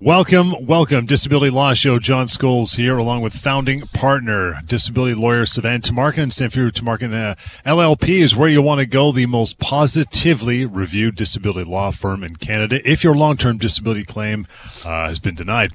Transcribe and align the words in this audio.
Welcome, 0.00 0.54
welcome. 0.64 1.06
Disability 1.06 1.50
Law 1.50 1.74
Show. 1.74 1.98
John 1.98 2.28
Scholes 2.28 2.76
here, 2.76 2.96
along 2.98 3.22
with 3.22 3.34
founding 3.34 3.80
partner, 3.80 4.60
disability 4.64 5.14
lawyer 5.14 5.44
Sivan 5.44 5.80
Tamarkin. 5.80 6.28
Samfiru 6.28 6.70
Tamarkin 6.70 7.12
uh, 7.12 7.34
LLP 7.68 8.08
is 8.20 8.36
where 8.36 8.48
you 8.48 8.62
want 8.62 8.78
to 8.78 8.86
go. 8.86 9.10
The 9.10 9.26
most 9.26 9.58
positively 9.58 10.64
reviewed 10.64 11.16
disability 11.16 11.68
law 11.68 11.90
firm 11.90 12.22
in 12.22 12.36
Canada. 12.36 12.80
If 12.88 13.02
your 13.02 13.16
long-term 13.16 13.58
disability 13.58 14.04
claim 14.04 14.46
uh, 14.84 15.08
has 15.08 15.18
been 15.18 15.34
denied, 15.34 15.72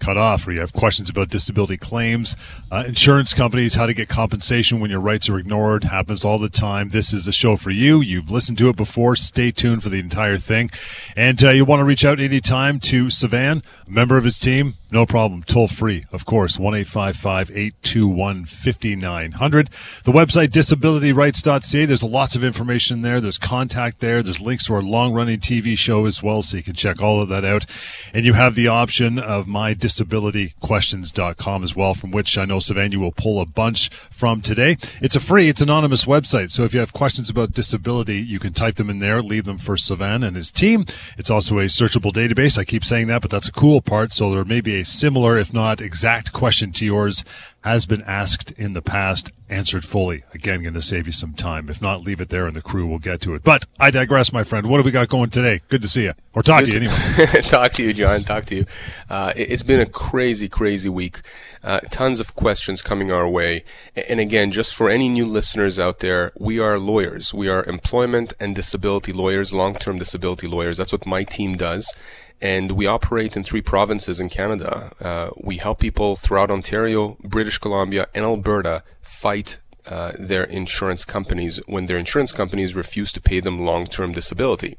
cut 0.00 0.16
off 0.16 0.46
or 0.46 0.52
you 0.52 0.60
have 0.60 0.72
questions 0.72 1.08
about 1.08 1.28
disability 1.28 1.76
claims, 1.76 2.36
uh, 2.70 2.84
insurance 2.86 3.32
companies, 3.32 3.74
how 3.74 3.86
to 3.86 3.94
get 3.94 4.08
compensation 4.08 4.80
when 4.80 4.90
your 4.90 5.00
rights 5.00 5.28
are 5.28 5.38
ignored, 5.38 5.84
happens 5.84 6.24
all 6.24 6.38
the 6.38 6.48
time. 6.48 6.88
This 6.88 7.12
is 7.12 7.26
the 7.26 7.32
show 7.32 7.56
for 7.56 7.70
you. 7.70 8.00
You've 8.00 8.30
listened 8.30 8.58
to 8.58 8.68
it 8.68 8.76
before. 8.76 9.14
Stay 9.14 9.50
tuned 9.50 9.82
for 9.82 9.88
the 9.88 10.00
entire 10.00 10.38
thing. 10.38 10.70
And 11.16 11.42
uh, 11.44 11.50
you 11.50 11.64
want 11.64 11.80
to 11.80 11.84
reach 11.84 12.04
out 12.04 12.18
anytime 12.18 12.80
to 12.80 13.06
Sivan, 13.06 13.62
a 13.86 13.90
member 13.90 14.16
of 14.16 14.24
his 14.24 14.38
team, 14.38 14.74
no 14.92 15.06
problem. 15.06 15.42
Toll 15.42 15.68
free, 15.68 16.04
of 16.12 16.26
course. 16.26 16.58
1 16.58 16.74
821 16.74 18.44
5900. 18.44 19.70
The 20.04 20.12
website 20.12 20.48
disabilityrights.ca. 20.48 21.84
There's 21.84 22.02
lots 22.02 22.34
of 22.34 22.42
information 22.42 23.02
there. 23.02 23.20
There's 23.20 23.38
contact 23.38 24.00
there. 24.00 24.22
There's 24.22 24.40
links 24.40 24.66
to 24.66 24.74
our 24.74 24.82
long 24.82 25.12
running 25.12 25.38
TV 25.38 25.78
show 25.78 26.06
as 26.06 26.20
well, 26.22 26.42
so 26.42 26.56
you 26.56 26.62
can 26.62 26.74
check 26.74 27.00
all 27.00 27.22
of 27.22 27.28
that 27.28 27.44
out. 27.44 27.66
And 28.12 28.26
you 28.26 28.32
have 28.32 28.54
the 28.54 28.68
option 28.68 29.18
of 29.18 29.46
mydisabilityquestions.com 29.46 31.64
as 31.64 31.76
well, 31.76 31.94
from 31.94 32.10
which 32.10 32.36
I 32.36 32.44
know 32.44 32.58
Sivan 32.58 32.94
will 32.96 33.12
pull 33.12 33.40
a 33.40 33.46
bunch 33.46 33.88
from 34.10 34.40
today. 34.40 34.76
It's 35.00 35.14
a 35.14 35.20
free, 35.20 35.48
it's 35.48 35.60
anonymous 35.60 36.04
website. 36.04 36.50
So 36.50 36.64
if 36.64 36.74
you 36.74 36.80
have 36.80 36.92
questions 36.92 37.30
about 37.30 37.52
disability, 37.52 38.18
you 38.18 38.40
can 38.40 38.52
type 38.52 38.74
them 38.76 38.90
in 38.90 38.98
there, 38.98 39.22
leave 39.22 39.44
them 39.44 39.58
for 39.58 39.76
Sivan 39.76 40.26
and 40.26 40.34
his 40.36 40.50
team. 40.50 40.84
It's 41.16 41.30
also 41.30 41.58
a 41.58 41.66
searchable 41.66 42.12
database. 42.12 42.58
I 42.58 42.64
keep 42.64 42.84
saying 42.84 43.06
that, 43.08 43.22
but 43.22 43.30
that's 43.30 43.48
a 43.48 43.52
cool 43.52 43.80
part. 43.80 44.12
So 44.12 44.30
there 44.30 44.44
may 44.44 44.60
be 44.60 44.79
a 44.79 44.79
similar, 44.84 45.38
if 45.38 45.52
not 45.52 45.80
exact, 45.80 46.32
question 46.32 46.72
to 46.72 46.84
yours 46.84 47.24
has 47.62 47.84
been 47.84 48.02
asked 48.06 48.52
in 48.52 48.72
the 48.72 48.80
past, 48.80 49.30
answered 49.50 49.84
fully. 49.84 50.24
Again, 50.32 50.62
going 50.62 50.74
to 50.74 50.82
save 50.82 51.06
you 51.06 51.12
some 51.12 51.34
time. 51.34 51.68
If 51.68 51.82
not, 51.82 52.02
leave 52.02 52.20
it 52.20 52.30
there 52.30 52.46
and 52.46 52.56
the 52.56 52.62
crew 52.62 52.86
will 52.86 52.98
get 52.98 53.20
to 53.22 53.34
it. 53.34 53.42
But 53.42 53.66
I 53.78 53.90
digress, 53.90 54.32
my 54.32 54.44
friend. 54.44 54.68
What 54.68 54.78
have 54.78 54.86
we 54.86 54.92
got 54.92 55.08
going 55.08 55.28
today? 55.28 55.60
Good 55.68 55.82
to 55.82 55.88
see 55.88 56.04
you. 56.04 56.14
Or 56.32 56.42
talk 56.42 56.64
Good 56.64 56.72
to 56.72 56.80
you 56.80 56.90
anyway. 56.90 57.42
talk 57.48 57.72
to 57.72 57.82
you, 57.82 57.92
John. 57.92 58.22
Talk 58.22 58.46
to 58.46 58.56
you. 58.56 58.66
Uh, 59.10 59.32
it's 59.36 59.62
been 59.62 59.80
a 59.80 59.86
crazy, 59.86 60.48
crazy 60.48 60.88
week. 60.88 61.20
Uh, 61.62 61.80
tons 61.90 62.18
of 62.20 62.34
questions 62.34 62.80
coming 62.80 63.12
our 63.12 63.28
way. 63.28 63.64
And 63.94 64.20
again, 64.20 64.52
just 64.52 64.74
for 64.74 64.88
any 64.88 65.10
new 65.10 65.26
listeners 65.26 65.78
out 65.78 65.98
there, 65.98 66.30
we 66.38 66.58
are 66.58 66.78
lawyers. 66.78 67.34
We 67.34 67.48
are 67.48 67.64
employment 67.64 68.32
and 68.40 68.54
disability 68.54 69.12
lawyers, 69.12 69.52
long-term 69.52 69.98
disability 69.98 70.46
lawyers. 70.46 70.78
That's 70.78 70.92
what 70.92 71.04
my 71.04 71.24
team 71.24 71.56
does 71.56 71.92
and 72.40 72.72
we 72.72 72.86
operate 72.86 73.36
in 73.36 73.44
three 73.44 73.62
provinces 73.62 74.20
in 74.20 74.28
Canada. 74.28 74.92
Uh, 75.00 75.30
we 75.36 75.58
help 75.58 75.78
people 75.78 76.16
throughout 76.16 76.50
Ontario, 76.50 77.16
British 77.22 77.58
Columbia, 77.58 78.08
and 78.14 78.24
Alberta 78.24 78.82
fight 79.02 79.58
uh, 79.86 80.12
their 80.18 80.44
insurance 80.44 81.04
companies 81.04 81.60
when 81.66 81.86
their 81.86 81.98
insurance 81.98 82.32
companies 82.32 82.74
refuse 82.74 83.12
to 83.12 83.20
pay 83.20 83.40
them 83.40 83.64
long-term 83.64 84.12
disability. 84.12 84.76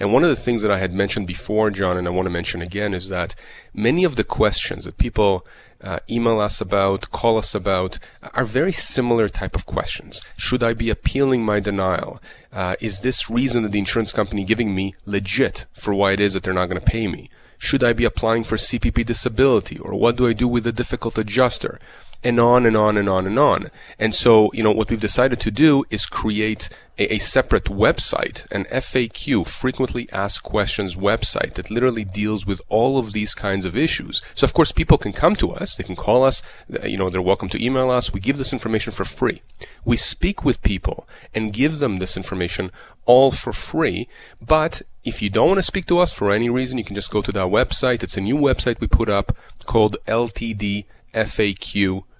And 0.00 0.12
one 0.12 0.24
of 0.24 0.30
the 0.30 0.36
things 0.36 0.62
that 0.62 0.70
I 0.70 0.78
had 0.78 0.92
mentioned 0.92 1.26
before, 1.26 1.70
John, 1.70 1.96
and 1.96 2.06
I 2.06 2.10
want 2.10 2.26
to 2.26 2.30
mention 2.30 2.60
again, 2.60 2.94
is 2.94 3.08
that 3.08 3.34
many 3.72 4.04
of 4.04 4.16
the 4.16 4.24
questions 4.24 4.84
that 4.84 4.98
people 4.98 5.46
uh, 5.82 6.00
email 6.10 6.40
us 6.40 6.60
about, 6.60 7.10
call 7.10 7.38
us 7.38 7.54
about, 7.54 7.98
are 8.34 8.44
very 8.44 8.72
similar 8.72 9.28
type 9.28 9.54
of 9.54 9.66
questions. 9.66 10.22
Should 10.36 10.62
I 10.62 10.74
be 10.74 10.90
appealing 10.90 11.44
my 11.44 11.60
denial? 11.60 12.20
Uh, 12.52 12.76
is 12.80 13.00
this 13.00 13.30
reason 13.30 13.62
that 13.62 13.72
the 13.72 13.78
insurance 13.78 14.12
company 14.12 14.44
giving 14.44 14.74
me 14.74 14.94
legit 15.06 15.64
for 15.72 15.94
why 15.94 16.12
it 16.12 16.20
is 16.20 16.34
that 16.34 16.42
they're 16.42 16.52
not 16.52 16.68
going 16.68 16.80
to 16.80 16.86
pay 16.86 17.08
me? 17.08 17.30
Should 17.56 17.82
I 17.82 17.92
be 17.92 18.04
applying 18.04 18.44
for 18.44 18.56
CPP 18.56 19.06
disability? 19.06 19.78
Or 19.78 19.94
what 19.94 20.16
do 20.16 20.28
I 20.28 20.32
do 20.32 20.48
with 20.48 20.66
a 20.66 20.72
difficult 20.72 21.16
adjuster? 21.16 21.78
And 22.24 22.38
on 22.38 22.66
and 22.66 22.76
on 22.76 22.96
and 22.96 23.08
on 23.08 23.26
and 23.26 23.38
on. 23.38 23.70
And 23.98 24.14
so, 24.14 24.50
you 24.52 24.62
know, 24.62 24.70
what 24.70 24.90
we've 24.90 25.00
decided 25.00 25.40
to 25.40 25.50
do 25.50 25.84
is 25.90 26.06
create 26.06 26.68
a, 26.98 27.14
a, 27.14 27.18
separate 27.18 27.64
website, 27.64 28.50
an 28.52 28.64
FAQ, 28.66 29.46
frequently 29.46 30.08
asked 30.12 30.42
questions 30.42 30.94
website 30.94 31.54
that 31.54 31.70
literally 31.70 32.04
deals 32.04 32.46
with 32.46 32.60
all 32.68 32.98
of 32.98 33.12
these 33.12 33.34
kinds 33.34 33.64
of 33.64 33.76
issues. 33.76 34.20
So 34.34 34.44
of 34.44 34.52
course 34.52 34.72
people 34.72 34.98
can 34.98 35.12
come 35.12 35.34
to 35.36 35.50
us, 35.52 35.76
they 35.76 35.84
can 35.84 35.96
call 35.96 36.22
us, 36.22 36.42
you 36.84 36.98
know, 36.98 37.08
they're 37.08 37.22
welcome 37.22 37.48
to 37.50 37.64
email 37.64 37.90
us. 37.90 38.12
We 38.12 38.20
give 38.20 38.38
this 38.38 38.52
information 38.52 38.92
for 38.92 39.04
free. 39.04 39.42
We 39.84 39.96
speak 39.96 40.44
with 40.44 40.62
people 40.62 41.08
and 41.34 41.52
give 41.52 41.78
them 41.78 41.98
this 41.98 42.16
information 42.16 42.70
all 43.04 43.30
for 43.30 43.52
free. 43.52 44.06
But 44.40 44.82
if 45.02 45.22
you 45.22 45.30
don't 45.30 45.48
want 45.48 45.58
to 45.58 45.64
speak 45.64 45.86
to 45.86 45.98
us 45.98 46.12
for 46.12 46.30
any 46.30 46.48
reason, 46.48 46.78
you 46.78 46.84
can 46.84 46.94
just 46.94 47.10
go 47.10 47.22
to 47.22 47.32
that 47.32 47.46
website. 47.46 48.02
It's 48.02 48.16
a 48.16 48.20
new 48.20 48.36
website 48.36 48.80
we 48.80 48.86
put 48.86 49.08
up 49.08 49.36
called 49.64 49.96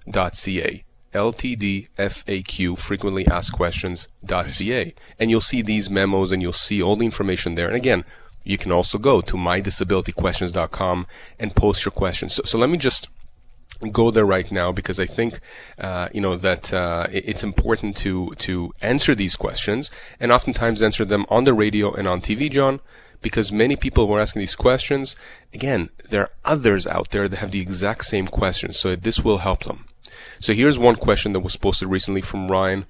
LTDFAQ 0.07 0.83
ltdfaq 1.13 1.87
ltdfaq 1.95 2.79
frequently 2.79 3.27
asked 3.27 3.53
questions.ca 3.53 4.95
and 5.19 5.29
you'll 5.29 5.39
see 5.39 5.61
these 5.61 5.89
memos 5.89 6.31
and 6.31 6.41
you'll 6.41 6.51
see 6.51 6.81
all 6.81 6.95
the 6.95 7.05
information 7.05 7.53
there 7.55 7.67
and 7.67 7.75
again 7.75 8.03
you 8.43 8.57
can 8.57 8.71
also 8.71 8.97
go 8.97 9.21
to 9.21 9.37
mydisabilityquestions.com 9.37 11.05
and 11.39 11.55
post 11.55 11.85
your 11.85 11.91
questions 11.91 12.33
so, 12.33 12.43
so 12.43 12.57
let 12.57 12.69
me 12.69 12.77
just 12.77 13.07
go 13.91 14.11
there 14.11 14.25
right 14.25 14.51
now 14.51 14.71
because 14.71 14.99
I 14.99 15.05
think 15.05 15.39
uh, 15.77 16.07
you 16.13 16.21
know 16.21 16.35
that 16.37 16.73
uh, 16.73 17.07
it's 17.11 17.43
important 17.43 17.97
to 17.97 18.33
to 18.37 18.73
answer 18.81 19.13
these 19.13 19.35
questions 19.35 19.91
and 20.19 20.31
oftentimes 20.31 20.81
answer 20.81 21.03
them 21.03 21.25
on 21.29 21.43
the 21.43 21.53
radio 21.53 21.91
and 21.91 22.07
on 22.07 22.21
TV, 22.21 22.49
John 22.49 22.79
because 23.21 23.51
many 23.51 23.75
people 23.75 24.07
were 24.07 24.19
asking 24.19 24.41
these 24.41 24.55
questions. 24.55 25.15
Again, 25.53 25.89
there 26.09 26.21
are 26.21 26.31
others 26.43 26.85
out 26.85 27.11
there 27.11 27.29
that 27.29 27.37
have 27.37 27.51
the 27.51 27.61
exact 27.61 28.03
same 28.05 28.27
questions, 28.27 28.77
so 28.77 28.95
this 28.95 29.23
will 29.23 29.39
help 29.39 29.63
them. 29.63 29.85
So 30.43 30.53
here's 30.53 30.77
one 30.77 30.97
question 30.97 31.31
that 31.31 31.39
was 31.39 31.55
posted 31.55 31.87
recently 31.87 32.19
from 32.19 32.51
Ryan 32.51 32.85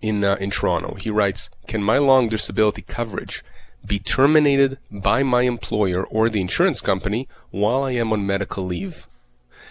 in 0.00 0.24
uh, 0.24 0.36
in 0.40 0.50
Toronto. 0.50 0.94
He 0.94 1.10
writes, 1.10 1.50
"Can 1.66 1.82
my 1.82 1.98
long 1.98 2.30
disability 2.30 2.80
coverage 2.80 3.44
be 3.86 3.98
terminated 3.98 4.78
by 4.90 5.22
my 5.22 5.42
employer 5.42 6.02
or 6.06 6.30
the 6.30 6.40
insurance 6.40 6.80
company 6.80 7.28
while 7.50 7.84
I 7.84 7.90
am 7.90 8.14
on 8.14 8.26
medical 8.26 8.64
leave?" 8.64 9.06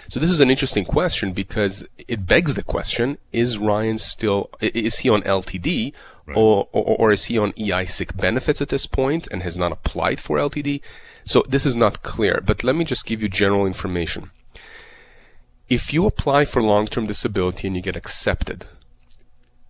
So 0.08 0.20
this 0.20 0.30
is 0.30 0.40
an 0.40 0.52
interesting 0.52 0.86
question 0.86 1.34
because 1.34 1.84
it 2.08 2.28
begs 2.28 2.54
the 2.54 2.62
question: 2.62 3.18
Is 3.32 3.58
Ryan 3.58 3.98
still 3.98 4.52
is 4.62 5.00
he 5.00 5.10
on 5.10 5.24
LTD 5.24 5.94
right. 6.28 6.38
or, 6.38 6.68
or, 6.72 6.96
or 7.00 7.12
is 7.12 7.26
he 7.26 7.40
on 7.40 7.56
EI 7.58 7.86
sick 7.86 8.16
benefits 8.16 8.62
at 8.62 8.70
this 8.70 8.86
point 8.86 9.28
and 9.32 9.42
has 9.42 9.58
not 9.58 9.72
applied 9.72 10.20
for 10.20 10.38
LTD? 10.38 10.80
So 11.26 11.44
this 11.50 11.66
is 11.66 11.76
not 11.76 12.04
clear. 12.04 12.40
But 12.46 12.64
let 12.64 12.76
me 12.76 12.86
just 12.86 13.08
give 13.08 13.24
you 13.24 13.30
general 13.30 13.66
information. 13.66 14.30
If 15.74 15.92
you 15.92 16.06
apply 16.06 16.46
for 16.46 16.62
long-term 16.62 17.08
disability 17.08 17.66
and 17.66 17.76
you 17.76 17.82
get 17.82 17.96
accepted, 17.96 18.68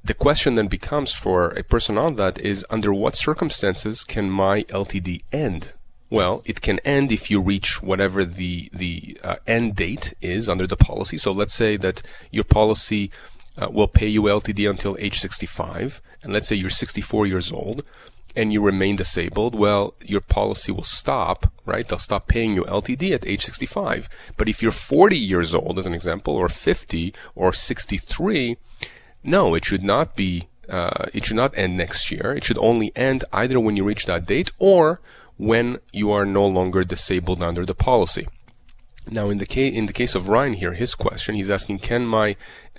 the 0.04 0.14
question 0.14 0.56
then 0.56 0.68
becomes 0.68 1.14
for 1.14 1.52
a 1.52 1.64
person 1.64 1.98
on 1.98 2.16
that 2.16 2.38
is 2.40 2.66
under 2.70 2.94
what 2.94 3.16
circumstances 3.16 4.04
can 4.04 4.30
my 4.30 4.64
LTD 4.64 5.22
end? 5.32 5.72
Well, 6.10 6.44
it 6.44 6.60
can 6.60 6.80
end 6.80 7.14
if 7.14 7.32
you 7.32 7.40
reach 7.40 7.82
whatever 7.82 8.26
the 8.26 8.70
the 8.74 9.18
uh, 9.24 9.38
end 9.48 9.78
date 9.78 10.14
is 10.20 10.50
under 10.50 10.68
the 10.68 10.76
policy. 10.76 11.18
So 11.18 11.32
let's 11.32 11.54
say 11.54 11.78
that 11.78 12.04
your 12.32 12.44
policy 12.44 13.10
uh, 13.58 13.70
will 13.72 13.88
pay 13.88 14.10
you 14.10 14.24
LTD 14.24 14.70
until 14.70 14.98
age 15.00 15.22
65, 15.22 16.02
and 16.22 16.34
let's 16.34 16.50
say 16.50 16.58
you're 16.58 16.70
64 16.70 17.28
years 17.28 17.50
old 17.50 17.86
and 18.36 18.52
you 18.52 18.62
remain 18.62 18.96
disabled, 18.96 19.56
well, 19.56 19.94
your 20.04 20.22
policy 20.22 20.72
will 20.72 20.84
stop, 20.84 21.52
right? 21.66 21.88
They'll 21.88 22.00
stop 22.00 22.28
paying 22.28 22.56
you 22.56 22.64
LTD 22.64 23.12
at 23.12 23.28
age 23.28 23.46
65. 23.46 24.10
But 24.38 24.50
if 24.50 24.62
you're 24.62 24.72
40 24.72 25.18
years 25.18 25.54
old, 25.54 25.78
as 25.78 25.86
an 25.86 25.94
example, 25.94 26.36
or 26.36 26.50
50 26.50 27.14
or 27.36 27.54
63, 27.54 28.58
no, 29.24 29.56
it 29.56 29.66
should 29.66 29.84
not 29.84 30.16
be, 30.16 30.48
uh, 30.68 31.06
it 31.14 31.26
should 31.26 31.36
not 31.36 31.58
end 31.58 31.78
next 31.78 32.12
year. 32.12 32.34
It 32.36 32.44
should 32.44 32.58
only 32.58 32.92
end 32.96 33.24
either 33.32 33.60
when 33.60 33.78
you 33.78 33.84
reach 33.84 34.06
that 34.08 34.26
date 34.26 34.52
or 34.58 35.00
when 35.38 35.80
you 35.92 36.12
are 36.12 36.26
no 36.26 36.46
longer 36.46 36.84
disabled 36.84 37.44
under 37.44 37.66
the 37.66 37.76
policy. 37.76 38.28
Now, 39.10 39.30
in 39.30 39.38
the 39.38 39.46
case 39.46 39.74
in 39.76 39.86
the 39.86 39.94
case 39.94 40.16
of 40.16 40.30
Ryan 40.30 40.54
here, 40.54 40.74
his 40.74 40.96
question, 40.96 41.36
he's 41.36 41.50
asking, 41.50 41.80
can 41.80 42.06
my 42.06 42.36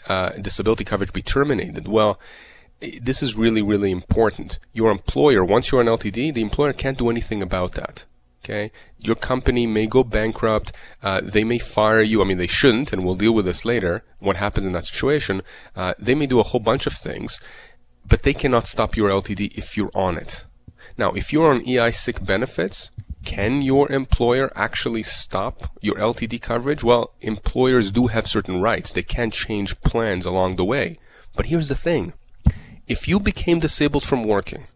uh, 0.09 0.31
disability 0.31 0.85
coverage 0.85 1.13
be 1.13 1.23
terminated? 1.23 1.87
Well, 1.87 2.19
this 3.03 3.23
is 3.23 3.37
really, 3.37 3.63
really 3.63 3.91
important. 3.91 4.59
Your 4.73 4.91
employer, 4.91 5.45
once 5.45 5.71
you're 5.71 5.81
on 5.81 5.87
LTD, 5.87 6.35
the 6.35 6.43
employer 6.43 6.73
can't 6.73 6.99
do 6.99 7.11
anything 7.11 7.43
about 7.43 7.73
that. 7.73 8.05
Okay, 8.45 8.73
your 8.99 9.17
company 9.17 9.67
may 9.67 9.87
go 9.87 10.05
bankrupt. 10.05 10.71
Uh, 11.03 11.23
they 11.23 11.45
may 11.45 11.59
fire 11.59 12.03
you. 12.03 12.21
I 12.21 12.25
mean, 12.25 12.37
they 12.37 12.47
shouldn't, 12.47 12.93
and 12.93 13.03
we'll 13.03 13.15
deal 13.15 13.33
with 13.33 13.47
this 13.47 13.65
later. 13.65 14.05
What 14.19 14.37
happens 14.37 14.67
in 14.67 14.73
that 14.73 14.87
situation? 14.87 15.41
Uh, 15.75 15.95
they 15.99 16.15
may 16.15 16.27
do 16.27 16.41
a 16.41 16.43
whole 16.43 16.61
bunch 16.61 16.87
of 16.87 16.93
things, 16.93 17.41
but 18.07 18.23
they 18.23 18.35
cannot 18.35 18.67
stop 18.67 18.97
your 18.97 19.09
LTD 19.11 19.57
if 19.57 19.79
you're 19.79 19.91
on 19.95 20.19
it. 20.19 20.45
Now, 20.99 21.13
if 21.13 21.33
you're 21.33 21.51
on 21.51 21.67
EI 21.67 21.91
sick 21.91 22.23
benefits, 22.25 22.91
can 23.25 23.63
your 23.63 23.91
employer 23.91 24.53
actually 24.55 25.03
stop 25.03 25.71
your 25.81 25.97
LTD 25.97 26.43
coverage? 26.43 26.85
Well, 26.85 27.13
employers 27.23 27.91
do 27.91 28.09
have 28.09 28.29
certain 28.29 28.61
rights. 28.61 28.93
They 28.93 29.03
can 29.03 29.31
change 29.31 29.81
plans 29.81 30.27
along 30.27 30.57
the 30.57 30.65
way. 30.65 30.99
But 31.35 31.47
here's 31.47 31.69
the 31.69 31.75
thing 31.75 32.13
if 32.87 33.09
you 33.09 33.19
became 33.21 33.61
disabled 33.61 34.05
from 34.05 34.25
working, 34.25 34.67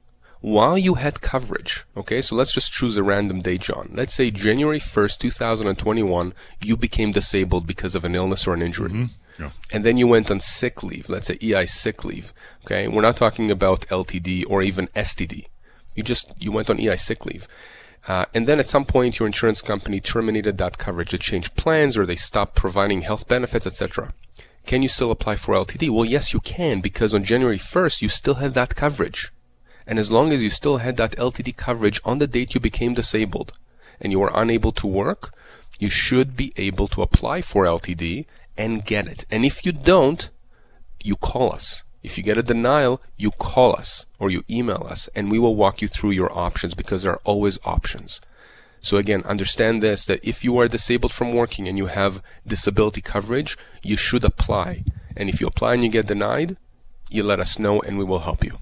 while 0.40 0.78
you 0.78 0.94
had 0.94 1.20
coverage, 1.20 1.84
okay, 1.96 2.20
so 2.20 2.36
let's 2.36 2.52
just 2.52 2.72
choose 2.72 2.96
a 2.96 3.02
random 3.02 3.42
date, 3.42 3.62
John. 3.62 3.90
Let's 3.92 4.14
say 4.14 4.30
January 4.30 4.78
1st, 4.78 5.18
2021, 5.18 6.32
you 6.62 6.76
became 6.76 7.10
disabled 7.12 7.66
because 7.66 7.94
of 7.94 8.04
an 8.04 8.14
illness 8.14 8.46
or 8.46 8.54
an 8.54 8.62
injury. 8.62 8.90
Mm-hmm. 8.90 9.42
Yeah. 9.42 9.50
And 9.72 9.84
then 9.84 9.96
you 9.96 10.06
went 10.06 10.30
on 10.30 10.40
sick 10.40 10.82
leave, 10.82 11.08
let's 11.08 11.26
say 11.28 11.38
EI 11.42 11.66
sick 11.66 12.04
leave, 12.04 12.32
okay? 12.64 12.88
We're 12.88 13.02
not 13.02 13.16
talking 13.16 13.50
about 13.50 13.82
LTD 13.88 14.44
or 14.48 14.62
even 14.62 14.88
STD. 14.88 15.46
You 15.94 16.02
just, 16.02 16.32
you 16.38 16.52
went 16.52 16.70
on 16.70 16.80
EI 16.80 16.96
sick 16.96 17.26
leave. 17.26 17.48
Uh, 18.06 18.24
and 18.32 18.46
then 18.46 18.58
at 18.58 18.68
some 18.68 18.84
point, 18.84 19.18
your 19.18 19.26
insurance 19.26 19.60
company 19.60 20.00
terminated 20.00 20.56
that 20.58 20.78
coverage. 20.78 21.10
They 21.10 21.18
changed 21.18 21.56
plans 21.56 21.96
or 21.96 22.06
they 22.06 22.16
stopped 22.16 22.54
providing 22.54 23.02
health 23.02 23.28
benefits, 23.28 23.66
etc. 23.66 24.14
Can 24.68 24.82
you 24.82 24.88
still 24.90 25.10
apply 25.10 25.36
for 25.36 25.54
LTD? 25.54 25.88
Well, 25.88 26.04
yes, 26.04 26.34
you 26.34 26.40
can 26.40 26.82
because 26.82 27.14
on 27.14 27.24
January 27.24 27.56
1st, 27.56 28.02
you 28.02 28.10
still 28.10 28.34
had 28.34 28.52
that 28.52 28.76
coverage. 28.76 29.32
And 29.86 29.98
as 29.98 30.10
long 30.10 30.30
as 30.30 30.42
you 30.42 30.50
still 30.50 30.76
had 30.76 30.98
that 30.98 31.16
LTD 31.16 31.56
coverage 31.56 32.02
on 32.04 32.18
the 32.18 32.26
date 32.26 32.52
you 32.52 32.60
became 32.60 32.92
disabled 32.92 33.54
and 33.98 34.12
you 34.12 34.20
were 34.20 34.30
unable 34.34 34.72
to 34.72 34.86
work, 34.86 35.32
you 35.78 35.88
should 35.88 36.36
be 36.36 36.52
able 36.58 36.86
to 36.88 37.00
apply 37.00 37.40
for 37.40 37.64
LTD 37.64 38.26
and 38.58 38.84
get 38.84 39.06
it. 39.06 39.24
And 39.30 39.42
if 39.42 39.64
you 39.64 39.72
don't, 39.72 40.28
you 41.02 41.16
call 41.16 41.50
us. 41.50 41.84
If 42.02 42.18
you 42.18 42.22
get 42.22 42.36
a 42.36 42.42
denial, 42.42 43.00
you 43.16 43.30
call 43.30 43.74
us 43.74 44.04
or 44.18 44.28
you 44.28 44.44
email 44.50 44.86
us 44.86 45.08
and 45.14 45.30
we 45.30 45.38
will 45.38 45.56
walk 45.56 45.80
you 45.80 45.88
through 45.88 46.10
your 46.10 46.30
options 46.30 46.74
because 46.74 47.04
there 47.04 47.12
are 47.12 47.22
always 47.24 47.58
options. 47.64 48.20
So 48.80 48.96
again, 48.96 49.22
understand 49.24 49.82
this 49.82 50.04
that 50.06 50.20
if 50.22 50.44
you 50.44 50.58
are 50.58 50.68
disabled 50.68 51.12
from 51.12 51.32
working 51.32 51.68
and 51.68 51.76
you 51.76 51.86
have 51.86 52.22
disability 52.46 53.00
coverage, 53.00 53.56
you 53.82 53.96
should 53.96 54.24
apply. 54.24 54.84
And 55.16 55.28
if 55.28 55.40
you 55.40 55.46
apply 55.46 55.74
and 55.74 55.84
you 55.84 55.90
get 55.90 56.06
denied, 56.06 56.56
you 57.10 57.22
let 57.22 57.40
us 57.40 57.58
know 57.58 57.80
and 57.80 57.98
we 57.98 58.04
will 58.04 58.20
help 58.20 58.44
you. 58.44 58.58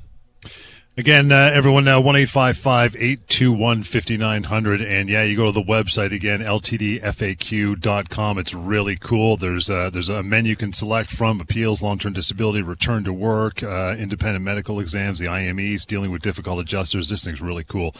Again, 0.98 1.30
uh, 1.30 1.50
everyone 1.52 1.84
now, 1.84 2.00
1 2.00 2.16
821 2.16 3.82
5900. 3.82 4.80
And 4.80 5.10
yeah, 5.10 5.24
you 5.24 5.36
go 5.36 5.44
to 5.44 5.52
the 5.52 5.60
website 5.62 6.10
again, 6.10 6.40
ltdfaq.com. 6.40 8.38
It's 8.38 8.54
really 8.54 8.96
cool. 8.96 9.36
There's, 9.36 9.68
uh, 9.68 9.90
there's 9.90 10.08
a 10.08 10.22
menu 10.22 10.50
you 10.50 10.56
can 10.56 10.72
select 10.72 11.10
from 11.10 11.38
appeals, 11.38 11.82
long 11.82 11.98
term 11.98 12.14
disability, 12.14 12.62
return 12.62 13.04
to 13.04 13.12
work, 13.12 13.62
uh, 13.62 13.94
independent 13.98 14.42
medical 14.42 14.80
exams, 14.80 15.18
the 15.18 15.26
IMEs, 15.26 15.84
dealing 15.84 16.10
with 16.10 16.22
difficult 16.22 16.60
adjusters. 16.60 17.10
This 17.10 17.26
thing's 17.26 17.42
really 17.42 17.64
cool. 17.64 17.94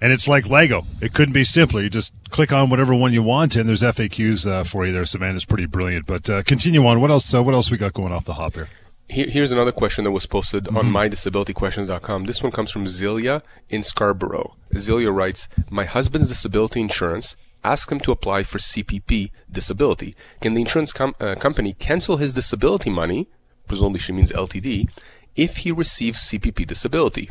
And 0.00 0.12
it's 0.12 0.28
like 0.28 0.48
Lego. 0.48 0.86
It 1.00 1.14
couldn't 1.14 1.34
be 1.34 1.44
simpler. 1.44 1.82
You 1.82 1.90
just 1.90 2.14
click 2.30 2.52
on 2.52 2.68
whatever 2.70 2.94
one 2.94 3.12
you 3.12 3.22
want, 3.22 3.56
and 3.56 3.68
there's 3.68 3.82
FAQs 3.82 4.46
uh, 4.46 4.64
for 4.64 4.86
you 4.86 4.92
there. 4.92 5.02
Sivan's 5.02 5.44
pretty 5.44 5.66
brilliant. 5.66 6.06
But 6.06 6.28
uh, 6.28 6.42
continue 6.42 6.86
on. 6.86 7.00
What 7.00 7.10
else? 7.10 7.32
Uh, 7.32 7.42
what 7.42 7.54
else 7.54 7.70
we 7.70 7.78
got 7.78 7.94
going 7.94 8.12
off 8.12 8.24
the 8.24 8.34
hop 8.34 8.54
here? 8.54 8.68
Here, 9.08 9.28
here's 9.28 9.52
another 9.52 9.72
question 9.72 10.04
that 10.04 10.10
was 10.10 10.26
posted 10.26 10.64
mm-hmm. 10.64 10.76
on 10.76 10.86
mydisabilityquestions.com. 10.86 12.24
This 12.24 12.42
one 12.42 12.52
comes 12.52 12.70
from 12.70 12.86
Zilia 12.86 13.42
in 13.68 13.82
Scarborough. 13.82 14.56
Zilia 14.74 15.14
writes, 15.14 15.48
My 15.70 15.84
husband's 15.84 16.28
disability 16.28 16.80
insurance 16.80 17.36
asked 17.62 17.90
him 17.90 18.00
to 18.00 18.12
apply 18.12 18.42
for 18.42 18.58
CPP 18.58 19.30
disability. 19.50 20.16
Can 20.40 20.54
the 20.54 20.60
insurance 20.60 20.92
com- 20.92 21.14
uh, 21.20 21.36
company 21.36 21.72
cancel 21.72 22.16
his 22.16 22.32
disability 22.32 22.90
money, 22.90 23.28
presumably 23.66 23.98
she 23.98 24.12
means 24.12 24.32
LTD, 24.32 24.88
if 25.36 25.58
he 25.58 25.72
receives 25.72 26.28
CPP 26.28 26.66
disability? 26.66 27.30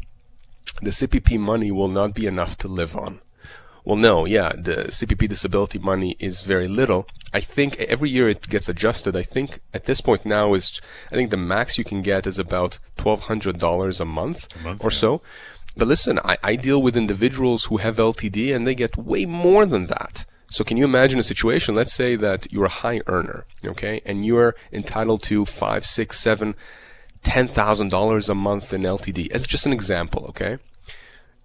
The 0.82 0.92
CPP 0.92 1.40
money 1.40 1.72
will 1.72 1.88
not 1.88 2.14
be 2.14 2.26
enough 2.26 2.58
to 2.60 2.68
live 2.68 2.96
on. 2.96 3.22
Well, 3.86 3.96
no, 3.96 4.26
yeah, 4.26 4.52
the 4.58 4.86
CPP 4.88 5.30
disability 5.30 5.78
money 5.78 6.16
is 6.20 6.42
very 6.42 6.68
little. 6.68 7.08
I 7.32 7.40
think 7.40 7.78
every 7.80 8.10
year 8.10 8.28
it 8.28 8.50
gets 8.50 8.68
adjusted. 8.68 9.16
I 9.16 9.22
think 9.22 9.60
at 9.76 9.86
this 9.86 10.02
point 10.02 10.26
now 10.26 10.56
is, 10.56 10.82
I 11.12 11.16
think 11.16 11.30
the 11.30 11.38
max 11.38 11.78
you 11.78 11.84
can 11.84 12.02
get 12.02 12.26
is 12.26 12.40
about 12.40 12.80
twelve 12.98 13.26
hundred 13.26 13.60
dollars 13.60 14.02
a 14.02 14.06
month, 14.06 14.48
or 14.66 14.90
yeah. 14.90 14.90
so. 14.90 15.22
But 15.78 15.88
listen, 15.88 16.20
I, 16.26 16.38
I 16.42 16.56
deal 16.56 16.82
with 16.82 16.98
individuals 16.98 17.66
who 17.66 17.78
have 17.78 17.98
LTD 17.98 18.56
and 18.56 18.66
they 18.66 18.76
get 18.76 18.98
way 18.98 19.26
more 19.26 19.66
than 19.66 19.88
that. 19.88 20.26
So 20.50 20.64
can 20.64 20.78
you 20.78 20.86
imagine 20.86 21.20
a 21.20 21.24
situation? 21.24 21.76
Let's 21.76 21.94
say 21.94 22.16
that 22.16 22.52
you're 22.52 22.66
a 22.66 22.70
high 22.70 23.02
earner, 23.08 23.46
okay, 23.66 24.02
and 24.06 24.26
you're 24.26 24.56
entitled 24.72 25.22
to 25.24 25.46
five, 25.46 25.86
six, 25.86 26.20
seven, 26.20 26.56
ten 27.26 27.48
thousand 27.50 27.90
dollars 27.90 28.30
a 28.30 28.36
month 28.36 28.72
in 28.72 28.84
LTD. 28.84 29.30
As 29.32 29.46
just 29.46 29.66
an 29.66 29.74
example, 29.74 30.26
okay, 30.30 30.58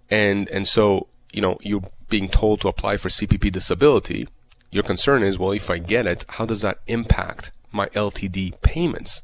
and 0.09 0.47
and 0.49 0.67
so 0.67 1.07
you 1.33 1.41
know 1.41 1.57
you're 1.61 1.83
being 2.09 2.29
told 2.29 2.61
to 2.61 2.67
apply 2.67 2.97
for 2.97 3.09
CPP 3.09 3.51
disability, 3.51 4.27
your 4.69 4.83
concern 4.83 5.23
is, 5.23 5.39
well, 5.39 5.51
if 5.51 5.69
I 5.69 5.79
get 5.79 6.05
it, 6.05 6.25
how 6.29 6.45
does 6.45 6.61
that 6.61 6.79
impact 6.87 7.51
my 7.71 7.87
LTD 7.87 8.61
payments? 8.61 9.21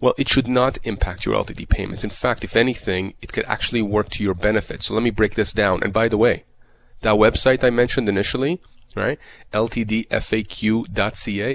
Well, 0.00 0.14
it 0.18 0.28
should 0.28 0.48
not 0.48 0.78
impact 0.84 1.24
your 1.24 1.34
LTD 1.36 1.68
payments. 1.68 2.04
In 2.04 2.10
fact, 2.10 2.44
if 2.44 2.54
anything, 2.56 3.14
it 3.22 3.32
could 3.32 3.44
actually 3.46 3.80
work 3.80 4.10
to 4.10 4.22
your 4.22 4.34
benefit. 4.34 4.82
So 4.82 4.92
let 4.92 5.02
me 5.02 5.10
break 5.10 5.34
this 5.34 5.52
down. 5.52 5.82
And 5.82 5.92
by 5.92 6.08
the 6.08 6.18
way, 6.18 6.44
that 7.00 7.14
website 7.14 7.64
I 7.64 7.70
mentioned 7.70 8.08
initially, 8.08 8.60
right? 8.96 9.18
LTDFAQ.ca 9.52 10.08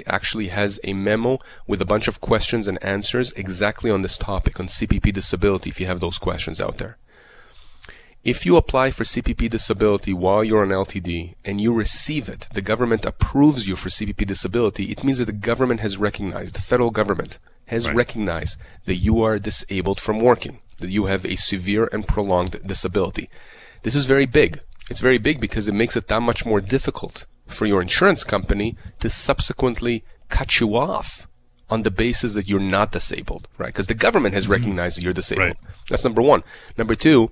actually 0.06 0.48
has 0.48 0.80
a 0.84 0.92
memo 0.94 1.38
with 1.66 1.82
a 1.82 1.86
bunch 1.86 2.08
of 2.08 2.20
questions 2.20 2.68
and 2.68 2.82
answers 2.82 3.32
exactly 3.32 3.90
on 3.90 4.02
this 4.02 4.16
topic 4.16 4.60
on 4.60 4.68
CPP 4.68 5.12
disability 5.12 5.68
if 5.70 5.80
you 5.80 5.86
have 5.86 6.00
those 6.00 6.18
questions 6.18 6.60
out 6.60 6.78
there. 6.78 6.96
If 8.24 8.46
you 8.46 8.56
apply 8.56 8.92
for 8.92 9.02
CPP 9.02 9.50
disability 9.50 10.12
while 10.12 10.44
you're 10.44 10.62
on 10.62 10.68
LTD 10.68 11.34
and 11.44 11.60
you 11.60 11.72
receive 11.72 12.28
it, 12.28 12.46
the 12.54 12.62
government 12.62 13.04
approves 13.04 13.66
you 13.66 13.74
for 13.74 13.88
CPP 13.88 14.24
disability, 14.24 14.92
it 14.92 15.02
means 15.02 15.18
that 15.18 15.24
the 15.24 15.32
government 15.32 15.80
has 15.80 15.98
recognized, 15.98 16.54
the 16.54 16.60
federal 16.60 16.92
government 16.92 17.40
has 17.66 17.88
right. 17.88 17.96
recognized 17.96 18.58
that 18.84 18.94
you 18.94 19.22
are 19.22 19.40
disabled 19.40 19.98
from 19.98 20.20
working, 20.20 20.60
that 20.78 20.90
you 20.90 21.06
have 21.06 21.26
a 21.26 21.34
severe 21.34 21.88
and 21.92 22.06
prolonged 22.06 22.62
disability. 22.64 23.28
This 23.82 23.96
is 23.96 24.04
very 24.04 24.26
big. 24.26 24.60
It's 24.88 25.00
very 25.00 25.18
big 25.18 25.40
because 25.40 25.66
it 25.66 25.74
makes 25.74 25.96
it 25.96 26.06
that 26.06 26.22
much 26.22 26.46
more 26.46 26.60
difficult 26.60 27.26
for 27.54 27.66
your 27.66 27.82
insurance 27.82 28.24
company 28.24 28.76
to 29.00 29.10
subsequently 29.10 30.04
cut 30.28 30.60
you 30.60 30.76
off 30.76 31.26
on 31.68 31.82
the 31.82 31.90
basis 31.90 32.34
that 32.34 32.48
you're 32.48 32.60
not 32.60 32.92
disabled, 32.92 33.48
right? 33.58 33.68
Because 33.68 33.86
the 33.86 33.94
government 33.94 34.34
has 34.34 34.44
mm-hmm. 34.44 34.52
recognized 34.52 34.96
that 34.96 35.04
you're 35.04 35.12
disabled. 35.12 35.48
Right. 35.48 35.56
That's 35.88 36.04
number 36.04 36.22
one. 36.22 36.42
Number 36.76 36.94
two, 36.94 37.30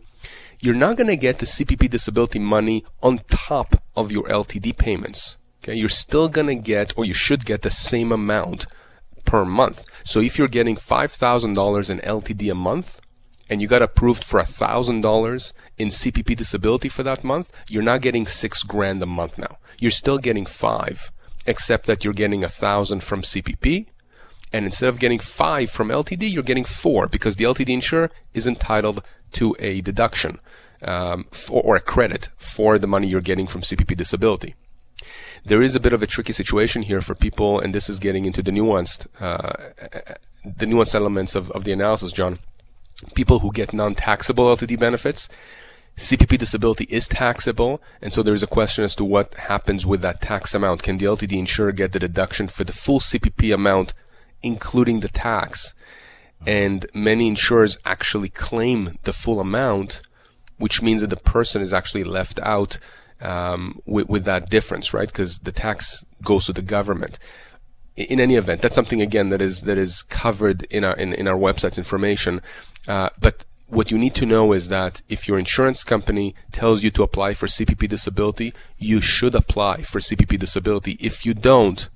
you're 0.61 0.75
not 0.75 0.97
going 0.97 1.09
to 1.09 1.17
get 1.17 1.39
the 1.39 1.47
CPP 1.47 1.91
disability 1.91 2.39
money 2.39 2.85
on 3.03 3.21
top 3.29 3.83
of 3.97 4.13
your 4.13 4.25
LTD 4.25 4.77
payments. 4.77 5.37
Okay, 5.63 5.75
you're 5.75 5.91
still 5.91 6.29
going 6.29 6.47
to 6.47 6.55
get, 6.55 6.97
or 6.97 7.05
you 7.05 7.13
should 7.13 7.45
get 7.45 7.63
the 7.63 7.71
same 7.71 8.13
amount 8.13 8.67
per 9.25 9.45
month. 9.45 9.85
So 10.05 10.21
if 10.21 10.39
you're 10.39 10.49
getting 10.49 10.77
$5,000 10.77 11.91
in 11.91 11.99
LTD 11.99 12.51
a 12.51 12.55
month, 12.55 13.01
and 13.51 13.61
you 13.61 13.67
got 13.67 13.83
approved 13.83 14.23
for 14.23 14.41
$1,000 14.41 15.53
in 15.77 15.89
CPP 15.89 16.37
disability 16.37 16.89
for 16.89 17.03
that 17.03 17.25
month, 17.25 17.51
you're 17.69 17.83
not 17.83 18.01
getting 18.01 18.27
six 18.27 18.63
grand 18.63 19.03
a 19.03 19.07
month 19.07 19.37
now. 19.37 19.59
You're 19.81 19.91
still 19.91 20.19
getting 20.19 20.47
five, 20.47 21.11
except 21.47 21.87
that 21.87 22.05
you're 22.05 22.15
getting 22.15 22.45
a 22.45 22.49
thousand 22.49 23.03
from 23.03 23.23
CPP. 23.23 23.87
And 24.53 24.65
instead 24.65 24.89
of 24.89 25.01
getting 25.01 25.19
five 25.19 25.71
from 25.71 25.89
LTD, 25.89 26.33
you're 26.33 26.45
getting 26.45 26.65
four 26.65 27.09
because 27.09 27.37
the 27.37 27.45
LTD 27.45 27.71
insurer 27.71 28.11
is 28.35 28.47
entitled 28.47 29.03
to 29.33 29.57
a 29.59 29.81
deduction 29.81 30.39
um, 30.83 31.27
for, 31.33 31.61
or 31.63 31.77
a 31.77 31.81
credit 31.81 32.31
for 32.37 32.79
the 32.79 32.87
money 32.87 33.09
you're 33.09 33.21
getting 33.21 33.49
from 33.49 33.63
CPP 33.63 33.97
disability. 33.97 34.55
There 35.45 35.63
is 35.63 35.75
a 35.75 35.81
bit 35.81 35.93
of 35.93 36.03
a 36.03 36.07
tricky 36.07 36.33
situation 36.33 36.83
here 36.83 37.01
for 37.01 37.15
people, 37.15 37.59
and 37.59 37.75
this 37.75 37.89
is 37.89 37.99
getting 37.99 38.27
into 38.27 38.43
the 38.43 38.51
nuanced, 38.51 39.07
uh, 39.21 39.73
the 40.45 40.67
nuanced 40.67 40.95
elements 40.95 41.35
of, 41.35 41.51
of 41.53 41.65
the 41.65 41.73
analysis, 41.73 42.13
John. 42.13 42.39
People 43.15 43.41
who 43.41 43.53
get 43.53 43.73
non-taxable 43.73 44.45
LTD 44.57 44.79
benefits, 44.79 45.29
CPP 45.97 46.39
disability 46.39 46.85
is 46.85 47.09
taxable, 47.09 47.83
and 48.01 48.13
so 48.13 48.23
there's 48.23 48.43
a 48.43 48.47
question 48.47 48.85
as 48.85 48.95
to 48.95 49.05
what 49.05 49.35
happens 49.35 49.85
with 49.85 50.03
that 50.03 50.21
tax 50.21 50.55
amount. 50.55 50.83
Can 50.83 50.99
the 50.99 51.07
LTD 51.07 51.33
insurer 51.33 51.73
get 51.73 51.93
the 51.93 51.99
deduction 51.99 52.49
for 52.49 52.65
the 52.65 52.73
full 52.73 53.01
CPP 53.01 53.53
amount, 53.53 53.93
including 54.43 55.01
the 55.01 55.09
tax? 55.09 55.75
and 56.47 56.87
many 56.95 57.29
insurers 57.29 57.79
actually 57.85 58.29
claim 58.29 58.99
the 59.03 59.13
full 59.13 59.41
amount, 59.41 60.01
which 60.59 60.83
means 60.83 61.01
that 61.01 61.09
the 61.09 61.17
person 61.17 61.61
is 61.61 61.73
actually 61.73 62.05
left 62.05 62.39
out 62.41 62.79
um, 63.21 63.81
with, 63.85 64.09
with 64.09 64.25
that 64.25 64.49
difference, 64.49 64.95
right? 64.95 65.09
Because 65.09 65.41
the 65.41 65.53
tax 65.53 66.05
goes 66.23 66.47
to 66.47 66.53
the 66.53 66.63
government. 66.63 67.19
In 67.97 68.21
any 68.21 68.37
event, 68.37 68.63
that's 68.63 68.75
something 68.75 69.03
again 69.03 69.29
that 69.29 69.43
is 69.43 69.63
that 69.63 69.77
is 69.77 70.03
covered 70.03 70.63
in 70.65 70.85
our 70.85 70.97
in, 70.97 71.13
in 71.13 71.29
our 71.29 71.37
website's 71.37 71.77
information. 71.77 72.41
Uh, 72.89 73.11
but 73.21 73.45
what 73.69 73.91
you 73.91 73.99
need 73.99 74.15
to 74.17 74.27
know 74.27 74.53
is 74.53 74.69
that 74.69 75.01
if 75.09 75.29
your 75.29 75.39
insurance 75.39 75.85
company 75.85 76.35
tells 76.51 76.83
you 76.83 76.91
to 76.91 77.05
apply 77.05 77.35
for 77.35 77.47
CPP 77.47 77.89
disability, 77.89 78.53
you 78.79 79.01
should 79.01 79.35
apply 79.35 79.83
for 79.83 80.01
CPP 80.01 80.39
disability. 80.39 80.97
If 81.01 81.25
you 81.25 81.35
don't, 81.35 81.89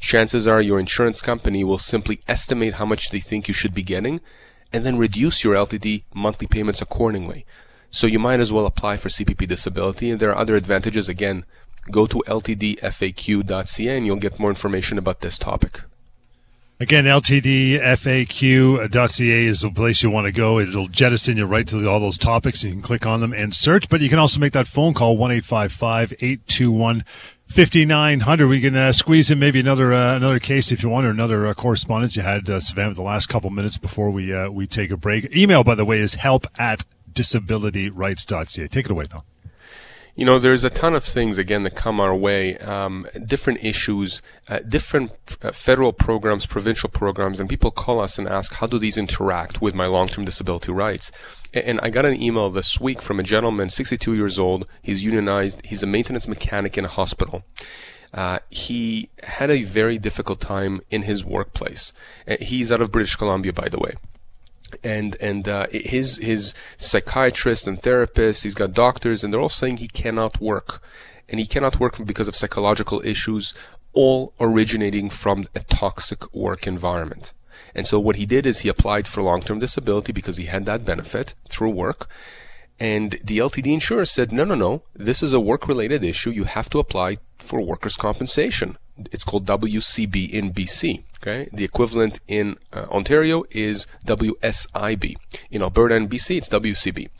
chances 0.00 0.48
are 0.48 0.60
your 0.60 0.80
insurance 0.80 1.20
company 1.20 1.62
will 1.62 1.78
simply 1.78 2.20
estimate 2.26 2.74
how 2.74 2.86
much 2.86 3.10
they 3.10 3.20
think 3.20 3.46
you 3.46 3.54
should 3.54 3.74
be 3.74 3.82
getting 3.82 4.20
and 4.72 4.84
then 4.84 4.98
reduce 4.98 5.44
your 5.44 5.54
LTD 5.54 6.02
monthly 6.14 6.46
payments 6.46 6.82
accordingly. 6.82 7.44
So 7.90 8.06
you 8.06 8.18
might 8.18 8.40
as 8.40 8.52
well 8.52 8.66
apply 8.66 8.96
for 8.96 9.08
CPP 9.08 9.46
disability. 9.48 10.10
And 10.10 10.20
there 10.20 10.30
are 10.30 10.36
other 10.36 10.56
advantages. 10.56 11.08
Again, 11.08 11.44
go 11.90 12.06
to 12.06 12.22
ltdfaq.ca 12.26 13.96
and 13.96 14.06
you'll 14.06 14.16
get 14.16 14.38
more 14.38 14.50
information 14.50 14.98
about 14.98 15.20
this 15.20 15.38
topic. 15.38 15.80
Again, 16.82 17.04
ltdfaq.ca 17.04 17.78
is 19.46 19.60
the 19.60 19.70
place 19.70 20.02
you 20.02 20.08
want 20.08 20.24
to 20.24 20.32
go. 20.32 20.58
It'll 20.58 20.88
jettison 20.88 21.36
you 21.36 21.44
right 21.44 21.68
to 21.68 21.86
all 21.86 22.00
those 22.00 22.16
topics. 22.16 22.64
You 22.64 22.70
can 22.70 22.80
click 22.80 23.04
on 23.04 23.20
them 23.20 23.34
and 23.34 23.54
search, 23.54 23.90
but 23.90 24.00
you 24.00 24.08
can 24.08 24.18
also 24.18 24.40
make 24.40 24.54
that 24.54 24.66
phone 24.66 24.94
call, 24.94 25.18
1 25.18 25.30
821 25.30 27.04
5900. 27.46 28.48
We 28.48 28.62
can 28.62 28.76
uh, 28.76 28.92
squeeze 28.92 29.30
in 29.30 29.38
maybe 29.38 29.60
another 29.60 29.92
uh, 29.92 30.16
another 30.16 30.38
case 30.38 30.72
if 30.72 30.82
you 30.82 30.88
want, 30.88 31.04
or 31.04 31.10
another 31.10 31.46
uh, 31.48 31.52
correspondence 31.52 32.16
you 32.16 32.22
had, 32.22 32.48
uh, 32.48 32.60
Sivan, 32.60 32.94
the 32.94 33.02
last 33.02 33.26
couple 33.26 33.50
minutes 33.50 33.76
before 33.76 34.10
we 34.10 34.32
uh, 34.32 34.48
we 34.48 34.66
take 34.66 34.90
a 34.90 34.96
break. 34.96 35.36
Email, 35.36 35.62
by 35.62 35.74
the 35.74 35.84
way, 35.84 35.98
is 35.98 36.14
help 36.14 36.46
at 36.58 36.86
disabilityrights.ca. 37.12 38.68
Take 38.68 38.86
it 38.86 38.90
away 38.90 39.04
now. 39.12 39.24
You 40.16 40.24
know, 40.24 40.38
there's 40.38 40.64
a 40.64 40.70
ton 40.70 40.94
of 40.94 41.04
things 41.04 41.38
again 41.38 41.62
that 41.62 41.76
come 41.76 42.00
our 42.00 42.14
way, 42.14 42.58
um, 42.58 43.06
different 43.24 43.64
issues, 43.64 44.20
uh, 44.48 44.58
different 44.58 45.12
uh, 45.42 45.52
federal 45.52 45.92
programs, 45.92 46.46
provincial 46.46 46.88
programs, 46.88 47.40
and 47.40 47.48
people 47.48 47.70
call 47.70 48.00
us 48.00 48.18
and 48.18 48.28
ask, 48.28 48.54
how 48.54 48.66
do 48.66 48.78
these 48.78 48.98
interact 48.98 49.62
with 49.62 49.74
my 49.74 49.86
long-term 49.86 50.24
disability 50.24 50.72
rights? 50.72 51.12
And 51.54 51.80
I 51.82 51.90
got 51.90 52.04
an 52.04 52.20
email 52.20 52.50
this 52.50 52.80
week 52.80 53.00
from 53.00 53.20
a 53.20 53.22
gentleman, 53.22 53.70
62 53.70 54.14
years 54.14 54.38
old. 54.38 54.66
He's 54.82 55.04
unionized. 55.04 55.64
He's 55.64 55.82
a 55.82 55.86
maintenance 55.86 56.28
mechanic 56.28 56.76
in 56.76 56.84
a 56.84 56.88
hospital. 56.88 57.44
Uh, 58.12 58.40
he 58.50 59.08
had 59.22 59.50
a 59.50 59.62
very 59.62 59.96
difficult 59.96 60.40
time 60.40 60.80
in 60.90 61.02
his 61.02 61.24
workplace. 61.24 61.92
Uh, 62.26 62.36
he's 62.40 62.72
out 62.72 62.80
of 62.80 62.90
British 62.90 63.14
Columbia, 63.14 63.52
by 63.52 63.68
the 63.68 63.78
way 63.78 63.94
and 64.82 65.16
and 65.20 65.48
uh, 65.48 65.66
his 65.70 66.16
his 66.16 66.54
psychiatrist 66.76 67.66
and 67.66 67.80
therapist, 67.80 68.42
he's 68.42 68.54
got 68.54 68.72
doctors, 68.72 69.22
and 69.22 69.32
they're 69.32 69.40
all 69.40 69.48
saying 69.48 69.78
he 69.78 69.88
cannot 69.88 70.40
work, 70.40 70.82
and 71.28 71.40
he 71.40 71.46
cannot 71.46 71.80
work 71.80 72.04
because 72.04 72.28
of 72.28 72.36
psychological 72.36 73.00
issues, 73.04 73.54
all 73.92 74.32
originating 74.40 75.10
from 75.10 75.46
a 75.54 75.60
toxic 75.60 76.32
work 76.34 76.66
environment. 76.66 77.32
And 77.74 77.86
so 77.86 78.00
what 78.00 78.16
he 78.16 78.26
did 78.26 78.46
is 78.46 78.60
he 78.60 78.68
applied 78.68 79.06
for 79.06 79.22
long-term 79.22 79.58
disability 79.60 80.12
because 80.12 80.36
he 80.36 80.46
had 80.46 80.66
that 80.66 80.84
benefit 80.84 81.34
through 81.48 81.70
work. 81.70 82.08
And 82.78 83.18
the 83.22 83.38
LTD 83.38 83.66
insurer 83.66 84.06
said, 84.06 84.32
no, 84.32 84.44
no, 84.44 84.54
no, 84.54 84.82
this 84.94 85.22
is 85.22 85.32
a 85.32 85.40
work-related 85.40 86.02
issue. 86.02 86.30
You 86.30 86.44
have 86.44 86.70
to 86.70 86.78
apply 86.78 87.18
for 87.38 87.62
workers' 87.62 87.96
compensation. 87.96 88.78
It's 89.12 89.24
called 89.24 89.46
WCB 89.46 90.30
in 90.30 90.52
BC. 90.52 91.02
Okay, 91.22 91.48
the 91.52 91.64
equivalent 91.64 92.20
in 92.28 92.56
uh, 92.72 92.86
Ontario 92.90 93.44
is 93.50 93.86
WSIB. 94.06 95.16
In 95.50 95.62
Alberta 95.62 95.94
and 95.94 96.10
BC, 96.10 96.38
it's 96.38 96.48
WCB. 96.48 97.10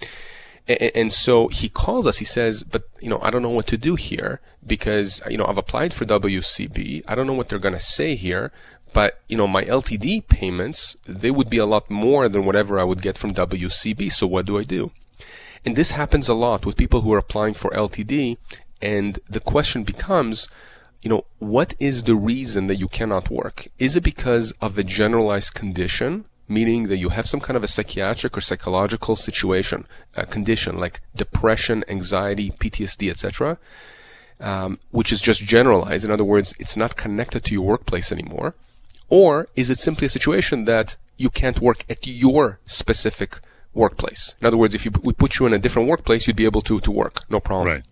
And, 0.66 0.90
and 0.94 1.12
so 1.12 1.48
he 1.48 1.68
calls 1.68 2.06
us. 2.06 2.18
He 2.18 2.24
says, 2.24 2.62
"But 2.62 2.84
you 3.00 3.10
know, 3.10 3.20
I 3.22 3.30
don't 3.30 3.42
know 3.42 3.50
what 3.50 3.66
to 3.68 3.76
do 3.76 3.96
here 3.96 4.40
because 4.66 5.22
you 5.28 5.36
know 5.36 5.46
I've 5.46 5.58
applied 5.58 5.92
for 5.92 6.04
WCB. 6.04 7.04
I 7.06 7.14
don't 7.14 7.26
know 7.26 7.34
what 7.34 7.48
they're 7.48 7.58
going 7.58 7.74
to 7.74 7.80
say 7.80 8.14
here." 8.14 8.52
But 8.92 9.20
you 9.28 9.36
know, 9.36 9.46
my 9.46 9.64
LTD 9.64 10.26
payments 10.28 10.96
they 11.06 11.30
would 11.30 11.50
be 11.50 11.58
a 11.58 11.66
lot 11.66 11.90
more 11.90 12.28
than 12.28 12.44
whatever 12.44 12.78
I 12.78 12.84
would 12.84 13.02
get 13.02 13.18
from 13.18 13.34
WCB. 13.34 14.10
So 14.12 14.26
what 14.26 14.46
do 14.46 14.58
I 14.58 14.62
do? 14.62 14.90
And 15.64 15.76
this 15.76 15.92
happens 15.92 16.28
a 16.28 16.34
lot 16.34 16.64
with 16.64 16.76
people 16.76 17.02
who 17.02 17.12
are 17.12 17.18
applying 17.18 17.54
for 17.54 17.70
LTD. 17.70 18.38
And 18.80 19.18
the 19.28 19.40
question 19.40 19.84
becomes, 19.84 20.48
you 21.02 21.08
know, 21.08 21.24
what 21.38 21.74
is 21.78 22.04
the 22.04 22.14
reason 22.14 22.66
that 22.66 22.76
you 22.76 22.88
cannot 22.88 23.30
work? 23.30 23.68
Is 23.78 23.96
it 23.96 24.02
because 24.02 24.52
of 24.60 24.76
a 24.76 24.84
generalized 24.84 25.54
condition, 25.54 26.26
meaning 26.46 26.88
that 26.88 26.98
you 26.98 27.08
have 27.10 27.28
some 27.28 27.40
kind 27.40 27.56
of 27.56 27.64
a 27.64 27.68
psychiatric 27.68 28.36
or 28.36 28.40
psychological 28.40 29.16
situation, 29.16 29.86
a 30.14 30.26
condition 30.26 30.76
like 30.78 31.00
depression, 31.14 31.84
anxiety, 31.88 32.50
PTSD, 32.50 33.10
etc., 33.10 33.58
um, 34.40 34.78
which 34.90 35.12
is 35.12 35.20
just 35.20 35.42
generalized. 35.42 36.04
In 36.04 36.10
other 36.10 36.24
words, 36.24 36.54
it's 36.58 36.76
not 36.76 36.96
connected 36.96 37.44
to 37.44 37.54
your 37.54 37.66
workplace 37.66 38.10
anymore. 38.10 38.54
Or 39.08 39.48
is 39.56 39.70
it 39.70 39.78
simply 39.78 40.06
a 40.06 40.10
situation 40.10 40.64
that 40.66 40.96
you 41.16 41.30
can't 41.30 41.60
work 41.60 41.84
at 41.88 42.06
your 42.06 42.58
specific 42.66 43.40
workplace? 43.74 44.34
In 44.40 44.46
other 44.46 44.56
words, 44.56 44.74
if 44.74 44.84
you, 44.84 44.92
we 45.02 45.12
put 45.12 45.38
you 45.38 45.46
in 45.46 45.52
a 45.52 45.58
different 45.58 45.88
workplace, 45.88 46.26
you'd 46.26 46.36
be 46.36 46.44
able 46.44 46.62
to, 46.62 46.80
to 46.80 46.90
work. 46.90 47.24
No 47.28 47.40
problem. 47.40 47.68
Right. 47.68 47.84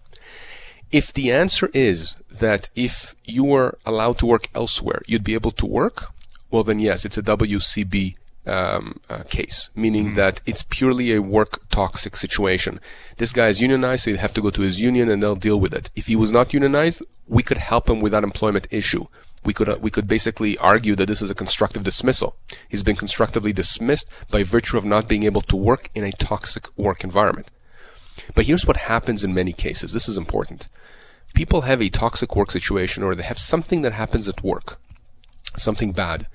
If 0.91 1.13
the 1.13 1.31
answer 1.31 1.71
is 1.75 2.17
that 2.31 2.71
if 2.75 3.15
you 3.25 3.45
were 3.45 3.79
allowed 3.85 4.19
to 4.19 4.27
work 4.27 4.49
elsewhere, 4.55 5.03
you'd 5.07 5.25
be 5.25 5.35
able 5.35 5.51
to 5.53 5.67
work, 5.67 6.07
well, 6.51 6.63
then 6.63 6.79
yes, 6.79 7.05
it's 7.05 7.19
a 7.19 7.23
WCB 7.23 8.15
um, 8.47 9.01
uh, 9.11 9.23
case, 9.25 9.69
meaning 9.75 10.07
mm-hmm. 10.07 10.15
that 10.15 10.41
it's 10.47 10.63
purely 10.63 11.13
a 11.13 11.21
work 11.21 11.69
toxic 11.69 12.17
situation. 12.17 12.81
This 13.19 13.33
guy 13.33 13.49
is 13.49 13.61
unionized, 13.61 14.05
so 14.05 14.11
you 14.11 14.17
have 14.17 14.33
to 14.35 14.41
go 14.41 14.51
to 14.51 14.63
his 14.63 14.81
union 14.81 15.11
and 15.11 15.23
they'll 15.23 15.37
deal 15.37 15.61
with 15.61 15.75
it. 15.75 15.91
If 15.95 16.07
he 16.07 16.17
was 16.17 16.31
not 16.31 16.55
unionized, 16.55 17.03
we 17.27 17.43
could 17.43 17.59
help 17.59 17.91
him 17.91 18.01
with 18.01 18.13
that 18.13 18.25
employment 18.25 18.67
issue. 18.71 19.07
We 19.45 19.53
could 19.53 19.69
uh, 19.69 19.79
we 19.81 19.91
could 19.91 20.09
basically 20.09 20.59
argue 20.59 20.97
that 20.97 21.07
this 21.07 21.23
is 21.23 21.31
a 21.31 21.35
constructive 21.35 21.85
dismissal. 21.85 22.37
He's 22.69 22.83
been 22.83 22.97
constructively 22.97 23.53
dismissed 23.53 24.09
by 24.31 24.43
virtue 24.43 24.79
of 24.79 24.85
not 24.85 25.09
being 25.09 25.23
able 25.23 25.43
to 25.43 25.57
work 25.57 25.91
in 25.95 26.05
a 26.05 26.13
toxic 26.13 26.67
work 26.77 27.05
environment. 27.05 27.51
But 28.35 28.47
here's 28.47 28.67
what 28.67 28.77
happens 28.77 29.25
in 29.25 29.35
many 29.35 29.53
cases. 29.53 29.93
This 29.93 30.09
is 30.09 30.17
important. 30.17 30.69
People 31.35 31.63
have 31.63 31.83
a 31.83 31.89
toxic 31.89 32.35
work 32.35 32.51
situation 32.51 33.03
or 33.03 33.15
they 33.15 33.23
have 33.23 33.39
something 33.39 33.83
that 33.83 33.93
happens 33.93 34.29
at 34.29 34.43
work, 34.43 34.81
something 35.57 35.93
bad, 35.93 36.27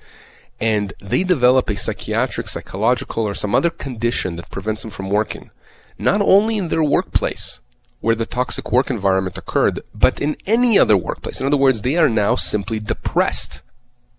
and 0.60 0.92
they 1.00 1.24
develop 1.24 1.68
a 1.68 1.76
psychiatric, 1.76 2.48
psychological, 2.48 3.24
or 3.24 3.34
some 3.34 3.54
other 3.54 3.70
condition 3.70 4.36
that 4.36 4.50
prevents 4.50 4.82
them 4.82 4.90
from 4.90 5.10
working, 5.10 5.50
not 5.98 6.22
only 6.22 6.56
in 6.56 6.68
their 6.68 6.82
workplace, 6.82 7.60
where 8.00 8.14
the 8.14 8.26
toxic 8.26 8.70
work 8.70 8.90
environment 8.90 9.38
occurred, 9.38 9.80
but 9.94 10.20
in 10.20 10.36
any 10.46 10.78
other 10.78 10.96
workplace. 10.96 11.40
In 11.40 11.46
other 11.46 11.56
words, 11.56 11.82
they 11.82 11.96
are 11.96 12.08
now 12.08 12.34
simply 12.34 12.78
depressed. 12.78 13.62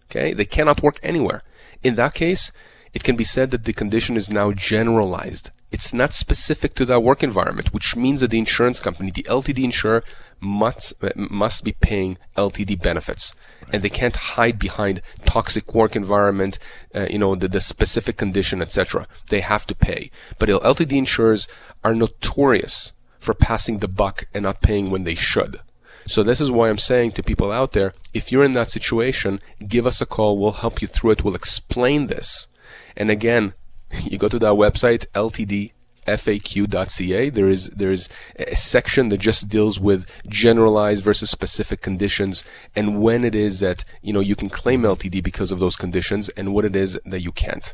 Okay? 0.10 0.34
They 0.34 0.46
cannot 0.46 0.84
work 0.84 1.00
anywhere. 1.04 1.44
In 1.84 1.96
that 1.96 2.14
case, 2.14 2.52
it 2.94 3.04
can 3.04 3.16
be 3.16 3.24
said 3.24 3.52
that 3.52 3.66
the 3.66 3.74
condition 3.74 4.18
is 4.18 4.30
now 4.30 4.52
generalized. 4.52 5.52
It's 5.76 5.94
not 5.94 6.14
specific 6.14 6.74
to 6.76 6.86
that 6.86 7.04
work 7.04 7.22
environment, 7.22 7.74
which 7.74 7.98
means 7.98 8.22
that 8.22 8.32
the 8.32 8.40
insurance 8.40 8.80
company, 8.80 9.12
the 9.12 9.24
LTD 9.24 9.62
insurer, 9.62 10.06
must 10.40 10.94
must 11.18 11.66
be 11.66 11.74
paying 11.74 12.18
LTD 12.38 12.82
benefits, 12.82 13.36
right. 13.62 13.74
and 13.74 13.84
they 13.84 13.90
can't 13.90 14.16
hide 14.16 14.58
behind 14.58 15.02
toxic 15.26 15.76
work 15.76 15.94
environment, 15.94 16.60
uh, 16.96 17.08
you 17.10 17.20
know, 17.20 17.36
the, 17.36 17.50
the 17.50 17.60
specific 17.60 18.16
condition, 18.16 18.62
etc. 18.62 19.06
They 19.28 19.42
have 19.42 19.66
to 19.68 19.76
pay. 19.76 20.12
But 20.40 20.48
LTD 20.48 20.94
insurers 20.94 21.46
are 21.84 21.94
notorious 21.94 22.94
for 23.20 23.34
passing 23.34 23.80
the 23.80 23.90
buck 23.90 24.28
and 24.34 24.44
not 24.44 24.62
paying 24.62 24.90
when 24.90 25.04
they 25.04 25.16
should. 25.16 25.60
So 26.08 26.24
this 26.24 26.40
is 26.40 26.54
why 26.54 26.70
I'm 26.70 26.78
saying 26.78 27.12
to 27.14 27.22
people 27.22 27.52
out 27.52 27.74
there, 27.74 27.94
if 28.14 28.32
you're 28.32 28.46
in 28.46 28.54
that 28.54 28.72
situation, 28.72 29.42
give 29.68 29.86
us 29.86 30.00
a 30.00 30.06
call. 30.06 30.38
We'll 30.38 30.64
help 30.64 30.82
you 30.82 30.88
through 30.88 31.12
it. 31.12 31.26
We'll 31.26 31.36
explain 31.36 32.08
this. 32.08 32.48
And 32.96 33.12
again, 33.12 33.56
you 34.04 34.18
go 34.18 34.30
to 34.30 34.40
that 34.40 34.54
website, 34.54 35.06
ltdfaq.ca. 35.14 37.30
There 37.30 37.48
is 37.48 37.70
there 37.70 37.92
is 37.92 38.10
a 38.38 38.56
section 38.56 39.10
that 39.10 39.20
just 39.20 39.50
deals 39.50 39.80
with 39.80 40.10
generalized 40.28 41.04
versus 41.04 41.30
specific 41.30 41.82
conditions 41.82 42.44
and 42.76 43.02
when 43.02 43.24
it 43.24 43.36
is 43.36 43.60
that 43.60 43.84
you 44.02 44.14
know 44.14 44.20
you 44.20 44.36
can 44.36 44.50
claim 44.50 44.84
LTD 44.84 45.24
because 45.24 45.52
of 45.52 45.60
those 45.60 45.76
conditions 45.76 46.30
and 46.30 46.54
what 46.54 46.66
it 46.66 46.76
is 46.76 47.00
that 47.06 47.22
you 47.22 47.32
can't. 47.32 47.74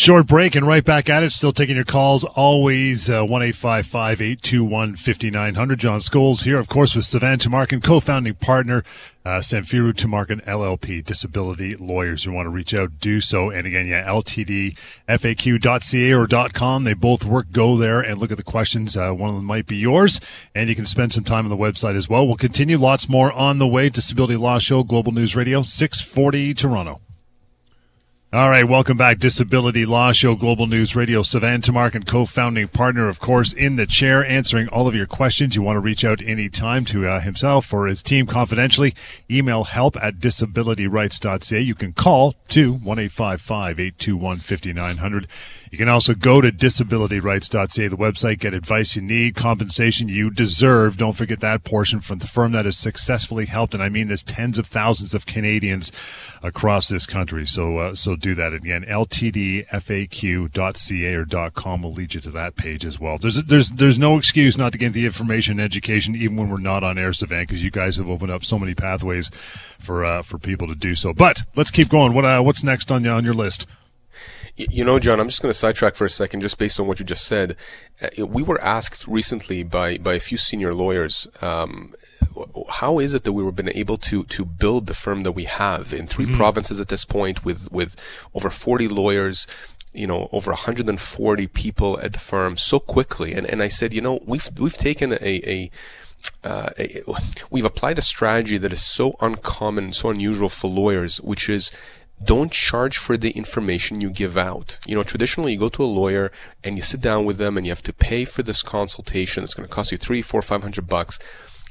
Short 0.00 0.26
break 0.26 0.54
and 0.54 0.66
right 0.66 0.82
back 0.82 1.10
at 1.10 1.22
it. 1.22 1.30
Still 1.30 1.52
taking 1.52 1.76
your 1.76 1.84
calls. 1.84 2.24
Always 2.24 3.10
uh, 3.10 3.22
one 3.22 3.42
eight 3.42 3.54
five 3.54 3.84
five 3.84 4.22
eight 4.22 4.40
two 4.40 4.64
one 4.64 4.96
fifty 4.96 5.30
nine 5.30 5.56
hundred. 5.56 5.80
John 5.80 6.00
Scholes 6.00 6.44
here, 6.44 6.58
of 6.58 6.70
course, 6.70 6.94
with 6.94 7.04
Sivan 7.04 7.36
Tamarkin, 7.36 7.82
co-founding 7.82 8.36
partner, 8.36 8.82
uh, 9.26 9.40
Samfiru 9.40 9.92
Tamarkin 9.92 10.42
LLP, 10.46 11.04
disability 11.04 11.76
lawyers. 11.76 12.24
You 12.24 12.32
want 12.32 12.46
to 12.46 12.50
reach 12.50 12.72
out, 12.72 12.98
do 12.98 13.20
so. 13.20 13.50
And 13.50 13.66
again, 13.66 13.86
yeah, 13.86 14.06
ltdfaq.ca 14.06 16.14
or 16.14 16.48
.com. 16.48 16.84
They 16.84 16.94
both 16.94 17.26
work. 17.26 17.52
Go 17.52 17.76
there 17.76 18.00
and 18.00 18.18
look 18.18 18.30
at 18.30 18.38
the 18.38 18.42
questions. 18.42 18.96
Uh, 18.96 19.12
one 19.12 19.28
of 19.28 19.36
them 19.36 19.44
might 19.44 19.66
be 19.66 19.76
yours, 19.76 20.18
and 20.54 20.70
you 20.70 20.74
can 20.74 20.86
spend 20.86 21.12
some 21.12 21.24
time 21.24 21.44
on 21.44 21.50
the 21.50 21.58
website 21.58 21.94
as 21.94 22.08
well. 22.08 22.26
We'll 22.26 22.36
continue. 22.36 22.78
Lots 22.78 23.06
more 23.06 23.30
on 23.32 23.58
the 23.58 23.66
way. 23.66 23.90
Disability 23.90 24.36
Law 24.36 24.60
Show, 24.60 24.82
Global 24.82 25.12
News 25.12 25.36
Radio, 25.36 25.62
six 25.62 26.00
forty 26.00 26.54
Toronto. 26.54 27.02
All 28.32 28.48
right, 28.48 28.62
welcome 28.62 28.96
back. 28.96 29.18
Disability 29.18 29.84
Law 29.84 30.12
Show, 30.12 30.36
Global 30.36 30.68
News 30.68 30.94
Radio. 30.94 31.22
Sivan 31.22 31.96
and 31.96 32.06
co-founding 32.06 32.68
partner, 32.68 33.08
of 33.08 33.18
course, 33.18 33.52
in 33.52 33.74
the 33.74 33.86
chair, 33.86 34.24
answering 34.24 34.68
all 34.68 34.86
of 34.86 34.94
your 34.94 35.08
questions. 35.08 35.56
You 35.56 35.62
want 35.62 35.74
to 35.74 35.80
reach 35.80 36.04
out 36.04 36.22
anytime 36.22 36.84
to 36.84 37.08
uh, 37.08 37.18
himself 37.18 37.74
or 37.74 37.88
his 37.88 38.04
team 38.04 38.28
confidentially. 38.28 38.94
Email 39.28 39.64
help 39.64 39.96
at 39.96 40.20
disabilityrights.ca. 40.20 41.60
You 41.60 41.74
can 41.74 41.92
call 41.92 42.36
to 42.50 42.74
1-855-821-5900. 42.74 45.26
You 45.72 45.78
can 45.78 45.88
also 45.88 46.14
go 46.14 46.40
to 46.40 46.52
disabilityrights.ca, 46.52 47.88
the 47.88 47.96
website, 47.96 48.38
get 48.38 48.54
advice 48.54 48.94
you 48.94 49.02
need, 49.02 49.34
compensation 49.34 50.08
you 50.08 50.30
deserve. 50.30 50.96
Don't 50.96 51.16
forget 51.16 51.40
that 51.40 51.64
portion 51.64 52.00
from 52.00 52.18
the 52.18 52.28
firm 52.28 52.52
that 52.52 52.64
has 52.64 52.76
successfully 52.76 53.46
helped, 53.46 53.74
and 53.74 53.82
I 53.82 53.88
mean 53.88 54.06
this, 54.06 54.22
tens 54.22 54.56
of 54.56 54.68
thousands 54.68 55.14
of 55.14 55.26
Canadians 55.26 55.90
across 56.44 56.88
this 56.88 57.06
country. 57.06 57.44
So, 57.44 57.78
uh, 57.78 57.96
so 57.96 58.14
do 58.20 58.34
that. 58.34 58.52
Again, 58.52 58.84
ltdfaq.ca 58.84 59.64
or 61.14 61.50
.com 61.50 61.82
will 61.82 61.92
lead 61.92 62.14
you 62.14 62.20
to 62.20 62.30
that 62.30 62.56
page 62.56 62.84
as 62.84 63.00
well. 63.00 63.18
There's 63.18 63.42
there's 63.44 63.70
there's 63.70 63.98
no 63.98 64.16
excuse 64.16 64.56
not 64.56 64.72
to 64.72 64.78
get 64.78 64.92
the 64.92 65.06
information 65.06 65.58
education 65.60 66.14
even 66.14 66.36
when 66.36 66.48
we're 66.50 66.58
not 66.58 66.84
on 66.84 66.98
air, 66.98 67.10
Sivan, 67.10 67.42
because 67.42 67.64
you 67.64 67.70
guys 67.70 67.96
have 67.96 68.08
opened 68.08 68.30
up 68.30 68.44
so 68.44 68.58
many 68.58 68.74
pathways 68.74 69.28
for 69.30 70.04
uh, 70.04 70.22
for 70.22 70.38
people 70.38 70.68
to 70.68 70.74
do 70.74 70.94
so. 70.94 71.12
But 71.12 71.42
let's 71.56 71.70
keep 71.70 71.88
going. 71.88 72.14
What 72.14 72.24
uh, 72.24 72.40
what's 72.42 72.62
next 72.64 72.90
on 72.90 73.06
on 73.06 73.24
your 73.24 73.34
list? 73.34 73.66
You 74.56 74.84
know, 74.84 74.98
John, 74.98 75.20
I'm 75.20 75.28
just 75.28 75.40
going 75.40 75.50
to 75.50 75.58
sidetrack 75.58 75.94
for 75.94 76.04
a 76.04 76.10
second, 76.10 76.40
just 76.40 76.58
based 76.58 76.78
on 76.78 76.86
what 76.86 76.98
you 76.98 77.06
just 77.06 77.24
said. 77.24 77.56
Uh, 78.02 78.26
we 78.26 78.42
were 78.42 78.60
asked 78.60 79.06
recently 79.06 79.62
by 79.62 79.96
by 79.98 80.14
a 80.14 80.20
few 80.20 80.36
senior 80.36 80.74
lawyers 80.74 81.26
um, 81.40 81.94
how 82.68 82.98
is 82.98 83.14
it 83.14 83.24
that 83.24 83.32
we 83.32 83.42
were 83.42 83.52
been 83.52 83.76
able 83.76 83.96
to 83.96 84.24
to 84.24 84.44
build 84.44 84.86
the 84.86 84.94
firm 84.94 85.22
that 85.22 85.32
we 85.32 85.44
have 85.44 85.92
in 85.92 86.06
3 86.06 86.24
mm-hmm. 86.24 86.36
provinces 86.36 86.80
at 86.80 86.88
this 86.88 87.04
point 87.04 87.44
with 87.44 87.70
with 87.72 87.96
over 88.34 88.50
40 88.50 88.88
lawyers 88.88 89.46
you 89.92 90.06
know 90.06 90.28
over 90.32 90.50
140 90.50 91.46
people 91.48 91.98
at 92.00 92.12
the 92.12 92.18
firm 92.18 92.56
so 92.56 92.78
quickly 92.78 93.34
and 93.34 93.46
and 93.46 93.62
I 93.62 93.68
said 93.68 93.92
you 93.92 94.00
know 94.00 94.20
we've 94.24 94.48
we've 94.58 94.78
taken 94.78 95.12
a, 95.12 95.50
a 95.50 95.70
uh, 96.42 96.70
we've 97.50 97.64
applied 97.64 97.98
a 97.98 98.02
strategy 98.02 98.58
that 98.58 98.72
is 98.72 98.82
so 98.82 99.16
uncommon, 99.20 99.92
so 99.92 100.10
unusual 100.10 100.48
for 100.48 100.68
lawyers, 100.68 101.20
which 101.20 101.48
is 101.48 101.70
don't 102.22 102.52
charge 102.52 102.98
for 102.98 103.16
the 103.16 103.30
information 103.30 104.00
you 104.00 104.10
give 104.10 104.36
out. 104.36 104.78
You 104.86 104.94
know, 104.94 105.02
traditionally 105.02 105.52
you 105.52 105.58
go 105.58 105.70
to 105.70 105.82
a 105.82 105.84
lawyer 105.84 106.30
and 106.62 106.76
you 106.76 106.82
sit 106.82 107.00
down 107.00 107.24
with 107.24 107.38
them 107.38 107.56
and 107.56 107.66
you 107.66 107.70
have 107.70 107.82
to 107.84 107.92
pay 107.92 108.24
for 108.24 108.42
this 108.42 108.62
consultation. 108.62 109.44
It's 109.44 109.54
going 109.54 109.68
to 109.68 109.74
cost 109.74 109.92
you 109.92 109.98
three, 109.98 110.22
four, 110.22 110.42
five 110.42 110.62
hundred 110.62 110.86
bucks. 110.86 111.18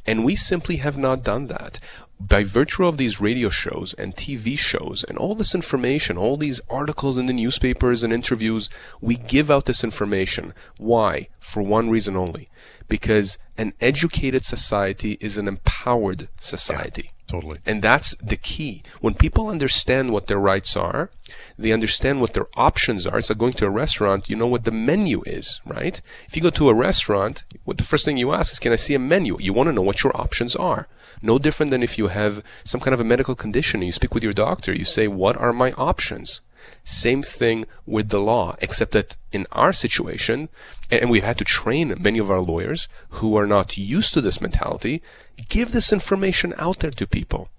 And 0.05 0.23
we 0.23 0.35
simply 0.35 0.77
have 0.77 0.97
not 0.97 1.23
done 1.23 1.47
that. 1.47 1.79
By 2.19 2.43
virtue 2.43 2.85
of 2.85 2.97
these 2.97 3.21
radio 3.21 3.49
shows 3.49 3.93
and 3.93 4.15
TV 4.15 4.57
shows 4.57 5.05
and 5.07 5.17
all 5.17 5.35
this 5.35 5.55
information, 5.55 6.17
all 6.17 6.35
these 6.35 6.59
articles 6.69 7.17
in 7.17 7.27
the 7.27 7.33
newspapers 7.33 8.03
and 8.03 8.11
interviews, 8.11 8.69
we 8.99 9.15
give 9.15 9.49
out 9.49 9.65
this 9.65 9.83
information. 9.83 10.53
Why? 10.77 11.29
For 11.39 11.61
one 11.61 11.89
reason 11.89 12.17
only. 12.17 12.49
Because 12.89 13.37
an 13.57 13.73
educated 13.79 14.43
society 14.43 15.17
is 15.21 15.37
an 15.37 15.47
empowered 15.47 16.27
society. 16.41 17.11
Yeah. 17.13 17.18
Totally. 17.29 17.59
And 17.63 17.83
that's 17.83 18.15
the 18.15 18.35
key. 18.35 18.81
When 19.01 19.13
people 19.13 19.49
understand 19.49 20.11
what 20.11 20.25
their 20.25 20.39
rights 20.39 20.75
are, 20.75 21.11
they 21.59 21.71
understand 21.71 22.21
what 22.21 22.33
their 22.33 22.47
options 22.55 23.05
are. 23.05 23.19
It's 23.19 23.29
like 23.29 23.37
going 23.37 23.53
to 23.53 23.67
a 23.67 23.69
restaurant, 23.69 24.29
you 24.29 24.35
know 24.35 24.47
what 24.47 24.63
the 24.63 24.71
menu 24.71 25.21
is, 25.27 25.61
right? 25.63 26.01
If 26.27 26.35
you 26.35 26.41
go 26.41 26.49
to 26.49 26.69
a 26.69 26.73
restaurant, 26.73 27.43
what 27.65 27.77
the 27.77 27.83
first 27.83 28.03
thing 28.03 28.17
you 28.17 28.33
ask 28.33 28.51
is, 28.51 28.57
can 28.57 28.73
I 28.73 28.77
see 28.77 28.95
a 28.95 28.99
menu? 28.99 29.37
You 29.39 29.53
want 29.53 29.67
to 29.67 29.73
know 29.73 29.83
what 29.83 30.03
your 30.03 30.19
options 30.19 30.55
are. 30.55 30.87
No 31.21 31.37
different 31.37 31.69
than 31.69 31.83
if 31.83 31.99
you 31.99 32.07
have 32.07 32.43
some 32.63 32.81
kind 32.81 32.95
of 32.95 32.99
a 32.99 33.03
medical 33.03 33.35
condition 33.35 33.81
and 33.81 33.85
you 33.85 33.91
speak 33.91 34.15
with 34.15 34.23
your 34.23 34.33
doctor, 34.33 34.73
you 34.73 34.85
say, 34.85 35.07
what 35.07 35.37
are 35.37 35.53
my 35.53 35.71
options? 35.73 36.41
Same 36.89 37.21
thing 37.21 37.67
with 37.85 38.09
the 38.09 38.19
law, 38.19 38.55
except 38.61 38.93
that 38.93 39.15
in 39.31 39.45
our 39.51 39.71
situation, 39.71 40.49
and 40.89 41.11
we've 41.11 41.23
had 41.23 41.37
to 41.37 41.43
train 41.43 41.93
many 41.99 42.17
of 42.17 42.31
our 42.31 42.39
lawyers 42.39 42.87
who 43.09 43.37
are 43.37 43.45
not 43.45 43.77
used 43.77 44.11
to 44.15 44.21
this 44.21 44.41
mentality, 44.41 45.03
give 45.49 45.71
this 45.71 45.93
information 45.93 46.51
out 46.57 46.79
there 46.79 46.89
to 46.89 47.05
people. 47.05 47.49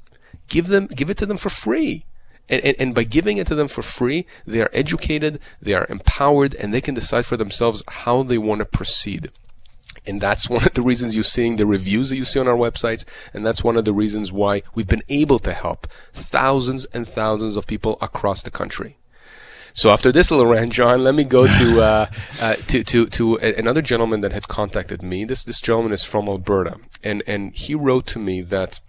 Give 0.49 0.67
them, 0.67 0.89
give 0.89 1.11
it 1.11 1.17
to 1.19 1.27
them 1.27 1.37
for 1.37 1.49
free. 1.49 2.05
And, 2.49 2.61
and, 2.65 2.77
and, 2.81 2.93
by 2.93 3.05
giving 3.05 3.37
it 3.37 3.47
to 3.47 3.55
them 3.55 3.69
for 3.69 3.83
free, 3.83 4.27
they 4.49 4.61
are 4.63 4.71
educated, 4.73 5.39
they 5.63 5.75
are 5.75 5.87
empowered, 5.89 6.57
and 6.57 6.75
they 6.75 6.81
can 6.81 6.97
decide 6.97 7.25
for 7.25 7.37
themselves 7.37 7.85
how 7.87 8.25
they 8.25 8.37
want 8.37 8.59
to 8.59 8.65
proceed. 8.65 9.31
And 10.05 10.21
that's 10.21 10.51
one 10.51 10.67
of 10.67 10.75
the 10.75 10.83
reasons 10.83 11.15
you're 11.15 11.23
seeing 11.23 11.55
the 11.55 11.67
reviews 11.67 12.11
that 12.11 12.17
you 12.17 12.25
see 12.25 12.41
on 12.41 12.49
our 12.49 12.57
websites. 12.57 13.05
And 13.33 13.47
that's 13.47 13.63
one 13.63 13.77
of 13.77 13.85
the 13.85 13.93
reasons 13.93 14.33
why 14.33 14.63
we've 14.75 14.89
been 14.89 15.05
able 15.09 15.39
to 15.39 15.53
help 15.53 15.87
thousands 16.13 16.85
and 16.87 17.07
thousands 17.07 17.55
of 17.55 17.69
people 17.69 17.97
across 18.01 18.43
the 18.43 18.51
country. 18.51 18.97
So 19.73 19.91
after 19.91 20.13
this 20.13 20.31
little 20.31 20.47
rant, 20.47 20.73
John, 20.73 21.05
let 21.05 21.15
me 21.15 21.25
go 21.25 21.47
to 21.47 21.83
uh, 21.83 22.07
uh, 22.41 22.55
to 22.55 22.85
to 22.85 23.07
to 23.07 23.37
another 23.37 23.83
gentleman 23.83 24.21
that 24.21 24.33
had 24.33 24.49
contacted 24.49 25.03
me. 25.03 25.25
This 25.25 25.45
this 25.45 25.61
gentleman 25.61 25.93
is 25.93 26.05
from 26.05 26.29
Alberta, 26.29 26.79
and 27.03 27.23
and 27.27 27.55
he 27.55 27.75
wrote 27.75 28.07
to 28.09 28.19
me 28.19 28.43
that 28.43 28.81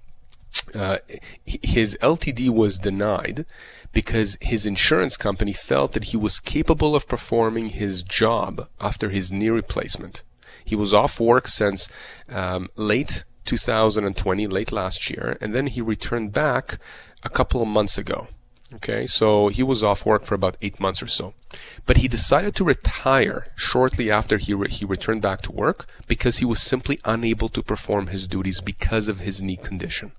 uh, 0.76 0.98
his 1.46 1.98
LTD 2.02 2.50
was 2.50 2.78
denied 2.78 3.46
because 3.94 4.38
his 4.42 4.66
insurance 4.66 5.18
company 5.18 5.54
felt 5.54 5.94
that 5.94 6.06
he 6.06 6.18
was 6.18 6.40
capable 6.40 6.96
of 6.96 7.08
performing 7.08 7.70
his 7.70 8.04
job 8.04 8.68
after 8.80 9.10
his 9.10 9.32
knee 9.32 9.50
replacement. 9.50 10.24
He 10.64 10.76
was 10.76 10.94
off 10.94 11.20
work 11.20 11.48
since 11.48 11.90
um, 12.30 12.70
late 12.76 13.24
2020, 13.46 14.48
late 14.48 14.72
last 14.72 15.10
year, 15.10 15.38
and 15.42 15.54
then 15.54 15.68
he 15.68 15.82
returned 15.82 16.32
back 16.32 16.78
a 17.24 17.30
couple 17.30 17.62
of 17.62 17.68
months 17.68 17.98
ago. 17.98 18.28
Okay, 18.74 19.06
so 19.06 19.50
he 19.50 19.64
was 19.64 19.84
off 19.84 20.06
work 20.06 20.24
for 20.24 20.34
about 20.34 20.56
eight 20.62 20.80
months 20.80 21.04
or 21.04 21.08
so. 21.08 21.34
But 21.86 21.98
he 21.98 22.08
decided 22.08 22.56
to 22.56 22.64
retire 22.64 23.48
shortly 23.56 24.10
after 24.10 24.38
he, 24.38 24.54
re- 24.54 24.70
he 24.70 24.86
returned 24.86 25.22
back 25.22 25.42
to 25.42 25.52
work 25.52 25.88
because 26.08 26.38
he 26.38 26.46
was 26.46 26.62
simply 26.62 27.00
unable 27.04 27.50
to 27.50 27.62
perform 27.62 28.08
his 28.08 28.28
duties 28.28 28.62
because 28.62 29.10
of 29.10 29.20
his 29.20 29.42
knee 29.42 29.58
condition. 29.58 30.14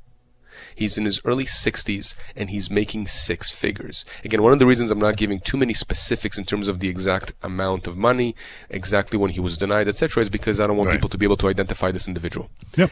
He's 0.75 0.99
in 0.99 1.05
his 1.05 1.21
early 1.25 1.45
60s 1.45 2.15
and 2.37 2.51
he's 2.51 2.71
making 2.71 3.07
six 3.07 3.51
figures. 3.51 4.05
Again, 4.25 4.43
one 4.43 4.53
of 4.53 4.59
the 4.59 4.67
reasons 4.67 4.91
I'm 4.91 4.99
not 4.99 5.17
giving 5.17 5.41
too 5.41 5.57
many 5.57 5.75
specifics 5.75 6.39
in 6.39 6.45
terms 6.45 6.69
of 6.69 6.81
the 6.81 6.89
exact 6.89 7.33
amount 7.43 7.87
of 7.87 7.97
money, 7.97 8.35
exactly 8.69 9.19
when 9.19 9.31
he 9.31 9.41
was 9.41 9.57
denied, 9.57 9.89
etc., 9.89 10.23
is 10.23 10.31
because 10.31 10.61
I 10.61 10.67
don't 10.67 10.77
want 10.77 10.89
right. 10.89 10.95
people 10.95 11.09
to 11.11 11.19
be 11.19 11.27
able 11.27 11.37
to 11.37 11.49
identify 11.49 11.91
this 11.91 12.09
individual. 12.09 12.51
Yep. 12.77 12.91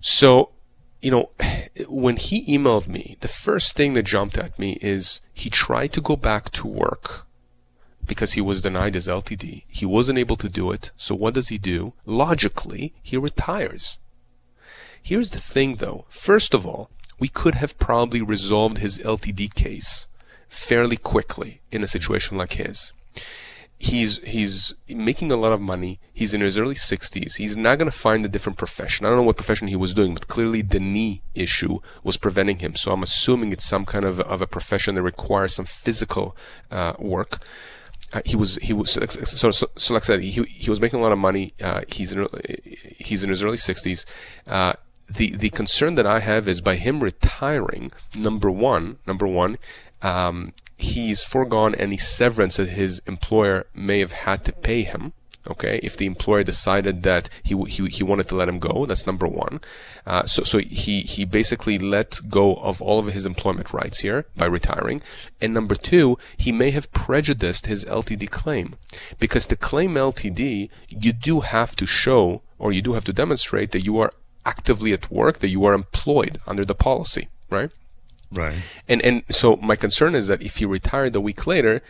So 0.00 0.50
you 1.02 1.10
know, 1.10 1.30
when 1.88 2.16
he 2.16 2.46
emailed 2.46 2.86
me, 2.86 3.16
the 3.20 3.28
first 3.28 3.74
thing 3.74 3.94
that 3.94 4.04
jumped 4.04 4.38
at 4.38 4.58
me 4.58 4.78
is 4.80 5.20
he 5.34 5.50
tried 5.50 5.92
to 5.92 6.00
go 6.00 6.16
back 6.16 6.50
to 6.52 6.66
work 6.66 7.26
because 8.06 8.32
he 8.32 8.40
was 8.40 8.62
denied 8.62 8.94
his 8.94 9.08
LTD. 9.08 9.64
He 9.66 9.84
wasn't 9.84 10.18
able 10.18 10.36
to 10.36 10.48
do 10.48 10.70
it. 10.70 10.92
So 10.96 11.14
what 11.14 11.34
does 11.34 11.48
he 11.48 11.58
do? 11.58 11.92
Logically, 12.06 12.94
he 13.02 13.16
retires. 13.16 13.98
Here's 15.02 15.30
the 15.30 15.40
thing 15.40 15.76
though. 15.76 16.06
First 16.08 16.54
of 16.54 16.64
all, 16.64 16.88
we 17.18 17.28
could 17.28 17.56
have 17.56 17.78
probably 17.78 18.22
resolved 18.22 18.78
his 18.78 18.98
LTD 18.98 19.54
case 19.54 20.06
fairly 20.48 20.96
quickly 20.96 21.62
in 21.72 21.82
a 21.82 21.88
situation 21.88 22.36
like 22.36 22.52
his 22.52 22.92
he's 23.82 24.18
he's 24.18 24.74
making 24.88 25.32
a 25.32 25.36
lot 25.36 25.52
of 25.52 25.60
money. 25.60 25.98
He's 26.14 26.32
in 26.32 26.40
his 26.40 26.56
early 26.56 26.76
60s. 26.76 27.36
He's 27.36 27.56
not 27.56 27.78
going 27.78 27.90
to 27.90 27.96
find 27.96 28.24
a 28.24 28.28
different 28.28 28.56
profession. 28.56 29.04
I 29.04 29.08
don't 29.08 29.18
know 29.18 29.24
what 29.24 29.36
profession 29.36 29.66
he 29.66 29.76
was 29.76 29.92
doing, 29.92 30.14
but 30.14 30.28
clearly 30.28 30.62
the 30.62 30.78
knee 30.78 31.22
issue 31.34 31.80
was 32.04 32.16
preventing 32.16 32.60
him. 32.60 32.76
So 32.76 32.92
I'm 32.92 33.02
assuming 33.02 33.50
it's 33.50 33.64
some 33.64 33.84
kind 33.84 34.04
of 34.04 34.20
of 34.20 34.40
a 34.40 34.46
profession 34.46 34.94
that 34.94 35.02
requires 35.02 35.54
some 35.54 35.64
physical 35.64 36.36
uh, 36.70 36.92
work. 36.98 37.44
Uh, 38.12 38.20
he 38.24 38.36
was 38.36 38.56
he 38.56 38.72
was 38.72 38.92
so, 38.92 39.50
so, 39.50 39.68
so 39.74 39.94
like 39.94 40.04
I 40.04 40.06
said 40.06 40.20
he 40.22 40.44
he 40.44 40.70
was 40.70 40.80
making 40.80 41.00
a 41.00 41.02
lot 41.02 41.12
of 41.12 41.18
money. 41.18 41.52
Uh, 41.60 41.82
he's 41.88 42.12
in 42.12 42.28
he's 42.82 43.24
in 43.24 43.30
his 43.30 43.42
early 43.42 43.56
60s. 43.56 44.04
Uh, 44.46 44.74
the 45.08 45.34
the 45.34 45.50
concern 45.50 45.96
that 45.96 46.06
I 46.06 46.20
have 46.20 46.46
is 46.46 46.60
by 46.60 46.76
him 46.76 47.02
retiring. 47.02 47.90
Number 48.14 48.50
one, 48.50 48.98
number 49.08 49.26
one, 49.26 49.58
um, 50.02 50.52
he's 50.76 51.24
foregone 51.24 51.74
any 51.76 51.96
severance 51.96 52.56
that 52.56 52.70
his 52.70 53.00
employer 53.06 53.66
may 53.74 54.00
have 54.00 54.12
had 54.12 54.44
to 54.44 54.52
pay 54.52 54.82
him. 54.82 55.12
Okay, 55.44 55.80
if 55.82 55.96
the 55.96 56.06
employer 56.06 56.44
decided 56.44 57.02
that 57.02 57.28
he 57.42 57.60
he, 57.64 57.86
he 57.88 58.04
wanted 58.04 58.28
to 58.28 58.36
let 58.36 58.48
him 58.48 58.60
go, 58.60 58.86
that's 58.86 59.08
number 59.08 59.26
one. 59.26 59.60
Uh, 60.06 60.24
so 60.24 60.44
so 60.44 60.58
he 60.58 61.00
he 61.00 61.24
basically 61.24 61.80
let 61.80 62.20
go 62.28 62.54
of 62.56 62.80
all 62.80 63.00
of 63.00 63.06
his 63.06 63.26
employment 63.26 63.72
rights 63.72 64.00
here 64.00 64.24
by 64.36 64.46
retiring. 64.46 65.02
And 65.40 65.52
number 65.52 65.74
two, 65.74 66.16
he 66.36 66.52
may 66.52 66.70
have 66.70 66.92
prejudiced 66.92 67.66
his 67.66 67.84
LTD 67.86 68.30
claim 68.30 68.76
because 69.18 69.48
to 69.48 69.56
claim 69.56 69.94
LTD, 69.94 70.70
you 70.88 71.12
do 71.12 71.40
have 71.40 71.74
to 71.74 71.86
show 71.86 72.42
or 72.60 72.70
you 72.72 72.80
do 72.80 72.92
have 72.92 73.04
to 73.06 73.12
demonstrate 73.12 73.72
that 73.72 73.84
you 73.84 73.98
are 73.98 74.12
actively 74.46 74.92
at 74.92 75.10
work, 75.10 75.38
that 75.38 75.48
you 75.48 75.64
are 75.64 75.74
employed 75.74 76.40
under 76.46 76.64
the 76.64 76.76
policy, 76.76 77.28
right? 77.50 77.70
Right. 78.32 78.56
And 78.88 79.02
and 79.02 79.22
so 79.30 79.56
my 79.56 79.76
concern 79.76 80.14
is 80.14 80.28
that 80.28 80.42
if 80.42 80.56
he 80.56 80.64
retired 80.64 81.14
a 81.14 81.20
week 81.20 81.46
later, 81.46 81.82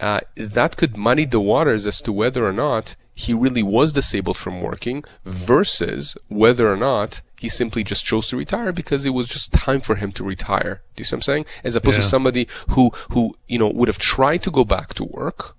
uh, 0.00 0.20
that 0.36 0.76
could 0.76 0.96
muddy 0.96 1.24
the 1.24 1.40
waters 1.40 1.86
as 1.86 2.00
to 2.02 2.12
whether 2.12 2.46
or 2.46 2.52
not 2.52 2.96
he 3.14 3.32
really 3.32 3.62
was 3.62 3.92
disabled 3.92 4.36
from 4.36 4.60
working 4.60 5.04
versus 5.24 6.16
whether 6.28 6.72
or 6.72 6.76
not 6.76 7.22
he 7.38 7.48
simply 7.48 7.84
just 7.84 8.04
chose 8.04 8.26
to 8.28 8.36
retire 8.36 8.72
because 8.72 9.04
it 9.04 9.10
was 9.10 9.28
just 9.28 9.52
time 9.52 9.80
for 9.80 9.96
him 9.96 10.10
to 10.12 10.24
retire. 10.24 10.82
Do 10.96 11.00
you 11.00 11.04
see 11.04 11.14
what 11.14 11.18
I'm 11.18 11.22
saying? 11.22 11.46
As 11.62 11.76
opposed 11.76 11.96
yeah. 11.96 12.02
to 12.02 12.08
somebody 12.08 12.48
who, 12.70 12.90
who, 13.10 13.36
you 13.46 13.58
know, 13.58 13.68
would 13.68 13.88
have 13.88 13.98
tried 13.98 14.42
to 14.42 14.50
go 14.50 14.64
back 14.64 14.94
to 14.94 15.04
work 15.04 15.54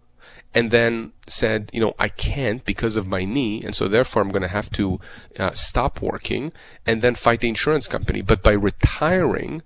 and 0.54 0.72
then 0.72 1.14
said, 1.28 1.70
you 1.74 1.80
know, 1.80 1.94
I 2.00 2.10
can't 2.10 2.66
because 2.66 2.96
of 2.96 3.08
my 3.08 3.24
knee. 3.24 3.62
And 3.64 3.76
so 3.76 3.88
therefore 3.88 4.22
I'm 4.22 4.32
going 4.32 4.42
to 4.42 4.48
have 4.48 4.70
to 4.72 5.00
uh, 5.38 5.52
stop 5.52 6.02
working 6.02 6.52
and 6.86 7.02
then 7.02 7.16
fight 7.16 7.42
the 7.42 7.50
insurance 7.50 7.88
company. 7.88 8.22
But 8.22 8.42
by 8.44 8.54
retiring, 8.54 9.62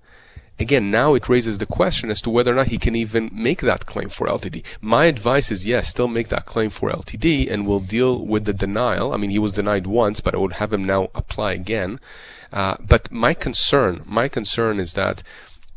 again, 0.60 0.92
now 0.92 1.14
it 1.14 1.30
raises 1.30 1.58
the 1.58 1.66
question 1.66 2.10
as 2.10 2.22
to 2.22 2.30
whether 2.30 2.52
or 2.52 2.56
not 2.56 2.68
he 2.68 2.78
can 2.78 2.96
even 2.96 3.30
make 3.34 3.62
that 3.62 3.86
claim 3.86 4.10
for 4.10 4.28
LTD. 4.28 4.64
My 4.82 5.06
advice 5.06 5.52
is 5.52 5.66
yes, 5.66 5.88
still 5.88 6.08
make 6.08 6.28
that 6.30 6.46
claim 6.46 6.70
for 6.70 6.92
LTD 6.92 7.50
and 7.50 7.66
we'll 7.66 7.80
deal 7.80 8.26
with 8.26 8.46
the 8.46 8.54
denial. 8.54 9.14
I 9.14 9.18
mean, 9.18 9.30
he 9.30 9.40
was 9.40 9.54
denied 9.54 9.88
once, 9.88 10.20
but 10.20 10.36
I 10.36 10.38
would 10.38 10.54
have 10.54 10.74
him 10.74 10.84
now 10.84 11.10
apply 11.16 11.54
again. 11.54 12.00
Uh, 12.52 12.76
but 12.80 13.12
my 13.12 13.34
concern, 13.34 14.02
my 14.06 14.28
concern 14.28 14.80
is 14.80 14.94
that, 14.94 15.24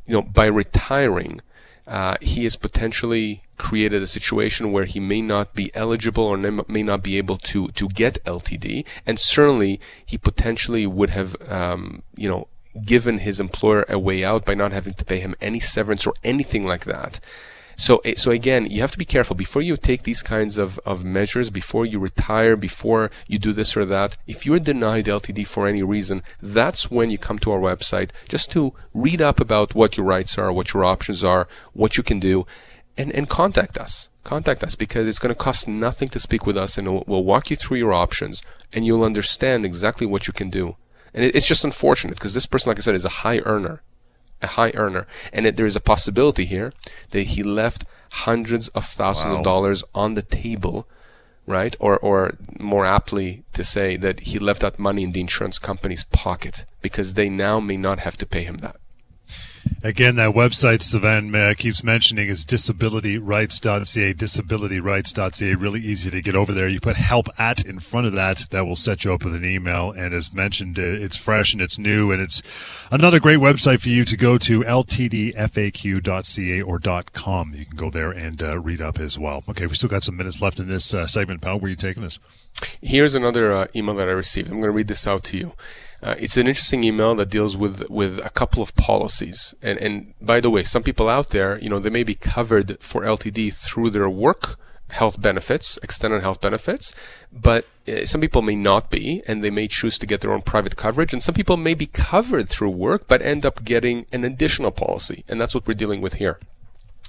you 0.07 0.15
know, 0.15 0.23
by 0.23 0.47
retiring, 0.47 1.41
uh, 1.87 2.17
he 2.21 2.45
has 2.45 2.57
potentially 2.57 3.43
created 3.59 4.03
a 4.03 4.07
situation 4.07 4.73
where 4.73 4.85
he 4.85 4.99
may 4.99 5.21
not 5.21 5.55
be 5.55 5.71
eligible 5.75 6.25
or 6.25 6.37
may 6.37 6.83
not 6.83 7.03
be 7.03 7.19
able 7.19 7.37
to 7.37 7.69
to 7.69 7.89
get 7.89 8.23
LTD, 8.25 8.85
and 9.07 9.19
certainly 9.19 9.81
he 10.05 10.17
potentially 10.17 10.87
would 10.87 11.11
have, 11.11 11.37
um, 11.49 12.03
you 12.17 12.29
know, 12.29 12.49
given 12.85 13.19
his 13.19 13.41
employer 13.41 13.85
a 13.89 13.99
way 13.99 14.25
out 14.25 14.45
by 14.45 14.55
not 14.55 14.73
having 14.73 14.95
to 14.95 15.05
pay 15.05 15.21
him 15.21 15.35
any 15.41 15.61
severance 15.61 16.07
or 16.07 16.15
anything 16.25 16.67
like 16.67 16.85
that. 16.85 17.21
So, 17.77 17.99
eh, 18.05 18.15
so 18.17 18.31
again, 18.31 18.67
you 18.71 18.81
have 18.81 18.93
to 18.93 18.99
be 18.99 19.05
careful 19.05 19.35
before 19.35 19.63
you 19.63 19.77
take 19.77 20.03
these 20.03 20.23
kinds 20.23 20.59
of, 20.59 20.79
of 20.85 21.05
measures, 21.05 21.51
before 21.51 21.87
you 21.87 21.99
retire, 21.99 22.57
before 22.57 23.11
you 23.27 23.39
do 23.39 23.53
this 23.53 23.77
or 23.77 23.85
that. 23.87 24.17
If 24.27 24.45
you're 24.47 24.59
denied 24.59 25.07
LTD 25.07 25.47
for 25.47 25.67
any 25.67 25.83
reason, 25.83 26.23
that's 26.41 26.91
when 26.91 27.11
you 27.11 27.19
come 27.19 27.39
to 27.41 27.53
our 27.53 27.61
website 27.61 28.11
just 28.29 28.51
to 28.53 28.75
read 28.95 29.21
up 29.21 29.41
about 29.41 29.75
what 29.75 29.97
your 29.97 30.07
rights 30.07 30.39
are, 30.39 30.53
what 30.53 30.75
your 30.75 30.85
options 30.85 31.25
are, 31.25 31.49
what 31.73 31.97
you 31.97 32.03
can 32.03 32.21
do, 32.21 32.47
and, 32.97 33.11
and 33.13 33.29
contact 33.29 33.79
us. 33.79 34.09
Contact 34.25 34.63
us 34.63 34.77
because 34.77 35.09
it's 35.09 35.19
going 35.19 35.35
to 35.35 35.35
cost 35.35 35.67
nothing 35.67 36.09
to 36.11 36.21
speak 36.21 36.47
with 36.47 36.57
us 36.57 36.79
and 36.79 36.89
we'll, 36.89 37.05
we'll 37.07 37.25
walk 37.25 37.51
you 37.51 37.57
through 37.57 37.79
your 37.79 37.93
options 37.93 38.43
and 38.73 38.87
you'll 38.87 39.03
understand 39.03 39.65
exactly 39.65 40.07
what 40.07 40.27
you 40.27 40.33
can 40.33 40.51
do. 40.51 40.77
And 41.15 41.25
it, 41.25 41.35
it's 41.35 41.47
just 41.47 41.65
unfortunate 41.65 42.15
because 42.15 42.35
this 42.35 42.47
person, 42.47 42.71
like 42.71 42.79
I 42.79 42.83
said, 42.83 42.95
is 42.95 43.05
a 43.05 43.21
high 43.21 43.39
earner 43.41 43.83
a 44.43 44.49
high 44.49 44.73
earner, 44.75 45.07
and 45.33 45.47
it, 45.47 45.57
there 45.57 45.67
is 45.67 45.77
a 45.77 45.81
possibility 45.81 46.45
here 46.45 46.73
that 47.11 47.29
he 47.29 47.43
left 47.43 47.85
hundreds 48.11 48.69
of 48.69 48.85
thousands 48.85 49.33
wow. 49.33 49.39
of 49.39 49.45
dollars 49.45 49.85
on 49.95 50.15
the 50.15 50.23
table, 50.23 50.87
right? 51.47 51.77
Or, 51.81 51.97
or 51.99 52.35
more 52.59 52.85
aptly 52.85 53.45
to 53.55 53.65
say 53.65 53.97
that 53.97 54.21
he 54.21 54.39
left 54.39 54.61
that 54.61 54.79
money 54.79 55.05
in 55.05 55.13
the 55.13 55.21
insurance 55.21 55.59
company's 55.59 56.05
pocket 56.05 56.65
because 56.83 57.15
they 57.15 57.29
now 57.29 57.61
may 57.61 57.77
not 57.77 58.01
have 58.01 58.17
to 58.19 58.27
pay 58.27 58.45
him 58.45 58.59
that. 58.59 58.77
Again, 59.85 60.15
that 60.15 60.31
website 60.31 60.79
Sivan 60.79 61.35
uh, 61.35 61.55
keeps 61.55 61.83
mentioning 61.83 62.29
is 62.29 62.47
disabilityrights.ca, 62.47 64.15
disabilityrights.ca. 64.15 65.55
Really 65.57 65.81
easy 65.81 66.09
to 66.09 66.23
get 66.23 66.37
over 66.37 66.53
there. 66.53 66.69
You 66.69 66.79
put 66.79 66.95
help 66.95 67.27
at 67.37 67.65
in 67.65 67.81
front 67.81 68.07
of 68.07 68.13
that. 68.13 68.45
That 68.51 68.65
will 68.65 68.77
set 68.77 69.05
you 69.05 69.13
up 69.13 69.25
with 69.25 69.35
an 69.35 69.45
email. 69.45 69.91
And 69.91 70.15
as 70.15 70.33
mentioned, 70.33 70.79
uh, 70.79 70.83
it's 70.83 71.17
fresh 71.17 71.53
and 71.53 71.61
it's 71.61 71.79
new. 71.79 72.13
And 72.13 72.23
it's 72.23 72.43
another 72.93 73.19
great 73.19 73.41
website 73.41 73.81
for 73.81 73.89
you 73.89 74.05
to 74.05 74.17
go 74.17 74.39
to, 74.39 74.61
ltdfaq.ca 74.61 76.63
or 76.63 76.79
.com. 77.13 77.53
You 77.53 77.67
can 77.67 77.77
go 77.77 77.91
there 77.91 78.13
and 78.13 78.41
uh, 78.41 78.61
read 78.61 78.81
up 78.81 79.01
as 79.01 79.19
well. 79.19 79.43
Okay, 79.49 79.67
we 79.67 79.75
still 79.75 79.89
got 79.89 80.05
some 80.05 80.17
minutes 80.17 80.41
left 80.41 80.61
in 80.61 80.69
this 80.69 80.95
uh, 80.95 81.09
segment, 81.09 81.43
pal. 81.43 81.59
Where 81.59 81.67
are 81.67 81.71
you 81.71 81.75
taking 81.75 82.05
us? 82.05 82.21
Here's 82.81 83.17
another 83.17 83.53
uh, 83.53 83.67
email 83.75 83.97
that 83.97 84.09
I 84.09 84.13
received. 84.13 84.47
I'm 84.47 84.61
going 84.61 84.65
to 84.65 84.71
read 84.71 84.87
this 84.87 85.09
out 85.09 85.25
to 85.25 85.37
you. 85.37 85.55
Uh, 86.03 86.17
it's 86.19 86.37
an 86.37 86.49
interesting 86.49 86.83
email 86.83 87.15
that 87.15 87.31
deals 87.31 87.57
with 87.57 87.89
with 87.89 88.19
a 88.25 88.31
couple 88.31 88.63
of 88.63 88.75
policies. 88.75 89.55
And 89.63 89.79
and 89.79 90.15
by 90.21 90.41
the 90.41 90.51
way, 90.51 90.65
some 90.65 90.83
people 90.83 91.09
out 91.09 91.31
there, 91.31 91.59
you 91.59 91.69
know, 91.69 91.79
they 91.79 91.91
may 91.91 92.03
be 92.03 92.15
covered 92.15 92.79
for 92.81 93.03
LTD 93.03 93.55
through 93.55 93.91
their 93.91 94.09
work 94.09 94.59
health 94.93 95.21
benefits, 95.21 95.79
extended 95.83 96.23
health 96.23 96.41
benefits, 96.41 96.95
but 97.33 97.67
uh, 97.89 98.05
some 98.05 98.21
people 98.21 98.43
may 98.43 98.55
not 98.55 98.91
be, 98.91 99.23
and 99.27 99.43
they 99.43 99.51
may 99.51 99.67
choose 99.67 99.97
to 99.99 100.07
get 100.07 100.21
their 100.21 100.33
own 100.33 100.43
private 100.43 100.77
coverage. 100.77 101.13
And 101.13 101.23
some 101.23 101.35
people 101.35 101.57
may 101.57 101.75
be 101.75 101.87
covered 101.87 102.49
through 102.49 102.71
work, 102.71 103.09
but 103.09 103.23
end 103.23 103.47
up 103.47 103.65
getting 103.65 104.07
an 104.13 104.25
additional 104.25 104.71
policy, 104.71 105.25
and 105.29 105.41
that's 105.41 105.55
what 105.55 105.67
we're 105.67 105.75
dealing 105.75 106.03
with 106.03 106.15
here. 106.15 106.39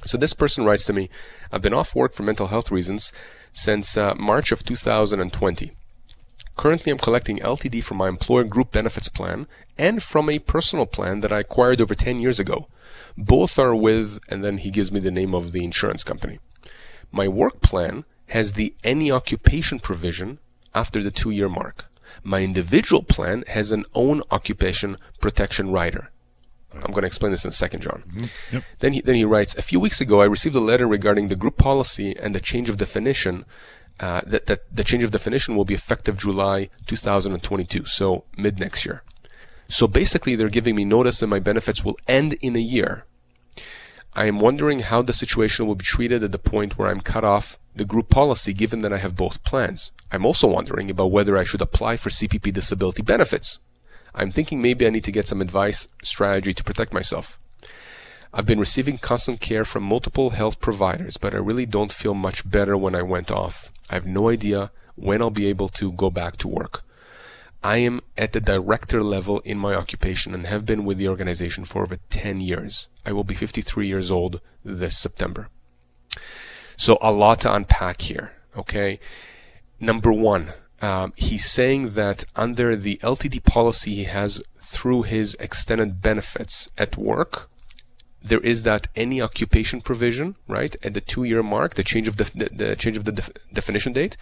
So 0.05 0.17
this 0.17 0.33
person 0.33 0.65
writes 0.65 0.85
to 0.85 0.93
me, 0.93 1.09
I've 1.51 1.61
been 1.61 1.73
off 1.73 1.95
work 1.95 2.13
for 2.13 2.23
mental 2.23 2.47
health 2.47 2.71
reasons 2.71 3.13
since 3.51 3.97
uh, 3.97 4.15
March 4.15 4.51
of 4.51 4.63
2020. 4.63 5.71
Currently, 6.55 6.91
I'm 6.91 6.97
collecting 6.99 7.39
LTD 7.39 7.83
from 7.83 7.97
my 7.97 8.07
employer 8.07 8.43
group 8.43 8.71
benefits 8.71 9.09
plan 9.09 9.47
and 9.77 10.03
from 10.03 10.29
a 10.29 10.39
personal 10.39 10.85
plan 10.85 11.21
that 11.21 11.31
I 11.31 11.39
acquired 11.39 11.81
over 11.81 11.95
10 11.95 12.19
years 12.19 12.39
ago. 12.39 12.67
Both 13.17 13.57
are 13.57 13.75
with, 13.75 14.19
and 14.29 14.43
then 14.43 14.59
he 14.59 14.69
gives 14.69 14.91
me 14.91 14.99
the 14.99 15.11
name 15.11 15.33
of 15.33 15.51
the 15.51 15.63
insurance 15.63 16.03
company. 16.03 16.39
My 17.11 17.27
work 17.27 17.61
plan 17.61 18.05
has 18.27 18.53
the 18.53 18.73
any 18.83 19.11
occupation 19.11 19.79
provision 19.79 20.39
after 20.73 21.01
the 21.01 21.11
two 21.11 21.31
year 21.31 21.49
mark. 21.49 21.85
My 22.23 22.41
individual 22.41 23.03
plan 23.03 23.43
has 23.47 23.71
an 23.71 23.85
own 23.93 24.21
occupation 24.31 24.97
protection 25.19 25.71
rider. 25.71 26.11
I'm 26.73 26.91
going 26.91 27.01
to 27.01 27.07
explain 27.07 27.31
this 27.31 27.45
in 27.45 27.49
a 27.49 27.53
second, 27.53 27.81
John. 27.81 28.03
Mm-hmm. 28.07 28.55
Yep. 28.55 28.63
Then 28.79 28.93
he 28.93 29.01
then 29.01 29.15
he 29.15 29.25
writes, 29.25 29.55
a 29.55 29.61
few 29.61 29.79
weeks 29.79 30.01
ago 30.01 30.21
I 30.21 30.25
received 30.25 30.55
a 30.55 30.59
letter 30.59 30.87
regarding 30.87 31.27
the 31.27 31.35
group 31.35 31.57
policy 31.57 32.15
and 32.17 32.33
the 32.33 32.39
change 32.39 32.69
of 32.69 32.77
definition 32.77 33.45
uh, 33.99 34.21
that, 34.25 34.47
that 34.47 34.75
the 34.75 34.83
change 34.83 35.03
of 35.03 35.11
definition 35.11 35.55
will 35.55 35.65
be 35.65 35.73
effective 35.73 36.17
July 36.17 36.69
2022, 36.87 37.85
so 37.85 38.23
mid 38.37 38.59
next 38.59 38.85
year. 38.85 39.03
So 39.67 39.87
basically, 39.87 40.35
they're 40.35 40.49
giving 40.49 40.75
me 40.75 40.85
notice 40.85 41.19
that 41.19 41.27
my 41.27 41.39
benefits 41.39 41.83
will 41.83 41.97
end 42.07 42.33
in 42.41 42.55
a 42.55 42.59
year. 42.59 43.05
I 44.15 44.25
am 44.25 44.39
wondering 44.39 44.79
how 44.79 45.01
the 45.01 45.13
situation 45.13 45.65
will 45.65 45.75
be 45.75 45.85
treated 45.85 46.23
at 46.23 46.31
the 46.31 46.37
point 46.37 46.77
where 46.77 46.89
I'm 46.89 47.01
cut 47.01 47.23
off 47.23 47.57
the 47.75 47.85
group 47.85 48.09
policy 48.09 48.53
given 48.53 48.81
that 48.81 48.93
I 48.93 48.97
have 48.97 49.15
both 49.15 49.43
plans. 49.43 49.91
I'm 50.11 50.25
also 50.25 50.47
wondering 50.47 50.91
about 50.91 51.11
whether 51.11 51.37
I 51.37 51.43
should 51.43 51.61
apply 51.61 51.97
for 51.97 52.09
CPP 52.09 52.53
disability 52.53 53.01
benefits. 53.01 53.59
I'm 54.13 54.31
thinking 54.31 54.61
maybe 54.61 54.85
I 54.85 54.91
need 54.91 55.03
to 55.05 55.11
get 55.11 55.27
some 55.27 55.41
advice 55.41 55.87
strategy 56.03 56.53
to 56.53 56.63
protect 56.63 56.93
myself. 56.93 57.39
I've 58.31 58.45
been 58.45 58.59
receiving 58.59 58.97
constant 58.97 59.41
care 59.41 59.65
from 59.65 59.83
multiple 59.83 60.31
health 60.31 60.59
providers, 60.59 61.17
but 61.17 61.33
I 61.33 61.37
really 61.37 61.65
don't 61.65 61.93
feel 61.93 62.13
much 62.13 62.49
better 62.49 62.77
when 62.77 62.95
I 62.95 63.01
went 63.01 63.31
off. 63.31 63.71
I 63.93 63.97
have 63.97 64.07
no 64.07 64.27
idea 64.29 64.71
when 64.95 65.21
I'll 65.21 65.29
be 65.29 65.45
able 65.45 65.69
to 65.69 65.91
go 65.91 66.09
back 66.09 66.35
to 66.37 66.47
work. 66.47 66.81
I 67.63 67.77
am 67.77 68.01
at 68.17 68.33
the 68.33 68.41
director 68.41 69.03
level 69.03 69.39
in 69.41 69.59
my 69.59 69.75
occupation 69.75 70.33
and 70.33 70.47
have 70.47 70.65
been 70.65 70.83
with 70.83 70.97
the 70.97 71.07
organization 71.07 71.63
for 71.63 71.83
over 71.83 71.97
10 72.09 72.41
years. 72.41 72.87
I 73.05 73.11
will 73.11 73.23
be 73.23 73.35
53 73.35 73.87
years 73.87 74.09
old 74.09 74.41
this 74.65 74.97
September. 74.97 75.49
So 76.75 76.97
a 77.01 77.11
lot 77.11 77.41
to 77.41 77.53
unpack 77.53 78.01
here. 78.01 78.31
Okay. 78.57 78.99
Number 79.79 80.11
one, 80.11 80.53
um, 80.81 81.13
he's 81.15 81.45
saying 81.45 81.91
that 81.91 82.25
under 82.35 82.75
the 82.75 82.97
LTD 83.03 83.43
policy 83.43 83.93
he 83.93 84.03
has 84.05 84.41
through 84.59 85.03
his 85.03 85.35
extended 85.35 86.01
benefits 86.01 86.71
at 86.79 86.97
work, 86.97 87.47
there 88.23 88.39
is 88.39 88.63
that 88.63 88.87
any 88.95 89.21
occupation 89.21 89.81
provision, 89.81 90.35
right, 90.47 90.75
at 90.81 90.93
the 90.93 91.01
two-year 91.01 91.43
mark, 91.43 91.75
the 91.75 91.83
change 91.83 92.07
of 92.07 92.17
the, 92.17 92.31
the, 92.33 92.49
the 92.51 92.75
change 92.75 92.95
of 92.95 93.05
the 93.05 93.11
def- 93.11 93.31
definition 93.51 93.93
date, 93.93 94.15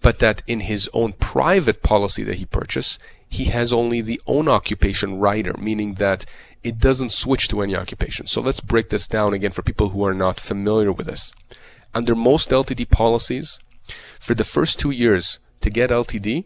but 0.00 0.18
that 0.18 0.42
in 0.46 0.60
his 0.60 0.88
own 0.92 1.12
private 1.12 1.82
policy 1.82 2.24
that 2.24 2.36
he 2.36 2.46
purchased, 2.46 2.98
he 3.28 3.44
has 3.44 3.72
only 3.72 4.00
the 4.00 4.20
own 4.26 4.48
occupation 4.48 5.18
rider, 5.18 5.54
meaning 5.58 5.94
that 5.94 6.24
it 6.62 6.78
doesn't 6.78 7.12
switch 7.12 7.48
to 7.48 7.60
any 7.60 7.76
occupation. 7.76 8.26
So 8.26 8.40
let's 8.40 8.60
break 8.60 8.88
this 8.88 9.06
down 9.06 9.34
again 9.34 9.52
for 9.52 9.62
people 9.62 9.90
who 9.90 10.04
are 10.04 10.14
not 10.14 10.40
familiar 10.40 10.92
with 10.92 11.06
this. 11.06 11.32
Under 11.94 12.14
most 12.14 12.50
LTD 12.50 12.90
policies, 12.90 13.60
for 14.18 14.34
the 14.34 14.44
first 14.44 14.78
two 14.78 14.90
years 14.90 15.38
to 15.60 15.70
get 15.70 15.90
LTD, 15.90 16.44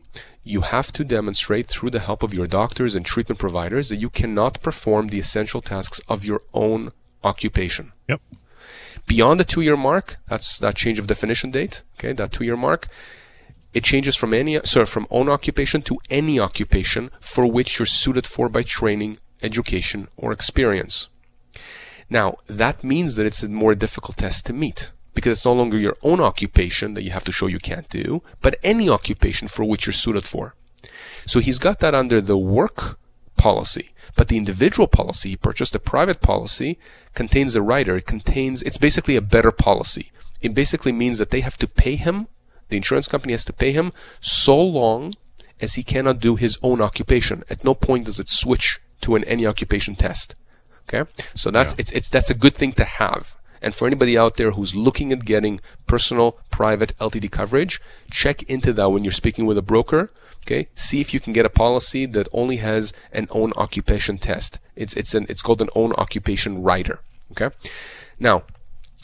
you 0.48 0.62
have 0.62 0.92
to 0.92 1.04
demonstrate 1.04 1.68
through 1.68 1.90
the 1.90 2.00
help 2.00 2.22
of 2.22 2.32
your 2.32 2.46
doctors 2.46 2.94
and 2.94 3.04
treatment 3.04 3.38
providers 3.38 3.88
that 3.88 3.96
you 3.96 4.08
cannot 4.08 4.62
perform 4.62 5.08
the 5.08 5.18
essential 5.18 5.60
tasks 5.60 6.00
of 6.08 6.24
your 6.24 6.42
own 6.54 6.92
occupation. 7.22 7.92
Yep. 8.08 8.20
Beyond 9.06 9.40
the 9.40 9.44
two 9.44 9.60
year 9.60 9.76
mark, 9.76 10.16
that's 10.28 10.58
that 10.58 10.76
change 10.76 10.98
of 10.98 11.06
definition 11.06 11.50
date, 11.50 11.82
okay, 11.98 12.12
that 12.12 12.32
two 12.32 12.44
year 12.44 12.56
mark, 12.56 12.88
it 13.74 13.84
changes 13.84 14.16
from 14.16 14.32
any 14.32 14.58
sorry, 14.64 14.86
from 14.86 15.06
own 15.10 15.28
occupation 15.28 15.82
to 15.82 15.98
any 16.10 16.40
occupation 16.40 17.10
for 17.20 17.46
which 17.46 17.78
you're 17.78 17.86
suited 17.86 18.26
for 18.26 18.48
by 18.48 18.62
training, 18.62 19.18
education, 19.42 20.08
or 20.16 20.32
experience. 20.32 21.08
Now, 22.10 22.38
that 22.46 22.82
means 22.82 23.16
that 23.16 23.26
it's 23.26 23.42
a 23.42 23.48
more 23.48 23.74
difficult 23.74 24.16
test 24.16 24.46
to 24.46 24.52
meet 24.52 24.92
because 25.18 25.38
it's 25.38 25.44
no 25.44 25.52
longer 25.52 25.76
your 25.76 25.96
own 26.04 26.20
occupation 26.20 26.94
that 26.94 27.02
you 27.02 27.10
have 27.10 27.24
to 27.24 27.32
show 27.32 27.48
you 27.48 27.58
can't 27.58 27.88
do, 27.88 28.22
but 28.40 28.54
any 28.62 28.88
occupation 28.88 29.48
for 29.48 29.64
which 29.64 29.84
you're 29.84 29.92
suited 29.92 30.24
for. 30.24 30.54
So 31.26 31.40
he's 31.40 31.58
got 31.58 31.80
that 31.80 31.92
under 31.92 32.20
the 32.20 32.38
work 32.38 33.00
policy, 33.36 33.90
but 34.14 34.28
the 34.28 34.36
individual 34.36 34.86
policy, 34.86 35.30
he 35.30 35.36
purchased 35.36 35.74
a 35.74 35.80
private 35.80 36.20
policy, 36.20 36.78
contains 37.14 37.56
a 37.56 37.62
rider. 37.62 37.96
It 37.96 38.06
contains, 38.06 38.62
it's 38.62 38.78
basically 38.78 39.16
a 39.16 39.20
better 39.20 39.50
policy. 39.50 40.12
It 40.40 40.54
basically 40.54 40.92
means 40.92 41.18
that 41.18 41.30
they 41.30 41.40
have 41.40 41.58
to 41.58 41.66
pay 41.66 41.96
him, 41.96 42.28
the 42.68 42.76
insurance 42.76 43.08
company 43.08 43.32
has 43.32 43.44
to 43.46 43.52
pay 43.52 43.72
him 43.72 43.92
so 44.20 44.62
long 44.62 45.14
as 45.60 45.74
he 45.74 45.82
cannot 45.82 46.20
do 46.20 46.36
his 46.36 46.58
own 46.62 46.80
occupation. 46.80 47.42
At 47.50 47.64
no 47.64 47.74
point 47.74 48.06
does 48.06 48.20
it 48.20 48.28
switch 48.28 48.78
to 49.00 49.16
an 49.16 49.24
any 49.24 49.44
occupation 49.44 49.96
test. 49.96 50.36
Okay? 50.88 51.10
So 51.34 51.50
that's, 51.50 51.72
yeah. 51.72 51.80
it's, 51.80 51.90
it's, 51.90 52.08
that's 52.08 52.30
a 52.30 52.34
good 52.34 52.54
thing 52.54 52.72
to 52.74 52.84
have. 52.84 53.34
And 53.60 53.74
for 53.74 53.86
anybody 53.86 54.16
out 54.16 54.36
there 54.36 54.52
who's 54.52 54.74
looking 54.74 55.12
at 55.12 55.24
getting 55.24 55.60
personal, 55.86 56.38
private 56.50 56.96
LTD 56.98 57.30
coverage, 57.30 57.80
check 58.10 58.42
into 58.44 58.72
that 58.74 58.90
when 58.90 59.04
you're 59.04 59.12
speaking 59.12 59.46
with 59.46 59.58
a 59.58 59.62
broker. 59.62 60.10
Okay, 60.46 60.68
see 60.74 61.00
if 61.00 61.12
you 61.12 61.20
can 61.20 61.32
get 61.32 61.44
a 61.44 61.50
policy 61.50 62.06
that 62.06 62.28
only 62.32 62.56
has 62.56 62.92
an 63.12 63.28
own 63.30 63.52
occupation 63.56 64.18
test. 64.18 64.58
It's 64.76 64.94
it's 64.94 65.14
an 65.14 65.26
it's 65.28 65.42
called 65.42 65.60
an 65.60 65.68
own 65.74 65.92
occupation 65.94 66.62
rider. 66.62 67.00
Okay, 67.32 67.54
now 68.18 68.44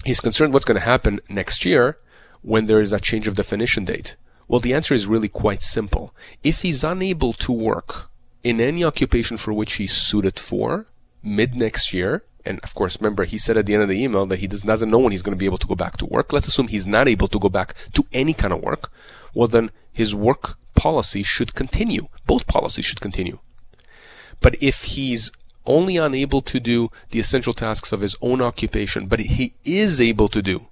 he's 0.05 0.21
concerned 0.21 0.53
what's 0.53 0.65
going 0.65 0.81
to 0.81 0.87
happen 0.87 1.21
next 1.29 1.65
year 1.65 1.99
when 2.43 2.67
there 2.67 2.81
is 2.81 2.93
a 2.93 3.01
change 3.01 3.27
of 3.27 3.35
definition 3.35 3.85
date. 3.85 4.17
Well, 4.49 4.61
the 4.61 4.75
answer 4.75 4.95
is 4.95 5.07
really 5.07 5.29
quite 5.29 5.63
simple. 5.63 6.15
If 6.43 6.63
he's 6.63 6.85
unable 6.85 7.33
to 7.35 7.53
work 7.53 8.11
in 8.43 8.61
any 8.61 8.85
occupation 8.85 9.37
for 9.37 9.53
which 9.53 9.75
he's 9.75 9.93
suited 9.93 10.39
for 10.39 10.87
mid 11.23 11.55
next 11.55 11.93
year, 11.95 12.23
and 12.47 12.61
of 12.61 12.75
course, 12.75 13.01
remember, 13.01 13.25
he 13.25 13.39
said 13.39 13.57
at 13.57 13.67
the 13.67 13.75
end 13.75 13.83
of 13.83 13.89
the 13.89 14.03
email 14.03 14.27
that 14.27 14.41
he 14.41 14.47
does, 14.47 14.63
doesn't 14.63 14.91
know 14.91 14.99
when 14.99 15.13
he's 15.13 15.23
going 15.23 15.37
to 15.37 15.39
be 15.39 15.47
able 15.47 15.59
to 15.59 15.67
go 15.67 15.75
back 15.75 15.97
to 15.99 16.07
work. 16.07 16.33
Let's 16.33 16.47
assume 16.47 16.69
he's 16.69 16.87
not 16.87 17.09
able 17.09 17.29
to 17.29 17.39
go 17.39 17.49
back 17.49 17.75
to 17.93 18.07
any 18.13 18.35
kind 18.35 18.53
of 18.53 18.63
work. 18.63 18.91
Well, 19.35 19.49
then 19.49 19.71
his 19.93 20.15
work 20.15 20.57
policy 20.75 21.23
should 21.23 21.55
continue. 21.55 22.09
Both 22.27 22.47
policies 22.47 22.85
should 22.85 23.01
continue. 23.01 23.39
But 24.41 24.57
if 24.61 24.85
he's 24.85 25.33
only 25.67 25.97
unable 25.97 26.43
to 26.43 26.61
do 26.61 26.91
the 27.11 27.21
essential 27.21 27.55
tasks 27.55 27.93
of 27.93 28.01
his 28.01 28.17
own 28.21 28.43
occupation, 28.43 29.07
but 29.07 29.21
he 29.21 29.55
is 29.65 30.01
able 30.01 30.29
to 30.29 30.43
do 30.43 30.67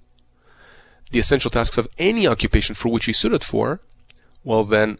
the 1.11 1.19
essential 1.19 1.49
tasks 1.49 1.77
of 1.77 1.87
any 1.97 2.27
occupation 2.27 2.75
for 2.75 2.89
which 2.89 3.05
he's 3.05 3.17
suited 3.17 3.43
for, 3.43 3.79
well, 4.43 4.63
then 4.63 4.99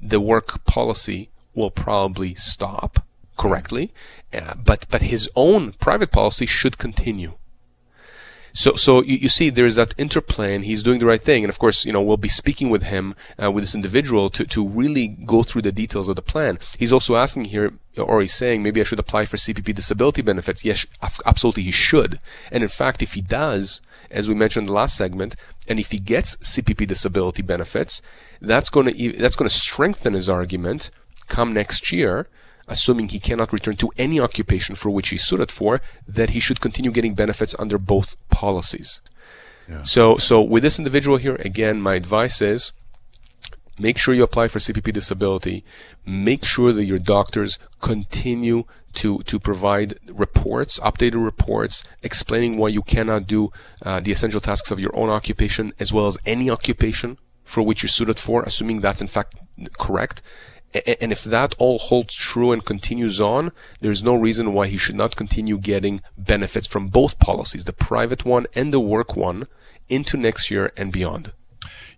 the 0.00 0.20
work 0.20 0.64
policy 0.64 1.30
will 1.54 1.70
probably 1.70 2.34
stop 2.34 3.05
correctly, 3.36 3.92
uh, 4.32 4.54
but 4.54 4.86
but 4.90 5.02
his 5.02 5.30
own 5.34 5.72
private 5.72 6.10
policy 6.10 6.46
should 6.46 6.78
continue. 6.78 7.34
So, 8.56 8.74
so 8.74 9.02
you, 9.02 9.18
you, 9.18 9.28
see, 9.28 9.50
there's 9.50 9.74
that 9.74 9.92
interplay, 9.98 10.54
and 10.54 10.64
he's 10.64 10.82
doing 10.82 10.98
the 10.98 11.04
right 11.04 11.20
thing. 11.20 11.44
And 11.44 11.50
of 11.50 11.58
course, 11.58 11.84
you 11.84 11.92
know, 11.92 12.00
we'll 12.00 12.16
be 12.16 12.26
speaking 12.26 12.70
with 12.70 12.84
him, 12.84 13.14
uh, 13.40 13.52
with 13.52 13.64
this 13.64 13.74
individual, 13.74 14.30
to 14.30 14.46
to 14.46 14.66
really 14.66 15.08
go 15.08 15.42
through 15.42 15.60
the 15.60 15.72
details 15.72 16.08
of 16.08 16.16
the 16.16 16.22
plan. 16.22 16.58
He's 16.78 16.92
also 16.92 17.16
asking 17.16 17.46
here, 17.46 17.74
or 17.98 18.22
he's 18.22 18.32
saying, 18.32 18.62
maybe 18.62 18.80
I 18.80 18.84
should 18.84 18.98
apply 18.98 19.26
for 19.26 19.36
CPP 19.36 19.74
disability 19.74 20.22
benefits. 20.22 20.64
Yes, 20.64 20.86
absolutely, 21.26 21.64
he 21.64 21.70
should. 21.70 22.18
And 22.50 22.62
in 22.62 22.70
fact, 22.70 23.02
if 23.02 23.12
he 23.12 23.20
does, 23.20 23.82
as 24.10 24.26
we 24.26 24.34
mentioned 24.34 24.64
in 24.64 24.68
the 24.68 24.80
last 24.80 24.96
segment, 24.96 25.36
and 25.68 25.78
if 25.78 25.90
he 25.90 25.98
gets 25.98 26.36
CPP 26.36 26.86
disability 26.86 27.42
benefits, 27.42 28.00
that's 28.40 28.70
going 28.70 28.86
to 28.86 29.12
that's 29.18 29.36
going 29.36 29.50
to 29.50 29.54
strengthen 29.54 30.14
his 30.14 30.30
argument 30.30 30.90
come 31.28 31.52
next 31.52 31.92
year 31.92 32.26
assuming 32.68 33.08
he 33.08 33.20
cannot 33.20 33.52
return 33.52 33.76
to 33.76 33.90
any 33.96 34.20
occupation 34.20 34.74
for 34.74 34.90
which 34.90 35.10
he's 35.10 35.24
suited 35.24 35.50
for, 35.50 35.80
that 36.06 36.30
he 36.30 36.40
should 36.40 36.60
continue 36.60 36.90
getting 36.90 37.14
benefits 37.14 37.54
under 37.58 37.78
both 37.78 38.16
policies. 38.28 39.00
Yeah. 39.68 39.82
So, 39.82 40.16
so 40.16 40.40
with 40.40 40.62
this 40.62 40.78
individual 40.78 41.16
here, 41.16 41.36
again, 41.36 41.80
my 41.80 41.94
advice 41.94 42.40
is 42.40 42.72
make 43.78 43.98
sure 43.98 44.14
you 44.14 44.22
apply 44.22 44.48
for 44.48 44.58
CPP 44.58 44.92
disability. 44.92 45.64
Make 46.04 46.44
sure 46.44 46.72
that 46.72 46.84
your 46.84 46.98
doctors 46.98 47.58
continue 47.80 48.64
to, 48.94 49.18
to 49.24 49.38
provide 49.38 49.98
reports, 50.08 50.80
updated 50.80 51.22
reports, 51.24 51.84
explaining 52.02 52.56
why 52.56 52.68
you 52.68 52.82
cannot 52.82 53.26
do 53.26 53.52
uh, 53.82 54.00
the 54.00 54.12
essential 54.12 54.40
tasks 54.40 54.70
of 54.70 54.80
your 54.80 54.96
own 54.96 55.10
occupation 55.10 55.72
as 55.78 55.92
well 55.92 56.06
as 56.06 56.18
any 56.24 56.48
occupation 56.48 57.18
for 57.44 57.62
which 57.62 57.82
you're 57.82 57.88
suited 57.88 58.18
for, 58.18 58.42
assuming 58.42 58.80
that's 58.80 59.00
in 59.00 59.06
fact 59.06 59.36
correct. 59.78 60.22
And 61.00 61.12
if 61.12 61.24
that 61.24 61.54
all 61.58 61.78
holds 61.78 62.14
true 62.14 62.52
and 62.52 62.64
continues 62.64 63.20
on, 63.20 63.52
there's 63.80 64.02
no 64.02 64.14
reason 64.14 64.52
why 64.52 64.66
he 64.66 64.76
should 64.76 64.94
not 64.96 65.16
continue 65.16 65.58
getting 65.58 66.02
benefits 66.16 66.66
from 66.66 66.88
both 66.88 67.18
policies, 67.18 67.64
the 67.64 67.72
private 67.72 68.24
one 68.24 68.46
and 68.54 68.72
the 68.72 68.80
work 68.80 69.16
one, 69.16 69.46
into 69.88 70.16
next 70.16 70.50
year 70.50 70.72
and 70.76 70.92
beyond. 70.92 71.32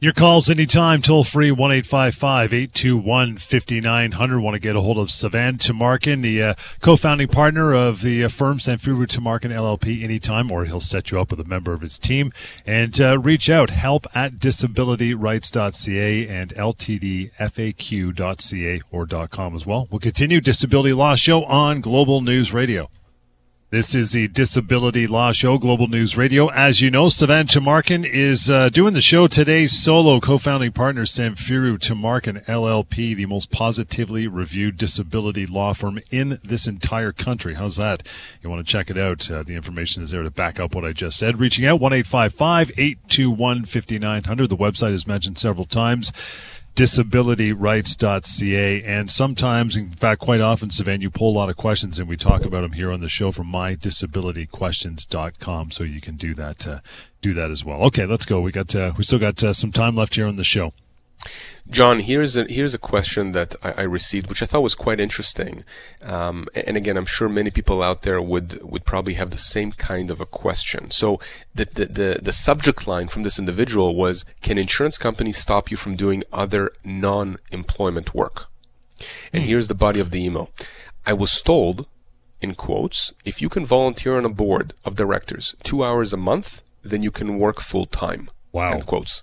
Your 0.01 0.13
calls 0.13 0.49
anytime, 0.49 1.03
toll 1.03 1.25
free, 1.25 1.51
1 1.51 1.73
821 1.73 3.37
5900. 3.37 4.41
Want 4.41 4.55
to 4.55 4.61
get 4.61 4.77
a 4.77 4.81
hold 4.81 4.97
of 4.97 5.09
Sivan 5.09 5.59
Tamarkin, 5.59 6.23
the 6.23 6.41
uh, 6.41 6.55
co 6.81 6.95
founding 6.95 7.27
partner 7.27 7.75
of 7.75 8.03
the 8.03 8.23
uh, 8.23 8.29
firm 8.29 8.59
Samfiru 8.59 9.09
Tamarkin 9.09 9.51
LLP, 9.51 10.05
anytime, 10.05 10.53
or 10.53 10.67
he'll 10.67 10.79
set 10.79 11.11
you 11.11 11.19
up 11.19 11.33
with 11.33 11.41
a 11.41 11.45
member 11.45 11.73
of 11.73 11.81
his 11.81 11.99
team. 11.99 12.33
And 12.65 13.01
uh, 13.01 13.19
reach 13.19 13.51
out, 13.51 13.71
help 13.71 14.07
at 14.15 14.35
disabilityrights.ca 14.35 16.29
and 16.29 16.51
ltdfaq.ca 16.55 17.33
or 18.93 19.07
.com 19.27 19.57
as 19.57 19.67
well. 19.67 19.89
We'll 19.91 19.99
continue 19.99 20.41
Disability 20.41 20.93
Law 20.93 21.17
Show 21.17 21.43
on 21.43 21.81
Global 21.81 22.21
News 22.21 22.53
Radio. 22.53 22.89
This 23.71 23.95
is 23.95 24.13
the 24.13 24.29
Disability 24.29 25.07
Law 25.07 25.31
Show, 25.31 25.59
Global 25.59 25.89
News 25.89 26.17
Radio. 26.17 26.49
As 26.49 26.81
you 26.81 26.91
know, 26.91 27.09
Sivan 27.09 27.45
Tamarkin 27.45 28.03
is 28.03 28.49
uh, 28.49 28.71
doing 28.71 28.95
the 28.95 29.03
show 29.03 29.27
today 29.27 29.67
solo. 29.67 30.21
Co-founding 30.21 30.73
partner 30.73 31.05
Sam 31.05 31.35
Samfiru 31.35 31.79
Tamarkin 31.79 32.43
LLP, 32.47 33.15
the 33.15 33.27
most 33.27 33.51
positively 33.51 34.27
reviewed 34.27 34.79
disability 34.79 35.45
law 35.45 35.75
firm 35.75 35.99
in 36.11 36.39
this 36.43 36.67
entire 36.67 37.13
country. 37.13 37.57
How's 37.57 37.77
that? 37.77 38.09
You 38.41 38.49
want 38.49 38.67
to 38.67 38.73
check 38.73 38.89
it 38.89 38.97
out? 38.97 39.31
Uh, 39.31 39.43
the 39.43 39.55
information 39.55 40.03
is 40.03 40.13
there 40.13 40.23
to 40.23 40.31
back 40.31 40.59
up 40.59 40.75
what 40.75 40.87
I 40.87 40.95
just 40.95 41.19
said. 41.19 41.39
Reaching 41.39 41.67
out 41.67 41.79
one 41.79 41.93
eight 41.93 42.07
five 42.07 42.33
five 42.33 42.73
eight 42.79 43.07
two 43.11 43.31
one 43.31 43.67
fifty 43.67 43.99
nine 43.99 44.25
hundred. 44.25 44.49
The 44.49 44.57
website 44.57 44.95
is 44.95 45.07
mentioned 45.07 45.37
several 45.37 45.67
times 45.67 46.11
disabilityrights.ca. 46.79 48.83
And 48.85 49.11
sometimes, 49.11 49.77
in 49.77 49.91
fact, 49.91 50.21
quite 50.21 50.41
often, 50.41 50.69
Sivan, 50.69 51.03
you 51.03 51.11
pull 51.11 51.31
a 51.31 51.37
lot 51.37 51.51
of 51.51 51.57
questions 51.57 51.99
and 51.99 52.09
we 52.09 52.17
talk 52.17 52.45
about 52.45 52.61
them 52.61 52.71
here 52.71 52.93
on 52.93 53.01
the 53.01 53.09
show 53.09 53.33
from 53.33 53.49
mydisabilityquestions.com. 53.49 55.73
So 55.73 55.83
you 55.83 56.01
can 56.01 56.15
do 56.15 56.35
that, 56.35 56.69
uh, 56.69 56.79
do 57.21 57.35
that 57.35 57.51
as 57.51 57.65
well. 57.65 57.83
Okay, 57.87 58.07
let's 58.07 58.27
go. 58.27 58.41
We 58.41 58.53
got, 58.53 58.77
uh, 58.77 58.93
we 58.97 59.03
still 59.03 59.19
got 59.19 59.43
uh, 59.43 59.53
some 59.53 59.73
time 59.73 59.97
left 59.97 60.15
here 60.15 60.29
on 60.29 60.37
the 60.37 60.45
show. 60.45 60.73
John, 61.71 62.01
here's 62.01 62.37
a 62.37 62.45
here's 62.45 62.73
a 62.73 62.79
question 62.79 63.33
that 63.33 63.55
I, 63.63 63.73
I 63.73 63.83
received, 63.83 64.29
which 64.29 64.43
I 64.43 64.47
thought 64.47 64.63
was 64.63 64.75
quite 64.75 65.01
interesting. 65.01 65.65
Um, 66.03 66.47
and 66.55 66.77
again, 66.77 66.97
I'm 66.97 67.07
sure 67.07 67.29
many 67.29 67.51
people 67.51 67.83
out 67.83 68.03
there 68.03 68.23
would 68.23 68.63
would 68.63 68.85
probably 68.85 69.15
have 69.15 69.31
the 69.31 69.39
same 69.39 69.73
kind 69.73 70.11
of 70.11 70.21
a 70.21 70.27
question. 70.27 70.91
So 70.91 71.21
the 71.55 71.67
the 71.67 71.87
the, 71.87 72.19
the 72.23 72.33
subject 72.33 72.87
line 72.87 73.09
from 73.09 73.23
this 73.23 73.39
individual 73.39 73.95
was, 73.95 74.25
"Can 74.41 74.57
insurance 74.57 74.97
companies 74.97 75.37
stop 75.37 75.71
you 75.71 75.77
from 75.77 75.97
doing 75.97 76.23
other 76.33 76.73
non-employment 76.85 78.15
work?" 78.15 78.47
And 79.33 79.43
hmm. 79.43 79.49
here's 79.49 79.69
the 79.69 79.75
body 79.75 80.01
of 80.01 80.11
the 80.11 80.25
email. 80.25 80.51
I 81.05 81.13
was 81.13 81.41
told, 81.41 81.87
in 82.41 82.55
quotes, 82.55 83.13
if 83.25 83.43
you 83.43 83.49
can 83.49 83.67
volunteer 83.67 84.17
on 84.17 84.25
a 84.25 84.31
board 84.31 84.73
of 84.85 84.97
directors 84.97 85.55
two 85.63 85.85
hours 85.85 86.13
a 86.13 86.19
month, 86.19 86.63
then 86.83 87.03
you 87.03 87.11
can 87.11 87.39
work 87.39 87.61
full 87.61 87.87
time. 87.87 88.31
Wow. 88.53 88.73
End 88.73 88.87
quotes. 88.87 89.23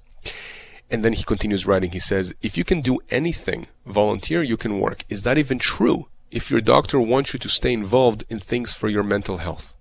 And 0.89 1.03
then 1.03 1.13
he 1.13 1.23
continues 1.23 1.65
writing. 1.65 1.91
He 1.91 1.99
says, 1.99 2.33
if 2.41 2.57
you 2.57 2.63
can 2.63 2.81
do 2.81 2.99
anything, 3.09 3.67
volunteer, 3.85 4.43
you 4.43 4.57
can 4.57 4.79
work. 4.79 5.03
Is 5.09 5.23
that 5.23 5.37
even 5.37 5.59
true? 5.59 6.07
If 6.31 6.51
your 6.51 6.61
doctor 6.61 6.99
wants 6.99 7.33
you 7.33 7.39
to 7.39 7.49
stay 7.49 7.73
involved 7.73 8.23
in 8.29 8.39
things 8.39 8.73
for 8.73 8.89
your 8.89 9.03
mental 9.03 9.37
health 9.37 9.75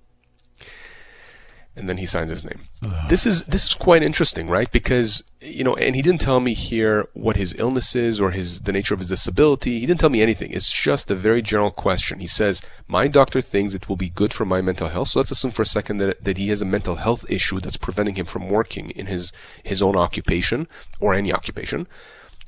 and 1.76 1.88
then 1.88 1.96
he 1.96 2.06
signs 2.06 2.30
his 2.30 2.44
name. 2.44 2.60
this 3.08 3.26
is 3.26 3.42
this 3.42 3.64
is 3.66 3.74
quite 3.74 4.02
interesting, 4.02 4.48
right? 4.48 4.70
Because 4.70 5.22
you 5.40 5.64
know, 5.64 5.74
and 5.74 5.96
he 5.96 6.02
didn't 6.02 6.20
tell 6.20 6.40
me 6.40 6.54
here 6.54 7.08
what 7.14 7.36
his 7.36 7.54
illness 7.58 7.96
is 7.96 8.20
or 8.20 8.30
his 8.30 8.60
the 8.60 8.72
nature 8.72 8.94
of 8.94 9.00
his 9.00 9.08
disability. 9.08 9.80
He 9.80 9.86
didn't 9.86 10.00
tell 10.00 10.10
me 10.10 10.22
anything. 10.22 10.52
It's 10.52 10.70
just 10.70 11.10
a 11.10 11.14
very 11.14 11.42
general 11.42 11.70
question. 11.70 12.20
He 12.20 12.26
says, 12.26 12.62
"My 12.86 13.08
doctor 13.08 13.40
thinks 13.40 13.74
it 13.74 13.88
will 13.88 13.96
be 13.96 14.08
good 14.08 14.32
for 14.32 14.44
my 14.44 14.60
mental 14.62 14.88
health." 14.88 15.08
So 15.08 15.18
let's 15.18 15.32
assume 15.32 15.50
for 15.50 15.62
a 15.62 15.66
second 15.66 15.98
that 15.98 16.22
that 16.24 16.38
he 16.38 16.48
has 16.48 16.62
a 16.62 16.66
mental 16.66 16.96
health 16.96 17.24
issue 17.28 17.60
that's 17.60 17.76
preventing 17.76 18.14
him 18.14 18.26
from 18.26 18.48
working 18.48 18.90
in 18.90 19.06
his 19.06 19.32
his 19.62 19.82
own 19.82 19.96
occupation 19.96 20.68
or 21.00 21.14
any 21.14 21.32
occupation, 21.32 21.88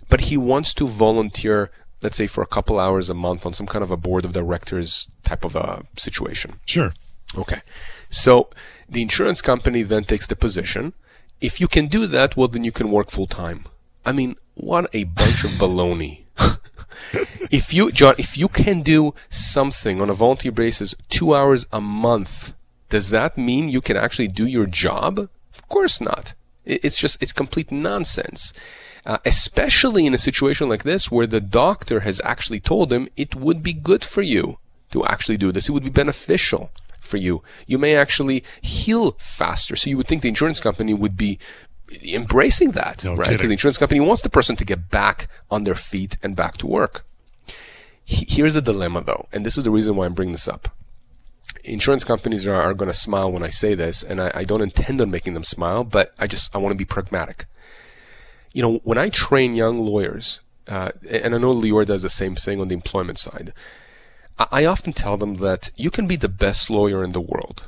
but 0.08 0.22
he 0.22 0.36
wants 0.36 0.72
to 0.74 0.86
volunteer. 0.86 1.70
Let's 2.02 2.18
say 2.18 2.26
for 2.26 2.42
a 2.42 2.46
couple 2.46 2.78
hours 2.78 3.10
a 3.10 3.14
month 3.14 3.46
on 3.46 3.54
some 3.54 3.66
kind 3.66 3.82
of 3.82 3.90
a 3.90 3.96
board 3.96 4.24
of 4.24 4.32
directors 4.32 5.08
type 5.24 5.44
of 5.44 5.56
a 5.56 5.82
situation. 5.96 6.60
Sure. 6.66 6.92
Okay. 7.36 7.62
So 8.10 8.50
the 8.88 9.02
insurance 9.02 9.42
company 9.42 9.82
then 9.82 10.04
takes 10.04 10.26
the 10.26 10.36
position. 10.36 10.92
If 11.40 11.60
you 11.60 11.68
can 11.68 11.86
do 11.86 12.06
that, 12.06 12.36
well, 12.36 12.48
then 12.48 12.64
you 12.64 12.72
can 12.72 12.90
work 12.90 13.10
full 13.10 13.26
time. 13.26 13.66
I 14.04 14.12
mean, 14.12 14.36
what 14.54 14.88
a 14.92 15.04
bunch 15.04 15.44
of 15.44 15.50
baloney. 15.52 16.24
if 17.50 17.74
you, 17.74 17.90
John, 17.92 18.14
if 18.18 18.38
you 18.38 18.48
can 18.48 18.82
do 18.82 19.14
something 19.28 20.00
on 20.00 20.10
a 20.10 20.14
volunteer 20.14 20.52
basis 20.52 20.94
two 21.08 21.34
hours 21.34 21.66
a 21.72 21.80
month, 21.80 22.54
does 22.88 23.10
that 23.10 23.36
mean 23.36 23.68
you 23.68 23.80
can 23.80 23.96
actually 23.96 24.28
do 24.28 24.46
your 24.46 24.66
job? 24.66 25.18
Of 25.18 25.68
course 25.68 26.00
not. 26.00 26.34
It's 26.64 26.96
just, 26.96 27.20
it's 27.20 27.32
complete 27.32 27.70
nonsense. 27.70 28.52
Uh, 29.04 29.18
especially 29.24 30.04
in 30.04 30.14
a 30.14 30.18
situation 30.18 30.68
like 30.68 30.82
this 30.82 31.12
where 31.12 31.28
the 31.28 31.40
doctor 31.40 32.00
has 32.00 32.20
actually 32.24 32.58
told 32.58 32.92
him 32.92 33.08
it 33.16 33.36
would 33.36 33.62
be 33.62 33.72
good 33.72 34.02
for 34.02 34.20
you 34.22 34.58
to 34.90 35.04
actually 35.06 35.36
do 35.36 35.52
this. 35.52 35.68
It 35.68 35.72
would 35.72 35.84
be 35.84 35.90
beneficial 35.90 36.70
for 37.06 37.16
you. 37.16 37.42
You 37.66 37.78
may 37.78 37.96
actually 37.96 38.44
heal 38.60 39.12
faster. 39.12 39.76
So 39.76 39.88
you 39.88 39.96
would 39.96 40.08
think 40.08 40.22
the 40.22 40.28
insurance 40.28 40.60
company 40.60 40.92
would 40.92 41.16
be 41.16 41.38
embracing 42.02 42.72
that, 42.72 43.04
no 43.04 43.14
right? 43.14 43.30
Because 43.30 43.48
the 43.48 43.52
insurance 43.52 43.78
company 43.78 44.00
wants 44.00 44.22
the 44.22 44.28
person 44.28 44.56
to 44.56 44.64
get 44.64 44.90
back 44.90 45.28
on 45.50 45.64
their 45.64 45.74
feet 45.74 46.18
and 46.22 46.34
back 46.36 46.56
to 46.58 46.66
work. 46.66 47.06
Here's 48.04 48.54
the 48.54 48.62
dilemma 48.62 49.02
though, 49.02 49.26
and 49.32 49.44
this 49.44 49.58
is 49.58 49.64
the 49.64 49.70
reason 49.70 49.96
why 49.96 50.06
I'm 50.06 50.14
bringing 50.14 50.32
this 50.32 50.48
up. 50.48 50.68
Insurance 51.64 52.04
companies 52.04 52.46
are, 52.46 52.54
are 52.54 52.74
going 52.74 52.90
to 52.90 52.94
smile 52.94 53.32
when 53.32 53.42
I 53.42 53.48
say 53.48 53.74
this, 53.74 54.04
and 54.04 54.20
I, 54.20 54.30
I 54.34 54.44
don't 54.44 54.62
intend 54.62 55.00
on 55.00 55.10
making 55.10 55.34
them 55.34 55.42
smile, 55.42 55.82
but 55.82 56.14
I 56.18 56.28
just, 56.28 56.54
I 56.54 56.58
want 56.58 56.70
to 56.70 56.76
be 56.76 56.84
pragmatic. 56.84 57.46
You 58.52 58.62
know, 58.62 58.80
when 58.84 58.98
I 58.98 59.08
train 59.08 59.54
young 59.54 59.80
lawyers, 59.80 60.40
uh, 60.68 60.92
and 61.10 61.34
I 61.34 61.38
know 61.38 61.52
Lior 61.52 61.84
does 61.84 62.02
the 62.02 62.10
same 62.10 62.36
thing 62.36 62.60
on 62.60 62.68
the 62.68 62.74
employment 62.74 63.18
side, 63.18 63.52
I 64.38 64.66
often 64.66 64.92
tell 64.92 65.16
them 65.16 65.36
that 65.36 65.70
you 65.76 65.90
can 65.90 66.06
be 66.06 66.16
the 66.16 66.28
best 66.28 66.68
lawyer 66.68 67.02
in 67.02 67.12
the 67.12 67.20
world. 67.20 67.64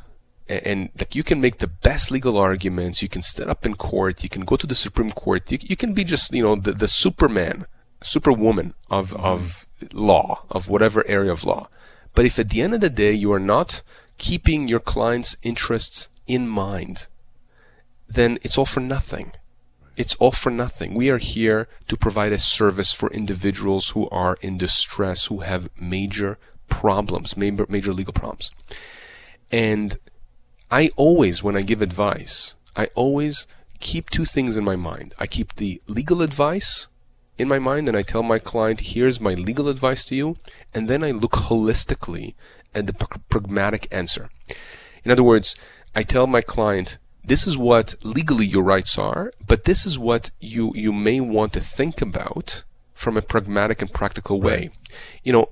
And, 0.49 0.67
and 0.67 0.89
like 0.99 1.15
you 1.15 1.23
can 1.23 1.41
make 1.41 1.59
the 1.59 1.67
best 1.67 2.11
legal 2.11 2.37
arguments, 2.37 3.03
you 3.03 3.09
can 3.09 3.23
stand 3.23 3.51
up 3.51 3.65
in 3.65 3.75
court, 3.75 4.23
you 4.23 4.29
can 4.29 4.45
go 4.45 4.57
to 4.57 4.67
the 4.67 4.75
Supreme 4.75 5.11
Court, 5.11 5.51
you, 5.51 5.59
you 5.63 5.77
can 5.77 5.95
be 5.95 6.05
just, 6.05 6.33
you 6.35 6.43
know, 6.43 6.57
the, 6.57 6.73
the 6.73 6.89
superman, 6.89 7.67
superwoman 8.03 8.75
of, 8.91 9.11
mm-hmm. 9.11 9.25
of 9.25 9.67
law, 9.93 10.45
of 10.51 10.69
whatever 10.69 11.07
area 11.07 11.33
of 11.33 11.45
law. 11.45 11.69
But 12.15 12.27
if 12.27 12.39
at 12.39 12.51
the 12.51 12.61
end 12.61 12.75
of 12.75 12.81
the 12.81 12.91
day 12.91 13.13
you 13.13 13.33
are 13.33 13.41
not 13.41 13.83
keeping 14.19 14.69
your 14.69 14.81
client's 14.81 15.37
interests 15.43 16.09
in 16.27 16.49
mind, 16.49 17.07
then 18.09 18.39
it's 18.43 18.59
all 18.59 18.67
for 18.67 18.81
nothing. 18.81 19.33
It's 19.97 20.15
all 20.17 20.33
for 20.33 20.51
nothing. 20.51 20.95
We 20.95 21.11
are 21.11 21.19
here 21.19 21.67
to 21.89 21.97
provide 21.97 22.33
a 22.33 22.39
service 22.39 22.93
for 22.93 23.11
individuals 23.11 23.91
who 23.91 24.09
are 24.11 24.37
in 24.41 24.57
distress, 24.57 25.27
who 25.27 25.41
have 25.41 25.71
major 25.81 26.39
problems, 26.69 27.37
major, 27.37 27.67
major 27.69 27.93
legal 27.93 28.13
problems. 28.13 28.51
And 29.51 29.97
I 30.71 30.91
always, 30.97 31.43
when 31.43 31.57
I 31.57 31.63
give 31.63 31.83
advice, 31.83 32.55
I 32.77 32.87
always 32.95 33.47
keep 33.81 34.11
two 34.11 34.25
things 34.25 34.57
in 34.57 34.65
my 34.65 34.77
mind. 34.77 35.15
I 35.19 35.27
keep 35.27 35.57
the 35.57 35.81
legal 35.87 36.23
advice 36.23 36.89
in 37.39 37.49
my 37.49 37.59
mind 37.59 37.89
and 37.89 37.97
I 37.97 38.03
tell 38.03 38.23
my 38.23 38.39
client, 38.39 38.81
here's 38.81 39.21
my 39.21 39.35
legal 39.35 39.69
advice 39.69 40.05
to 40.07 40.15
you. 40.15 40.37
And 40.75 40.89
then 40.89 41.03
I 41.03 41.13
look 41.13 41.33
holistically 41.33 42.35
at 42.75 42.87
the 42.87 42.93
pragmatic 43.29 43.89
answer. 43.91 44.31
In 45.05 45.11
other 45.11 45.23
words, 45.23 45.55
I 45.95 46.03
tell 46.03 46.27
my 46.27 46.41
client, 46.41 46.99
this 47.25 47.47
is 47.47 47.57
what 47.57 47.95
legally 48.03 48.47
your 48.47 48.63
rights 48.63 48.99
are, 48.99 49.33
but 49.47 49.65
this 49.65 49.87
is 49.87 49.99
what 49.99 50.31
you, 50.41 50.73
you 50.75 50.93
may 50.93 51.21
want 51.21 51.53
to 51.55 51.61
think 51.61 52.01
about 52.03 52.65
from 52.95 53.17
a 53.17 53.23
pragmatic 53.23 53.81
and 53.81 53.93
practical 53.93 54.41
way. 54.41 54.59
Right. 54.59 54.73
You 55.23 55.33
know, 55.33 55.47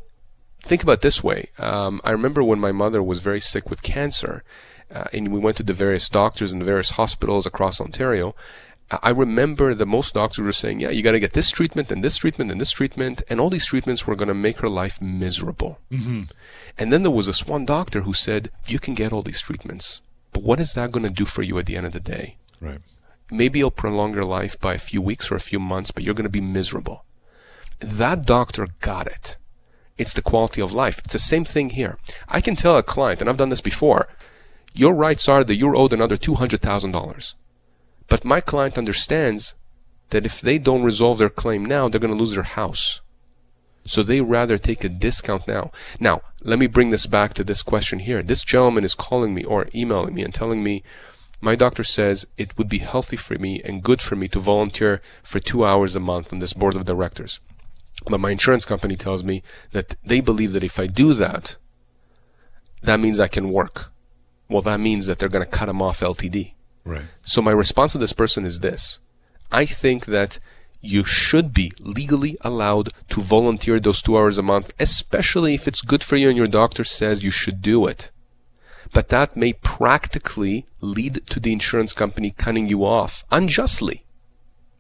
think 0.66 0.82
about 0.82 1.00
this 1.00 1.22
way. 1.22 1.50
Um, 1.58 2.00
I 2.04 2.10
remember 2.10 2.42
when 2.42 2.58
my 2.58 2.72
mother 2.72 3.02
was 3.02 3.20
very 3.20 3.40
sick 3.40 3.70
with 3.70 3.82
cancer, 3.82 4.42
uh, 4.94 5.04
and 5.12 5.32
we 5.32 5.40
went 5.40 5.56
to 5.56 5.62
the 5.62 5.72
various 5.72 6.08
doctors 6.08 6.52
and 6.52 6.60
the 6.60 6.66
various 6.66 6.90
hospitals 6.90 7.46
across 7.46 7.80
Ontario. 7.80 8.34
I 8.88 9.10
remember 9.10 9.74
that 9.74 9.86
most 9.86 10.14
doctors 10.14 10.44
were 10.44 10.52
saying, 10.52 10.78
yeah, 10.78 10.90
you 10.90 11.02
got 11.02 11.12
to 11.12 11.18
get 11.20 11.32
this 11.32 11.50
treatment 11.50 11.90
and 11.90 12.04
this 12.04 12.16
treatment 12.18 12.52
and 12.52 12.60
this 12.60 12.70
treatment, 12.70 13.22
and 13.28 13.40
all 13.40 13.50
these 13.50 13.66
treatments 13.66 14.06
were 14.06 14.14
going 14.14 14.28
to 14.28 14.34
make 14.34 14.58
her 14.58 14.68
life 14.68 15.02
miserable. 15.02 15.80
Mm-hmm. 15.90 16.22
And 16.78 16.92
then 16.92 17.02
there 17.02 17.10
was 17.10 17.26
this 17.26 17.46
one 17.46 17.64
doctor 17.64 18.02
who 18.02 18.12
said, 18.12 18.50
you 18.66 18.78
can 18.78 18.94
get 18.94 19.12
all 19.12 19.22
these 19.22 19.42
treatments, 19.42 20.02
but 20.32 20.44
what 20.44 20.60
is 20.60 20.74
that 20.74 20.92
going 20.92 21.02
to 21.02 21.10
do 21.10 21.24
for 21.24 21.42
you 21.42 21.58
at 21.58 21.66
the 21.66 21.76
end 21.76 21.86
of 21.86 21.92
the 21.92 22.00
day? 22.00 22.36
Right. 22.60 22.78
Maybe 23.28 23.58
it'll 23.58 23.72
prolong 23.72 24.14
your 24.14 24.24
life 24.24 24.60
by 24.60 24.74
a 24.74 24.78
few 24.78 25.02
weeks 25.02 25.32
or 25.32 25.34
a 25.34 25.40
few 25.40 25.58
months, 25.58 25.90
but 25.90 26.04
you're 26.04 26.14
going 26.14 26.22
to 26.22 26.30
be 26.30 26.40
miserable. 26.40 27.04
That 27.80 28.24
doctor 28.24 28.68
got 28.80 29.08
it. 29.08 29.36
It's 29.98 30.14
the 30.14 30.22
quality 30.22 30.60
of 30.60 30.72
life. 30.72 30.98
It's 30.98 31.12
the 31.12 31.18
same 31.18 31.44
thing 31.44 31.70
here. 31.70 31.98
I 32.28 32.40
can 32.40 32.56
tell 32.56 32.76
a 32.76 32.82
client, 32.82 33.20
and 33.20 33.30
I've 33.30 33.36
done 33.36 33.48
this 33.48 33.60
before, 33.60 34.08
your 34.74 34.94
rights 34.94 35.28
are 35.28 35.42
that 35.42 35.56
you're 35.56 35.76
owed 35.76 35.92
another 35.92 36.16
$200,000. 36.16 37.34
But 38.08 38.24
my 38.24 38.40
client 38.40 38.76
understands 38.76 39.54
that 40.10 40.26
if 40.26 40.40
they 40.40 40.58
don't 40.58 40.82
resolve 40.82 41.18
their 41.18 41.30
claim 41.30 41.64
now, 41.64 41.88
they're 41.88 42.00
going 42.00 42.12
to 42.12 42.18
lose 42.18 42.34
their 42.34 42.42
house. 42.42 43.00
So 43.86 44.02
they 44.02 44.20
rather 44.20 44.58
take 44.58 44.84
a 44.84 44.88
discount 44.88 45.48
now. 45.48 45.70
Now, 45.98 46.22
let 46.42 46.58
me 46.58 46.66
bring 46.66 46.90
this 46.90 47.06
back 47.06 47.34
to 47.34 47.44
this 47.44 47.62
question 47.62 48.00
here. 48.00 48.22
This 48.22 48.42
gentleman 48.42 48.84
is 48.84 48.94
calling 48.94 49.34
me 49.34 49.44
or 49.44 49.68
emailing 49.74 50.14
me 50.14 50.22
and 50.22 50.34
telling 50.34 50.62
me, 50.62 50.82
my 51.40 51.54
doctor 51.54 51.84
says 51.84 52.26
it 52.36 52.56
would 52.58 52.68
be 52.68 52.78
healthy 52.78 53.16
for 53.16 53.38
me 53.38 53.62
and 53.64 53.82
good 53.82 54.02
for 54.02 54.16
me 54.16 54.28
to 54.28 54.40
volunteer 54.40 55.00
for 55.22 55.38
two 55.38 55.64
hours 55.64 55.94
a 55.94 56.00
month 56.00 56.32
on 56.32 56.40
this 56.40 56.52
board 56.52 56.74
of 56.74 56.84
directors. 56.84 57.40
But 58.08 58.20
my 58.20 58.30
insurance 58.30 58.64
company 58.64 58.94
tells 58.94 59.24
me 59.24 59.42
that 59.72 59.96
they 60.04 60.20
believe 60.20 60.52
that 60.52 60.64
if 60.64 60.78
I 60.78 60.86
do 60.86 61.12
that, 61.14 61.56
that 62.82 63.00
means 63.00 63.18
I 63.18 63.28
can 63.28 63.50
work. 63.50 63.92
Well, 64.48 64.62
that 64.62 64.78
means 64.78 65.06
that 65.06 65.18
they're 65.18 65.28
going 65.28 65.44
to 65.44 65.50
cut 65.50 65.68
him 65.68 65.82
off 65.82 66.00
LTD. 66.00 66.52
Right. 66.84 67.02
So 67.22 67.42
my 67.42 67.50
response 67.50 67.92
to 67.92 67.98
this 67.98 68.12
person 68.12 68.44
is 68.44 68.60
this. 68.60 69.00
I 69.50 69.66
think 69.66 70.06
that 70.06 70.38
you 70.80 71.04
should 71.04 71.52
be 71.52 71.72
legally 71.80 72.36
allowed 72.42 72.90
to 73.08 73.20
volunteer 73.20 73.80
those 73.80 74.02
two 74.02 74.16
hours 74.16 74.38
a 74.38 74.42
month, 74.42 74.72
especially 74.78 75.54
if 75.54 75.66
it's 75.66 75.82
good 75.82 76.04
for 76.04 76.16
you 76.16 76.28
and 76.28 76.36
your 76.36 76.46
doctor 76.46 76.84
says 76.84 77.24
you 77.24 77.30
should 77.32 77.60
do 77.60 77.86
it. 77.86 78.10
But 78.92 79.08
that 79.08 79.36
may 79.36 79.52
practically 79.52 80.66
lead 80.80 81.26
to 81.26 81.40
the 81.40 81.52
insurance 81.52 81.92
company 81.92 82.30
cutting 82.30 82.68
you 82.68 82.84
off 82.84 83.24
unjustly. 83.32 84.04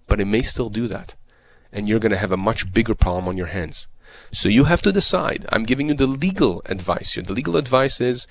But 0.06 0.20
it 0.20 0.26
may 0.26 0.42
still 0.42 0.70
do 0.70 0.86
that. 0.86 1.16
And 1.72 1.88
you're 1.88 1.98
going 1.98 2.12
to 2.12 2.18
have 2.18 2.32
a 2.32 2.36
much 2.36 2.72
bigger 2.72 2.94
problem 2.94 3.28
on 3.28 3.36
your 3.36 3.48
hands. 3.48 3.88
So 4.32 4.48
you 4.48 4.64
have 4.64 4.82
to 4.82 4.92
decide. 4.92 5.46
I'm 5.50 5.64
giving 5.64 5.88
you 5.88 5.94
the 5.94 6.06
legal 6.06 6.62
advice 6.66 7.12
here. 7.12 7.22
The 7.22 7.32
legal 7.32 7.56
advice 7.56 8.00
is 8.00 8.26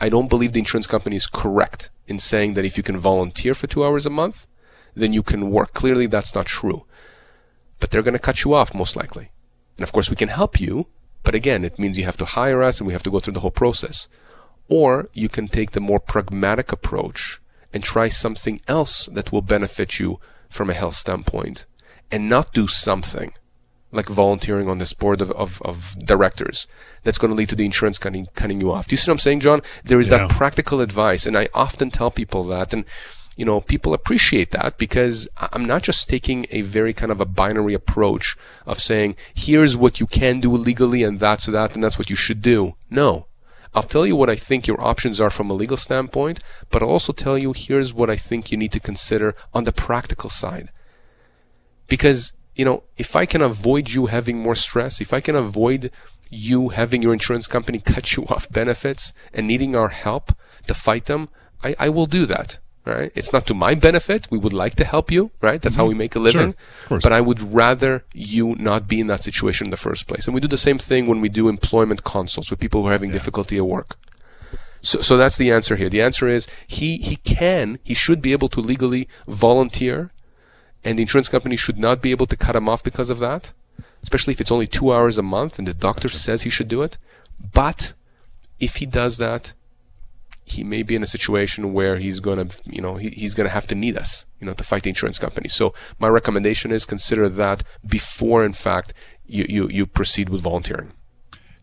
I 0.00 0.08
don't 0.08 0.28
believe 0.28 0.52
the 0.52 0.60
insurance 0.60 0.86
company 0.86 1.16
is 1.16 1.26
correct 1.26 1.90
in 2.06 2.18
saying 2.18 2.54
that 2.54 2.64
if 2.64 2.76
you 2.76 2.82
can 2.82 2.98
volunteer 2.98 3.54
for 3.54 3.66
two 3.66 3.84
hours 3.84 4.06
a 4.06 4.10
month, 4.10 4.46
then 4.94 5.12
you 5.12 5.22
can 5.22 5.50
work. 5.50 5.74
Clearly, 5.74 6.06
that's 6.06 6.34
not 6.34 6.46
true. 6.46 6.84
But 7.78 7.90
they're 7.90 8.02
going 8.02 8.14
to 8.14 8.18
cut 8.18 8.44
you 8.44 8.54
off, 8.54 8.74
most 8.74 8.96
likely. 8.96 9.30
And 9.76 9.82
of 9.82 9.92
course, 9.92 10.10
we 10.10 10.16
can 10.16 10.28
help 10.28 10.60
you, 10.60 10.86
but 11.22 11.34
again, 11.34 11.64
it 11.64 11.78
means 11.78 11.96
you 11.96 12.04
have 12.04 12.16
to 12.18 12.24
hire 12.24 12.62
us 12.62 12.80
and 12.80 12.86
we 12.86 12.92
have 12.92 13.02
to 13.04 13.10
go 13.10 13.20
through 13.20 13.34
the 13.34 13.40
whole 13.40 13.50
process. 13.50 14.08
Or 14.68 15.08
you 15.12 15.28
can 15.28 15.48
take 15.48 15.72
the 15.72 15.80
more 15.80 16.00
pragmatic 16.00 16.72
approach 16.72 17.40
and 17.72 17.82
try 17.82 18.08
something 18.08 18.60
else 18.68 19.06
that 19.12 19.32
will 19.32 19.42
benefit 19.42 19.98
you 19.98 20.18
from 20.48 20.70
a 20.70 20.74
health 20.74 20.94
standpoint 20.94 21.66
and 22.10 22.28
not 22.28 22.52
do 22.52 22.66
something 22.66 23.32
like 23.92 24.06
volunteering 24.08 24.68
on 24.68 24.78
this 24.78 24.92
board 24.92 25.20
of, 25.20 25.30
of, 25.32 25.60
of 25.62 25.96
directors 26.04 26.66
that's 27.02 27.18
going 27.18 27.30
to 27.30 27.34
lead 27.34 27.48
to 27.48 27.56
the 27.56 27.64
insurance 27.64 27.98
cutting, 27.98 28.28
cutting 28.34 28.60
you 28.60 28.70
off. 28.70 28.86
Do 28.86 28.94
you 28.94 28.96
see 28.96 29.10
what 29.10 29.14
I'm 29.14 29.18
saying, 29.18 29.40
John? 29.40 29.62
There 29.84 29.98
is 29.98 30.08
yeah. 30.08 30.18
that 30.18 30.30
practical 30.30 30.80
advice. 30.80 31.26
And 31.26 31.36
I 31.36 31.48
often 31.54 31.90
tell 31.90 32.10
people 32.10 32.44
that. 32.44 32.72
And, 32.72 32.84
you 33.36 33.44
know, 33.44 33.60
people 33.60 33.94
appreciate 33.94 34.52
that 34.52 34.78
because 34.78 35.28
I'm 35.36 35.64
not 35.64 35.82
just 35.82 36.08
taking 36.08 36.46
a 36.50 36.62
very 36.62 36.92
kind 36.92 37.10
of 37.10 37.20
a 37.20 37.24
binary 37.24 37.74
approach 37.74 38.36
of 38.66 38.80
saying, 38.80 39.16
here's 39.34 39.76
what 39.76 39.98
you 39.98 40.06
can 40.06 40.40
do 40.40 40.56
legally 40.56 41.02
and 41.02 41.18
that's 41.18 41.46
that 41.46 41.74
and 41.74 41.82
that's 41.82 41.98
what 41.98 42.10
you 42.10 42.16
should 42.16 42.42
do. 42.42 42.74
No. 42.90 43.26
I'll 43.72 43.84
tell 43.84 44.04
you 44.04 44.16
what 44.16 44.28
I 44.28 44.34
think 44.34 44.66
your 44.66 44.80
options 44.80 45.20
are 45.20 45.30
from 45.30 45.48
a 45.48 45.54
legal 45.54 45.76
standpoint, 45.76 46.40
but 46.70 46.82
I'll 46.82 46.88
also 46.88 47.12
tell 47.12 47.38
you 47.38 47.52
here's 47.52 47.94
what 47.94 48.10
I 48.10 48.16
think 48.16 48.50
you 48.50 48.58
need 48.58 48.72
to 48.72 48.80
consider 48.80 49.36
on 49.54 49.62
the 49.62 49.72
practical 49.72 50.28
side. 50.28 50.70
Because 51.90 52.32
you 52.54 52.64
know, 52.64 52.82
if 52.96 53.16
I 53.16 53.26
can 53.26 53.42
avoid 53.42 53.90
you 53.90 54.06
having 54.06 54.38
more 54.38 54.54
stress, 54.54 55.00
if 55.00 55.12
I 55.12 55.20
can 55.20 55.34
avoid 55.34 55.90
you 56.28 56.68
having 56.70 57.02
your 57.02 57.12
insurance 57.12 57.46
company 57.46 57.78
cut 57.92 58.16
you 58.16 58.24
off 58.26 58.50
benefits 58.50 59.12
and 59.32 59.46
needing 59.46 59.74
our 59.74 59.88
help 59.88 60.32
to 60.66 60.74
fight 60.74 61.06
them, 61.06 61.28
I, 61.62 61.74
I 61.78 61.88
will 61.88 62.06
do 62.06 62.26
that. 62.26 62.58
Right? 62.86 63.12
It's 63.14 63.32
not 63.32 63.46
to 63.46 63.54
my 63.54 63.74
benefit. 63.74 64.26
We 64.30 64.38
would 64.38 64.54
like 64.54 64.74
to 64.76 64.84
help 64.84 65.10
you, 65.10 65.30
right? 65.42 65.60
That's 65.60 65.76
mm-hmm. 65.76 65.82
how 65.82 65.88
we 65.88 65.94
make 65.94 66.16
a 66.16 66.18
living. 66.18 66.54
Sure. 66.88 66.98
But 66.98 67.12
I 67.12 67.20
would 67.20 67.40
rather 67.52 68.04
you 68.14 68.56
not 68.56 68.88
be 68.88 69.00
in 69.00 69.06
that 69.08 69.22
situation 69.22 69.66
in 69.66 69.70
the 69.70 69.76
first 69.76 70.08
place. 70.08 70.26
And 70.26 70.34
we 70.34 70.40
do 70.40 70.48
the 70.48 70.56
same 70.56 70.78
thing 70.78 71.06
when 71.06 71.20
we 71.20 71.28
do 71.28 71.48
employment 71.48 72.04
consults 72.04 72.50
with 72.50 72.58
people 72.58 72.80
who 72.80 72.88
are 72.88 72.92
having 72.92 73.10
yeah. 73.10 73.18
difficulty 73.18 73.58
at 73.58 73.66
work. 73.66 73.96
So, 74.80 75.00
so 75.02 75.18
that's 75.18 75.36
the 75.36 75.52
answer 75.52 75.76
here. 75.76 75.90
The 75.90 76.00
answer 76.00 76.26
is 76.26 76.46
he, 76.66 76.96
he 76.96 77.16
can, 77.16 77.78
he 77.82 77.94
should 77.94 78.22
be 78.22 78.32
able 78.32 78.48
to 78.48 78.60
legally 78.60 79.08
volunteer 79.28 80.10
and 80.84 80.98
the 80.98 81.02
insurance 81.02 81.28
company 81.28 81.56
should 81.56 81.78
not 81.78 82.02
be 82.02 82.10
able 82.10 82.26
to 82.26 82.36
cut 82.36 82.56
him 82.56 82.68
off 82.68 82.82
because 82.82 83.10
of 83.10 83.18
that, 83.18 83.52
especially 84.02 84.32
if 84.32 84.40
it's 84.40 84.52
only 84.52 84.66
two 84.66 84.92
hours 84.92 85.18
a 85.18 85.22
month 85.22 85.58
and 85.58 85.68
the 85.68 85.74
doctor 85.74 86.08
says 86.08 86.42
he 86.42 86.50
should 86.50 86.68
do 86.68 86.82
it. 86.82 86.96
But 87.52 87.92
if 88.58 88.76
he 88.76 88.86
does 88.86 89.18
that, 89.18 89.52
he 90.44 90.64
may 90.64 90.82
be 90.82 90.96
in 90.96 91.02
a 91.02 91.06
situation 91.06 91.72
where 91.72 91.98
he's 91.98 92.18
gonna, 92.20 92.48
you 92.64 92.82
know, 92.82 92.96
he, 92.96 93.10
he's 93.10 93.34
gonna 93.34 93.50
have 93.50 93.66
to 93.68 93.74
need 93.74 93.96
us, 93.96 94.26
you 94.40 94.46
know, 94.46 94.54
to 94.54 94.64
fight 94.64 94.82
the 94.82 94.88
insurance 94.88 95.18
company. 95.18 95.48
So 95.48 95.74
my 95.98 96.08
recommendation 96.08 96.72
is 96.72 96.84
consider 96.84 97.28
that 97.28 97.62
before, 97.86 98.44
in 98.44 98.52
fact, 98.52 98.92
you, 99.26 99.46
you, 99.48 99.68
you 99.68 99.86
proceed 99.86 100.28
with 100.28 100.42
volunteering. 100.42 100.92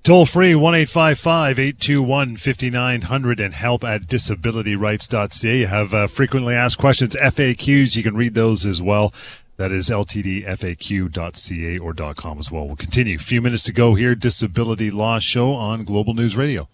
Toll 0.08 0.26
free 0.26 0.56
1 0.56 0.74
821 0.74 2.38
5900 2.38 3.40
and 3.42 3.54
help 3.54 3.84
at 3.84 4.04
disabilityrights.ca. 4.04 5.60
You 5.60 5.68
have 5.68 5.94
uh, 5.94 6.08
frequently 6.08 6.56
asked 6.56 6.78
questions, 6.78 7.14
FAQs. 7.18 7.98
You 7.98 8.04
can 8.04 8.16
read 8.16 8.34
those 8.34 8.66
as 8.66 8.82
well. 8.82 9.14
That 9.58 9.74
is 9.74 9.90
ltdfaq.ca 9.90 11.78
or 11.80 11.94
.com 12.14 12.40
as 12.40 12.50
well. 12.50 12.68
We'll 12.68 12.78
continue. 12.78 13.18
A 13.18 13.20
few 13.20 13.42
minutes 13.42 13.64
to 13.64 13.74
go 13.74 13.96
here. 13.96 14.16
Disability 14.16 14.90
Law 14.92 15.20
Show 15.20 15.52
on 15.52 15.84
Global 15.84 16.14
News 16.14 16.38
Radio. 16.38 16.70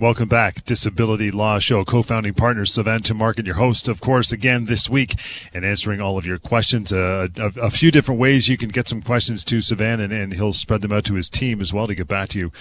Welcome 0.00 0.28
back. 0.28 0.64
Disability 0.64 1.32
Law 1.32 1.58
Show, 1.58 1.84
co-founding 1.84 2.34
partner 2.34 2.64
Sivan 2.64 3.00
Tamarkin, 3.00 3.44
your 3.44 3.56
host, 3.56 3.88
of 3.88 4.00
course, 4.00 4.30
again 4.30 4.66
this 4.66 4.88
week 4.88 5.16
and 5.52 5.64
answering 5.64 6.00
all 6.00 6.16
of 6.16 6.24
your 6.24 6.38
questions. 6.38 6.92
Uh, 6.92 7.26
a, 7.36 7.46
a, 7.62 7.70
few 7.70 7.90
different 7.90 8.20
ways 8.20 8.48
you 8.48 8.56
can 8.56 8.68
get 8.68 8.86
some 8.86 9.02
questions 9.02 9.42
to 9.42 9.56
Sivan 9.56 9.98
and, 9.98 10.12
and 10.12 10.34
he'll 10.34 10.52
spread 10.52 10.82
them 10.82 10.92
out 10.92 11.02
to 11.06 11.14
his 11.14 11.28
team 11.28 11.60
as 11.60 11.72
well 11.72 11.88
to 11.88 11.96
get 11.96 12.06
back 12.06 12.28
to 12.28 12.38
you. 12.38 12.52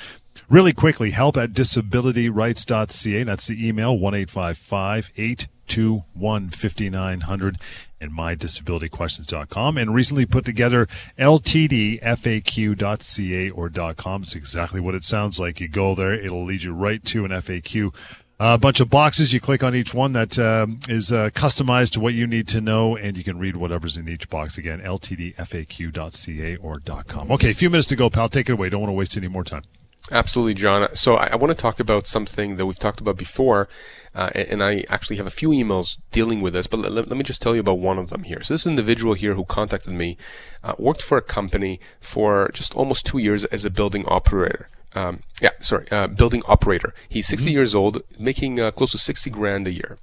Really 0.49 0.73
quickly, 0.73 1.11
help 1.11 1.37
at 1.37 1.53
disabilityrights.ca. 1.53 3.23
That's 3.23 3.45
the 3.45 3.67
email, 3.67 3.95
1 3.95 4.15
821 4.15 6.49
5900 6.49 7.57
and 7.99 8.11
mydisabilityquestions.com 8.11 9.77
and 9.77 9.93
recently 9.93 10.25
put 10.25 10.45
together 10.45 10.87
ltdfaq.ca 11.17 11.99
or 13.51 13.69
.com. 13.95 14.21
It's 14.23 14.35
exactly 14.35 14.79
what 14.79 14.95
it 14.95 15.03
sounds 15.03 15.39
like. 15.39 15.59
You 15.59 15.67
go 15.67 15.95
there, 15.95 16.13
it'll 16.13 16.45
lead 16.45 16.63
you 16.63 16.73
right 16.73 17.03
to 17.05 17.25
an 17.25 17.31
FAQ. 17.31 17.93
A 18.39 18.57
bunch 18.57 18.79
of 18.79 18.91
boxes. 18.91 19.33
You 19.33 19.39
click 19.39 19.63
on 19.63 19.73
each 19.73 19.95
one 19.95 20.13
that 20.13 20.37
um, 20.37 20.79
is 20.87 21.11
uh, 21.11 21.31
customized 21.31 21.93
to 21.93 21.99
what 21.99 22.13
you 22.13 22.27
need 22.27 22.47
to 22.49 22.61
know, 22.61 22.95
and 22.95 23.17
you 23.17 23.23
can 23.23 23.39
read 23.39 23.55
whatever's 23.55 23.97
in 23.97 24.07
each 24.07 24.29
box. 24.29 24.59
Again, 24.59 24.79
ltdfaq.ca 24.79 26.55
or 26.57 26.79
.com. 27.07 27.31
Okay, 27.31 27.49
a 27.49 27.55
few 27.55 27.71
minutes 27.71 27.87
to 27.87 27.95
go, 27.95 28.11
pal. 28.11 28.29
Take 28.29 28.49
it 28.49 28.53
away. 28.53 28.69
Don't 28.69 28.81
want 28.81 28.91
to 28.91 28.95
waste 28.95 29.17
any 29.17 29.27
more 29.27 29.43
time. 29.43 29.63
Absolutely, 30.11 30.53
John. 30.53 30.87
So 30.95 31.15
I, 31.15 31.27
I 31.27 31.35
want 31.35 31.51
to 31.51 31.61
talk 31.61 31.79
about 31.79 32.07
something 32.07 32.55
that 32.55 32.65
we've 32.65 32.79
talked 32.79 33.01
about 33.01 33.17
before, 33.17 33.67
uh, 34.15 34.29
and, 34.33 34.47
and, 34.47 34.63
I 34.63 34.83
actually 34.89 35.17
have 35.17 35.27
a 35.27 35.31
few 35.31 35.49
emails 35.49 35.99
dealing 36.11 36.39
with 36.41 36.53
this, 36.53 36.65
but 36.65 36.79
let, 36.79 36.91
let, 36.91 37.09
me 37.09 37.23
just 37.23 37.41
tell 37.41 37.53
you 37.53 37.61
about 37.61 37.79
one 37.79 37.99
of 37.99 38.09
them 38.09 38.23
here. 38.23 38.41
So 38.41 38.53
this 38.53 38.65
individual 38.65 39.13
here 39.15 39.33
who 39.33 39.43
contacted 39.43 39.93
me 39.93 40.17
uh, 40.63 40.73
worked 40.79 41.01
for 41.01 41.17
a 41.17 41.21
company 41.21 41.79
for 41.99 42.49
just 42.53 42.73
almost 42.75 43.05
two 43.05 43.17
years 43.17 43.43
as 43.45 43.65
a 43.65 43.69
building 43.69 44.05
operator. 44.07 44.69
Um, 44.95 45.19
yeah, 45.41 45.51
sorry, 45.59 45.85
uh, 45.91 46.07
building 46.07 46.41
operator. 46.47 46.93
He's 47.07 47.27
60 47.27 47.49
mm-hmm. 47.49 47.55
years 47.55 47.75
old, 47.75 48.01
making 48.17 48.59
uh, 48.59 48.71
close 48.71 48.91
to 48.91 48.97
60 48.97 49.29
grand 49.29 49.67
a 49.67 49.71
year. 49.71 49.97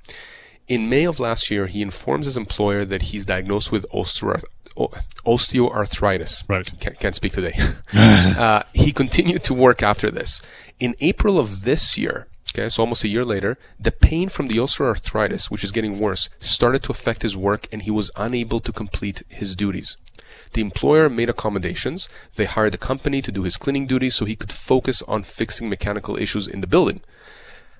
In 0.68 0.88
May 0.88 1.04
of 1.04 1.18
last 1.18 1.50
year, 1.50 1.66
he 1.66 1.82
informs 1.82 2.26
his 2.26 2.36
employer 2.36 2.84
that 2.84 3.02
he's 3.02 3.26
diagnosed 3.26 3.72
with 3.72 3.86
osteoarthritis 3.92 4.44
osteoarthritis. 4.76 6.44
Right. 6.48 6.70
Can't, 6.80 6.98
can't 6.98 7.14
speak 7.14 7.32
today. 7.32 7.54
uh, 7.92 8.62
he 8.72 8.92
continued 8.92 9.44
to 9.44 9.54
work 9.54 9.82
after 9.82 10.10
this. 10.10 10.42
In 10.80 10.94
April 11.00 11.38
of 11.38 11.62
this 11.62 11.96
year, 11.96 12.26
okay, 12.50 12.68
so 12.68 12.82
almost 12.82 13.04
a 13.04 13.08
year 13.08 13.24
later, 13.24 13.56
the 13.78 13.92
pain 13.92 14.28
from 14.28 14.48
the 14.48 14.56
osteoarthritis, 14.56 15.50
which 15.50 15.64
is 15.64 15.72
getting 15.72 15.98
worse, 15.98 16.28
started 16.40 16.82
to 16.84 16.92
affect 16.92 17.22
his 17.22 17.36
work 17.36 17.68
and 17.70 17.82
he 17.82 17.90
was 17.90 18.10
unable 18.16 18.60
to 18.60 18.72
complete 18.72 19.22
his 19.28 19.54
duties. 19.54 19.96
The 20.52 20.60
employer 20.60 21.08
made 21.08 21.30
accommodations. 21.30 22.08
They 22.36 22.44
hired 22.44 22.74
a 22.74 22.78
company 22.78 23.20
to 23.22 23.32
do 23.32 23.42
his 23.42 23.56
cleaning 23.56 23.86
duties 23.86 24.14
so 24.14 24.24
he 24.24 24.36
could 24.36 24.52
focus 24.52 25.02
on 25.02 25.24
fixing 25.24 25.68
mechanical 25.68 26.16
issues 26.16 26.46
in 26.46 26.60
the 26.60 26.68
building. 26.68 27.00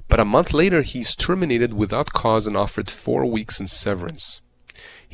But 0.09 0.21
a 0.21 0.25
month 0.25 0.53
later, 0.53 0.83
he's 0.83 1.15
terminated 1.15 1.73
without 1.73 2.13
cause 2.13 2.47
and 2.47 2.57
offered 2.57 2.91
four 2.91 3.25
weeks 3.27 3.61
in 3.61 3.69
severance. 3.69 4.41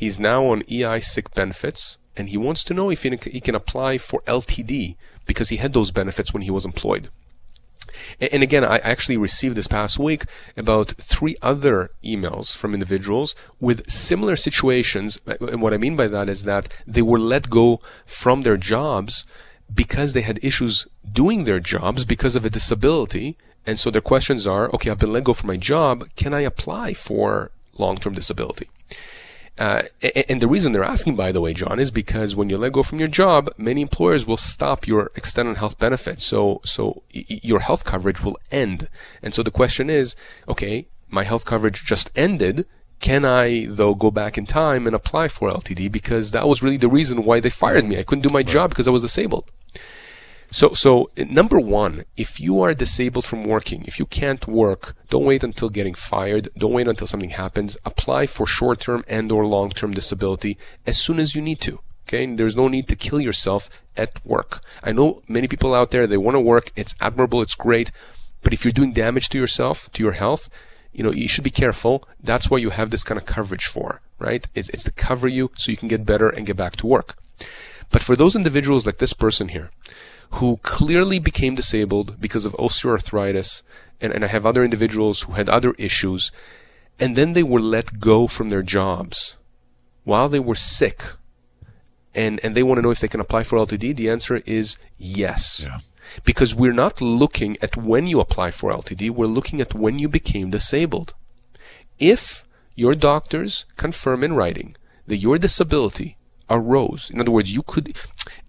He's 0.01 0.19
now 0.19 0.47
on 0.47 0.63
EI 0.67 0.99
sick 0.99 1.31
benefits, 1.35 1.99
and 2.17 2.29
he 2.29 2.35
wants 2.35 2.63
to 2.63 2.73
know 2.73 2.89
if 2.89 3.03
he 3.03 3.39
can 3.39 3.53
apply 3.53 3.99
for 3.99 4.23
LTD 4.23 4.95
because 5.27 5.49
he 5.49 5.57
had 5.57 5.73
those 5.73 5.91
benefits 5.91 6.33
when 6.33 6.41
he 6.41 6.49
was 6.49 6.65
employed. 6.65 7.09
And 8.19 8.41
again, 8.41 8.65
I 8.65 8.77
actually 8.77 9.17
received 9.17 9.55
this 9.55 9.67
past 9.67 9.99
week 9.99 10.23
about 10.57 10.93
three 10.93 11.35
other 11.43 11.91
emails 12.03 12.57
from 12.57 12.73
individuals 12.73 13.35
with 13.59 13.91
similar 13.91 14.35
situations. 14.35 15.19
And 15.27 15.61
what 15.61 15.71
I 15.71 15.77
mean 15.77 15.95
by 15.95 16.07
that 16.07 16.29
is 16.29 16.45
that 16.45 16.67
they 16.87 17.03
were 17.03 17.19
let 17.19 17.51
go 17.51 17.79
from 18.07 18.41
their 18.41 18.57
jobs 18.57 19.23
because 19.71 20.13
they 20.13 20.21
had 20.21 20.39
issues 20.41 20.87
doing 21.11 21.43
their 21.43 21.59
jobs 21.59 22.05
because 22.05 22.35
of 22.35 22.43
a 22.43 22.49
disability. 22.49 23.37
And 23.67 23.77
so 23.77 23.91
their 23.91 24.01
questions 24.01 24.47
are, 24.47 24.67
okay, 24.71 24.89
I've 24.89 24.97
been 24.97 25.13
let 25.13 25.25
go 25.25 25.33
from 25.33 25.49
my 25.49 25.57
job. 25.57 26.09
Can 26.15 26.33
I 26.33 26.39
apply 26.41 26.95
for 26.95 27.51
long-term 27.77 28.15
disability? 28.15 28.67
Uh, 29.61 29.83
and 30.25 30.41
the 30.41 30.47
reason 30.47 30.71
they're 30.71 30.83
asking, 30.83 31.15
by 31.15 31.31
the 31.31 31.39
way, 31.39 31.53
John, 31.53 31.79
is 31.79 31.91
because 31.91 32.35
when 32.35 32.49
you 32.49 32.57
let 32.57 32.71
go 32.71 32.81
from 32.81 32.97
your 32.97 33.07
job, 33.07 33.47
many 33.59 33.81
employers 33.81 34.25
will 34.25 34.35
stop 34.35 34.87
your 34.87 35.11
extended 35.15 35.57
health 35.57 35.77
benefits. 35.77 36.23
So, 36.23 36.61
so 36.63 37.03
your 37.11 37.59
health 37.59 37.85
coverage 37.85 38.23
will 38.23 38.39
end. 38.51 38.89
And 39.21 39.35
so 39.35 39.43
the 39.43 39.51
question 39.51 39.87
is, 39.87 40.15
okay, 40.49 40.87
my 41.11 41.25
health 41.25 41.45
coverage 41.45 41.85
just 41.85 42.09
ended. 42.15 42.65
Can 43.01 43.23
I, 43.23 43.67
though, 43.69 43.93
go 43.93 44.09
back 44.09 44.35
in 44.35 44.47
time 44.47 44.87
and 44.87 44.95
apply 44.95 45.27
for 45.27 45.51
LTD? 45.51 45.91
Because 45.91 46.31
that 46.31 46.47
was 46.47 46.63
really 46.63 46.77
the 46.77 46.89
reason 46.89 47.23
why 47.23 47.39
they 47.39 47.51
fired 47.51 47.85
me. 47.85 47.99
I 47.99 48.03
couldn't 48.03 48.23
do 48.23 48.33
my 48.33 48.41
job 48.41 48.71
because 48.71 48.87
I 48.87 48.91
was 48.91 49.03
disabled. 49.03 49.51
So, 50.51 50.73
so 50.73 51.09
uh, 51.17 51.23
number 51.29 51.59
one, 51.59 52.03
if 52.17 52.39
you 52.39 52.61
are 52.61 52.73
disabled 52.73 53.25
from 53.25 53.45
working, 53.45 53.85
if 53.85 53.97
you 53.99 54.05
can't 54.05 54.45
work, 54.47 54.95
don't 55.09 55.25
wait 55.25 55.43
until 55.43 55.69
getting 55.69 55.93
fired. 55.93 56.49
Don't 56.57 56.73
wait 56.73 56.89
until 56.89 57.07
something 57.07 57.29
happens. 57.29 57.77
Apply 57.85 58.27
for 58.27 58.45
short-term 58.45 59.05
and 59.07 59.31
or 59.31 59.45
long-term 59.45 59.93
disability 59.93 60.57
as 60.85 60.99
soon 60.99 61.19
as 61.19 61.35
you 61.35 61.41
need 61.41 61.61
to. 61.61 61.79
Okay. 62.07 62.25
And 62.25 62.37
there's 62.37 62.57
no 62.57 62.67
need 62.67 62.89
to 62.89 62.97
kill 62.97 63.21
yourself 63.21 63.69
at 63.95 64.23
work. 64.25 64.61
I 64.83 64.91
know 64.91 65.21
many 65.29 65.47
people 65.47 65.73
out 65.73 65.91
there, 65.91 66.05
they 66.05 66.17
want 66.17 66.35
to 66.35 66.41
work. 66.41 66.71
It's 66.75 66.95
admirable. 66.99 67.41
It's 67.41 67.55
great. 67.55 67.91
But 68.41 68.51
if 68.51 68.65
you're 68.65 68.73
doing 68.73 68.91
damage 68.91 69.29
to 69.29 69.37
yourself, 69.37 69.89
to 69.93 70.03
your 70.03 70.13
health, 70.13 70.49
you 70.91 71.03
know, 71.03 71.11
you 71.11 71.29
should 71.29 71.45
be 71.45 71.49
careful. 71.49 72.03
That's 72.21 72.49
why 72.49 72.57
you 72.57 72.71
have 72.71 72.89
this 72.89 73.05
kind 73.05 73.17
of 73.17 73.25
coverage 73.25 73.67
for, 73.67 74.01
right? 74.19 74.45
It's, 74.53 74.67
it's 74.69 74.83
to 74.83 74.91
cover 74.91 75.29
you 75.29 75.51
so 75.55 75.71
you 75.71 75.77
can 75.77 75.87
get 75.87 76.05
better 76.05 76.27
and 76.27 76.45
get 76.45 76.57
back 76.57 76.75
to 76.77 76.87
work. 76.87 77.15
But 77.91 78.03
for 78.03 78.17
those 78.17 78.35
individuals 78.35 78.85
like 78.85 78.97
this 78.97 79.13
person 79.13 79.49
here, 79.49 79.69
who 80.35 80.57
clearly 80.63 81.19
became 81.19 81.55
disabled 81.55 82.19
because 82.19 82.45
of 82.45 82.53
osteoarthritis, 82.53 83.63
and, 83.99 84.13
and 84.13 84.23
I 84.23 84.27
have 84.27 84.45
other 84.45 84.63
individuals 84.63 85.23
who 85.23 85.33
had 85.33 85.49
other 85.49 85.73
issues, 85.77 86.31
and 86.99 87.15
then 87.15 87.33
they 87.33 87.43
were 87.43 87.59
let 87.59 87.99
go 87.99 88.27
from 88.27 88.49
their 88.49 88.63
jobs 88.63 89.37
while 90.03 90.29
they 90.29 90.39
were 90.39 90.55
sick, 90.55 91.03
and, 92.13 92.39
and 92.43 92.55
they 92.55 92.63
want 92.63 92.77
to 92.77 92.81
know 92.81 92.91
if 92.91 92.99
they 92.99 93.07
can 93.07 93.19
apply 93.19 93.43
for 93.43 93.57
LTD, 93.57 93.95
the 93.95 94.09
answer 94.09 94.37
is 94.45 94.77
yes. 94.97 95.65
Yeah. 95.65 95.79
Because 96.25 96.55
we're 96.55 96.73
not 96.73 97.01
looking 97.01 97.57
at 97.61 97.77
when 97.77 98.07
you 98.07 98.19
apply 98.19 98.51
for 98.51 98.71
LTD, 98.71 99.11
we're 99.11 99.27
looking 99.27 99.61
at 99.61 99.73
when 99.73 99.99
you 99.99 100.09
became 100.09 100.49
disabled. 100.49 101.13
If 101.99 102.43
your 102.75 102.95
doctors 102.95 103.65
confirm 103.77 104.23
in 104.23 104.33
writing 104.33 104.75
that 105.07 105.17
your 105.17 105.37
disability 105.37 106.17
arose, 106.49 107.09
in 107.09 107.21
other 107.21 107.31
words, 107.31 107.53
you 107.53 107.63
could, 107.63 107.95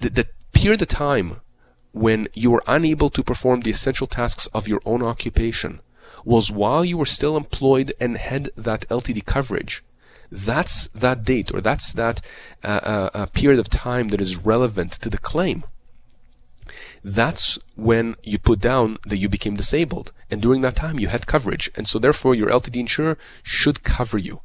the, 0.01 0.11
the 0.11 0.27
period 0.53 0.83
of 0.83 0.89
time 0.89 1.41
when 1.93 2.29
you 2.35 2.51
were 2.51 2.63
unable 2.67 3.11
to 3.11 3.23
perform 3.23 3.61
the 3.61 3.71
essential 3.71 4.07
tasks 4.07 4.47
of 4.49 4.69
your 4.69 4.81
own 4.85 5.03
occupation 5.03 5.81
was 6.25 6.51
while 6.51 6.85
you 6.85 6.97
were 6.97 7.07
still 7.07 7.37
employed 7.37 7.93
and 8.01 8.17
had 8.17 8.51
that 8.57 8.89
LTD 8.89 9.25
coverage. 9.25 9.83
That's 10.31 10.87
that 10.89 11.25
date 11.25 11.53
or 11.53 11.61
that's 11.61 11.93
that 11.93 12.23
uh, 12.65 13.11
uh, 13.13 13.27
period 13.27 13.61
of 13.61 13.69
time 13.69 14.09
that 14.09 14.21
is 14.21 14.37
relevant 14.37 14.93
to 14.93 15.11
the 15.11 15.19
claim. 15.19 15.65
That's 17.05 17.59
when 17.75 18.17
you 18.23 18.39
put 18.39 18.61
down 18.61 18.99
that 19.05 19.19
you 19.19 19.29
became 19.29 19.57
disabled. 19.57 20.13
And 20.31 20.41
during 20.41 20.63
that 20.63 20.77
time, 20.77 20.99
you 20.99 21.09
had 21.09 21.27
coverage. 21.27 21.71
And 21.75 21.87
so 21.87 21.99
therefore, 21.99 22.35
your 22.35 22.49
LTD 22.49 22.77
insurer 22.77 23.19
should 23.43 23.83
cover 23.83 24.17
you. 24.17 24.41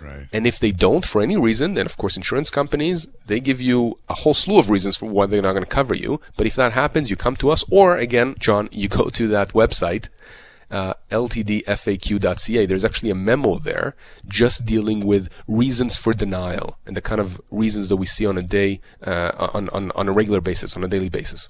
Right. 0.00 0.28
And 0.32 0.46
if 0.46 0.58
they 0.58 0.72
don't 0.72 1.04
for 1.04 1.20
any 1.22 1.36
reason, 1.36 1.74
then 1.74 1.86
of 1.86 1.96
course 1.96 2.16
insurance 2.16 2.50
companies, 2.50 3.08
they 3.26 3.40
give 3.40 3.60
you 3.60 3.98
a 4.08 4.14
whole 4.14 4.34
slew 4.34 4.58
of 4.58 4.70
reasons 4.70 4.96
for 4.96 5.06
why 5.06 5.26
they're 5.26 5.42
not 5.42 5.52
going 5.52 5.64
to 5.64 5.70
cover 5.70 5.94
you. 5.94 6.20
But 6.36 6.46
if 6.46 6.54
that 6.54 6.72
happens, 6.72 7.10
you 7.10 7.16
come 7.16 7.36
to 7.36 7.50
us 7.50 7.64
or 7.70 7.96
again, 7.96 8.34
John, 8.38 8.68
you 8.72 8.88
go 8.88 9.08
to 9.08 9.28
that 9.28 9.50
website, 9.50 10.08
uh, 10.70 10.94
ltdfaq.ca. 11.10 12.66
There's 12.66 12.84
actually 12.84 13.10
a 13.10 13.14
memo 13.14 13.58
there 13.58 13.94
just 14.26 14.64
dealing 14.64 15.06
with 15.06 15.28
reasons 15.46 15.96
for 15.96 16.12
denial 16.12 16.76
and 16.86 16.96
the 16.96 17.02
kind 17.02 17.20
of 17.20 17.40
reasons 17.50 17.88
that 17.88 17.96
we 17.96 18.06
see 18.06 18.26
on 18.26 18.38
a 18.38 18.42
day, 18.42 18.80
uh, 19.04 19.50
on, 19.54 19.68
on, 19.70 19.90
on 19.92 20.08
a 20.08 20.12
regular 20.12 20.40
basis, 20.40 20.76
on 20.76 20.84
a 20.84 20.88
daily 20.88 21.08
basis. 21.08 21.48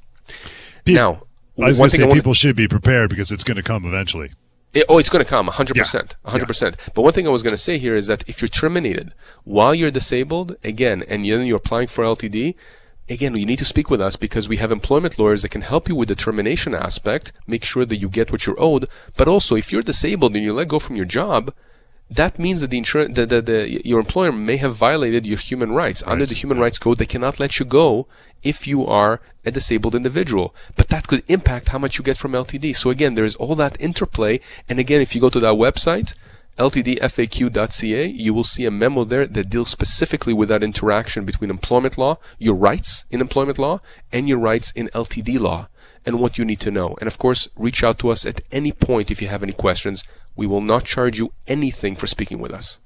Now, 0.87 1.23
I 1.61 1.69
was 1.69 1.79
going 1.79 1.91
to 1.91 1.97
say 1.97 2.13
people 2.13 2.35
should 2.35 2.57
be 2.57 2.69
prepared 2.69 3.11
because 3.11 3.33
it's 3.33 3.45
going 3.45 3.57
to 3.57 3.63
come 3.63 3.85
eventually. 3.85 4.31
It, 4.75 4.85
oh, 4.89 4.99
it's 4.99 5.09
going 5.09 5.25
to 5.25 5.29
come 5.29 5.49
100%. 5.49 5.77
Yeah. 5.77 6.31
100%. 6.31 6.63
Yeah. 6.63 6.93
But 6.95 7.03
one 7.03 7.13
thing 7.13 7.27
I 7.27 7.31
was 7.31 7.43
going 7.43 7.53
to 7.53 7.59
say 7.59 7.79
here 7.79 7.97
is 7.97 8.07
that 8.07 8.23
if 8.29 8.43
you're 8.43 8.49
terminated 8.49 9.15
while 9.45 9.75
you're 9.75 9.91
disabled, 9.91 10.57
again, 10.63 11.03
and 11.09 11.25
then 11.25 11.47
you're 11.47 11.57
applying 11.57 11.89
for 11.89 12.05
LTD, 12.05 12.55
again, 13.09 13.35
you 13.35 13.47
need 13.47 13.59
to 13.59 13.65
speak 13.65 13.89
with 13.89 14.01
us 14.01 14.17
because 14.17 14.49
we 14.49 14.59
have 14.59 14.71
employment 14.71 15.19
lawyers 15.19 15.43
that 15.43 15.51
can 15.51 15.63
help 15.63 15.89
you 15.89 15.97
with 15.97 16.09
the 16.09 16.15
termination 16.15 16.75
aspect, 16.75 17.33
make 17.47 17.65
sure 17.65 17.87
that 17.87 17.97
you 17.97 18.09
get 18.09 18.31
what 18.31 18.47
you're 18.47 18.61
owed. 18.61 18.89
But 19.17 19.29
also, 19.29 19.57
if 19.57 19.73
you're 19.73 19.83
disabled 19.83 20.37
and 20.37 20.45
you 20.45 20.53
let 20.53 20.69
go 20.69 20.79
from 20.79 20.97
your 20.97 21.07
job, 21.07 21.53
that 22.11 22.39
means 22.39 22.61
that 22.61 22.71
the 22.71 22.79
insurance, 22.79 23.17
the, 23.17 23.27
the, 23.27 23.43
the, 23.43 23.87
your 23.87 24.01
employer 24.01 24.33
may 24.33 24.57
have 24.57 24.75
violated 24.75 25.27
your 25.27 25.39
human 25.39 25.73
rights. 25.73 26.03
Right. 26.03 26.13
Under 26.13 26.27
the 26.27 26.35
Human 26.35 26.59
Rights 26.59 26.79
Code, 26.79 26.99
they 26.99 27.07
cannot 27.07 27.39
let 27.39 27.59
you 27.59 27.67
go 27.67 28.07
if 28.43 28.67
you 28.67 28.87
are 28.87 29.21
a 29.49 29.51
disabled 29.51 29.95
individual. 29.95 30.55
But 30.77 30.89
that 30.89 31.09
could 31.09 31.25
impact 31.29 31.71
how 31.71 31.79
much 31.79 31.99
you 31.99 32.05
get 32.05 32.17
from 32.17 32.33
LTD. 32.33 32.77
So 32.77 32.91
again, 32.91 33.15
there 33.15 33.25
is 33.25 33.37
all 33.37 33.57
that 33.57 33.81
interplay. 33.81 34.41
And 34.69 34.79
again, 34.79 35.01
if 35.01 35.15
you 35.15 35.21
go 35.21 35.31
to 35.31 35.41
that 35.41 35.55
website, 35.55 36.15
ltdfaq.ca, 36.59 38.07
you 38.07 38.35
will 38.35 38.45
see 38.45 38.65
a 38.65 38.71
memo 38.71 39.05
there 39.05 39.27
that 39.27 39.49
deals 39.49 39.71
specifically 39.71 40.33
with 40.33 40.49
that 40.49 40.65
interaction 40.65 41.25
between 41.25 41.51
employment 41.51 41.97
law, 41.97 42.19
your 42.39 42.57
rights 42.57 43.05
in 43.11 43.21
employment 43.21 43.59
law, 43.59 43.81
and 44.13 44.29
your 44.29 44.39
rights 44.39 44.73
in 44.73 44.89
LTD 44.89 45.39
law, 45.39 45.69
and 46.05 46.19
what 46.19 46.37
you 46.37 46.45
need 46.45 46.61
to 46.61 46.71
know. 46.71 46.97
And 47.01 47.07
of 47.07 47.19
course, 47.19 47.49
reach 47.57 47.85
out 47.85 47.99
to 48.01 48.11
us 48.11 48.27
at 48.27 48.41
any 48.51 48.73
point 48.73 49.11
if 49.11 49.23
you 49.23 49.29
have 49.29 49.43
any 49.43 49.53
questions. 49.53 50.03
We 50.35 50.47
will 50.47 50.61
not 50.61 50.85
charge 50.85 51.19
you 51.19 51.33
anything 51.47 51.97
for 51.97 52.07
speaking 52.07 52.41
with 52.41 52.53
us. 52.53 52.79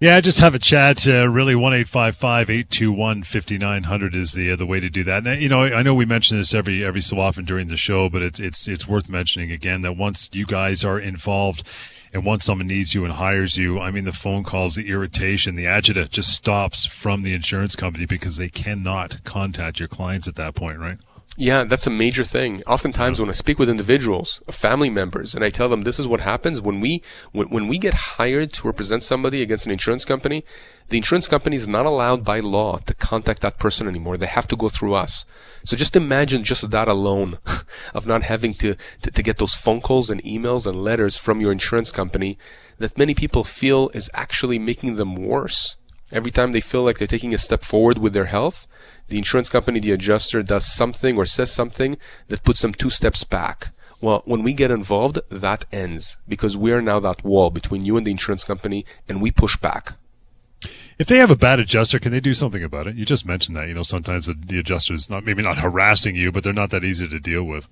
Yeah, 0.00 0.20
just 0.20 0.40
have 0.40 0.54
a 0.54 0.58
chat. 0.58 1.06
Uh, 1.06 1.28
really, 1.28 1.54
one 1.54 1.72
eight 1.72 1.88
five 1.88 2.16
five 2.16 2.50
eight 2.50 2.68
two 2.68 2.92
one 2.92 3.22
fifty 3.22 3.56
nine 3.56 3.84
hundred 3.84 4.14
is 4.14 4.32
the 4.32 4.50
uh, 4.50 4.56
the 4.56 4.66
way 4.66 4.80
to 4.80 4.90
do 4.90 5.02
that. 5.04 5.26
And 5.26 5.40
you 5.40 5.48
know, 5.48 5.64
I 5.64 5.82
know 5.82 5.94
we 5.94 6.04
mention 6.04 6.36
this 6.36 6.52
every 6.52 6.84
every 6.84 7.00
so 7.00 7.18
often 7.20 7.44
during 7.44 7.68
the 7.68 7.76
show, 7.76 8.08
but 8.08 8.20
it's 8.20 8.40
it's 8.40 8.68
it's 8.68 8.88
worth 8.88 9.08
mentioning 9.08 9.50
again 9.50 9.82
that 9.82 9.96
once 9.96 10.28
you 10.32 10.46
guys 10.46 10.84
are 10.84 10.98
involved. 10.98 11.66
And 12.12 12.24
once 12.24 12.44
someone 12.44 12.68
needs 12.68 12.94
you 12.94 13.02
and 13.02 13.14
hires 13.14 13.56
you, 13.56 13.80
I 13.80 13.90
mean, 13.90 14.04
the 14.04 14.12
phone 14.12 14.44
calls, 14.44 14.76
the 14.76 14.88
irritation, 14.88 15.56
the 15.56 15.64
agita 15.64 16.08
just 16.08 16.32
stops 16.32 16.84
from 16.86 17.24
the 17.24 17.34
insurance 17.34 17.74
company 17.74 18.06
because 18.06 18.36
they 18.36 18.48
cannot 18.48 19.24
contact 19.24 19.80
your 19.80 19.88
clients 19.88 20.28
at 20.28 20.36
that 20.36 20.54
point, 20.54 20.78
right? 20.78 20.98
Yeah, 21.36 21.64
that's 21.64 21.86
a 21.86 21.90
major 21.90 22.22
thing. 22.22 22.62
Oftentimes, 22.64 23.18
when 23.18 23.28
I 23.28 23.32
speak 23.32 23.58
with 23.58 23.68
individuals, 23.68 24.40
family 24.50 24.88
members, 24.88 25.34
and 25.34 25.44
I 25.44 25.50
tell 25.50 25.68
them 25.68 25.82
this 25.82 25.98
is 25.98 26.06
what 26.06 26.20
happens 26.20 26.60
when 26.60 26.80
we 26.80 27.02
when, 27.32 27.48
when 27.48 27.66
we 27.66 27.78
get 27.78 27.94
hired 27.94 28.52
to 28.54 28.68
represent 28.68 29.02
somebody 29.02 29.42
against 29.42 29.66
an 29.66 29.72
insurance 29.72 30.04
company, 30.04 30.44
the 30.90 30.96
insurance 30.96 31.26
company 31.26 31.56
is 31.56 31.66
not 31.66 31.86
allowed 31.86 32.24
by 32.24 32.38
law 32.38 32.78
to 32.78 32.94
contact 32.94 33.40
that 33.40 33.58
person 33.58 33.88
anymore. 33.88 34.16
They 34.16 34.26
have 34.26 34.46
to 34.48 34.56
go 34.56 34.68
through 34.68 34.94
us. 34.94 35.24
So 35.64 35.76
just 35.76 35.96
imagine 35.96 36.44
just 36.44 36.70
that 36.70 36.88
alone 36.88 37.38
of 37.94 38.06
not 38.06 38.22
having 38.22 38.54
to, 38.54 38.76
to, 39.02 39.10
to 39.10 39.22
get 39.22 39.38
those 39.38 39.54
phone 39.54 39.80
calls 39.80 40.10
and 40.10 40.22
emails 40.22 40.66
and 40.66 40.84
letters 40.84 41.16
from 41.16 41.40
your 41.40 41.50
insurance 41.50 41.90
company 41.90 42.38
that 42.78 42.98
many 42.98 43.14
people 43.14 43.42
feel 43.42 43.90
is 43.92 44.10
actually 44.14 44.58
making 44.58 44.96
them 44.96 45.16
worse. 45.16 45.76
Every 46.12 46.30
time 46.30 46.52
they 46.52 46.60
feel 46.60 46.84
like 46.84 46.98
they're 46.98 47.08
taking 47.08 47.34
a 47.34 47.38
step 47.38 47.62
forward 47.62 47.98
with 47.98 48.12
their 48.12 48.26
health, 48.26 48.66
the 49.08 49.18
insurance 49.18 49.48
company, 49.48 49.80
the 49.80 49.92
adjuster 49.92 50.42
does 50.42 50.66
something 50.66 51.16
or 51.16 51.26
says 51.26 51.52
something 51.52 51.98
that 52.28 52.42
puts 52.42 52.62
them 52.62 52.74
two 52.74 52.90
steps 52.90 53.24
back. 53.24 53.68
Well, 54.00 54.22
when 54.24 54.42
we 54.42 54.52
get 54.52 54.70
involved, 54.70 55.18
that 55.30 55.64
ends 55.72 56.18
because 56.28 56.56
we 56.56 56.72
are 56.72 56.82
now 56.82 57.00
that 57.00 57.24
wall 57.24 57.50
between 57.50 57.84
you 57.84 57.96
and 57.96 58.06
the 58.06 58.10
insurance 58.10 58.44
company 58.44 58.84
and 59.08 59.22
we 59.22 59.30
push 59.30 59.56
back. 59.56 59.94
If 60.98 61.08
they 61.08 61.18
have 61.18 61.30
a 61.30 61.36
bad 61.36 61.58
adjuster, 61.58 61.98
can 61.98 62.12
they 62.12 62.20
do 62.20 62.34
something 62.34 62.62
about 62.62 62.86
it? 62.86 62.94
You 62.94 63.04
just 63.04 63.26
mentioned 63.26 63.56
that. 63.56 63.66
You 63.68 63.74
know, 63.74 63.82
sometimes 63.82 64.26
the, 64.26 64.34
the 64.34 64.58
adjuster's 64.58 65.10
not 65.10 65.24
maybe 65.24 65.42
not 65.42 65.58
harassing 65.58 66.14
you, 66.16 66.30
but 66.30 66.44
they're 66.44 66.52
not 66.52 66.70
that 66.70 66.84
easy 66.84 67.08
to 67.08 67.18
deal 67.18 67.44
with 67.44 67.68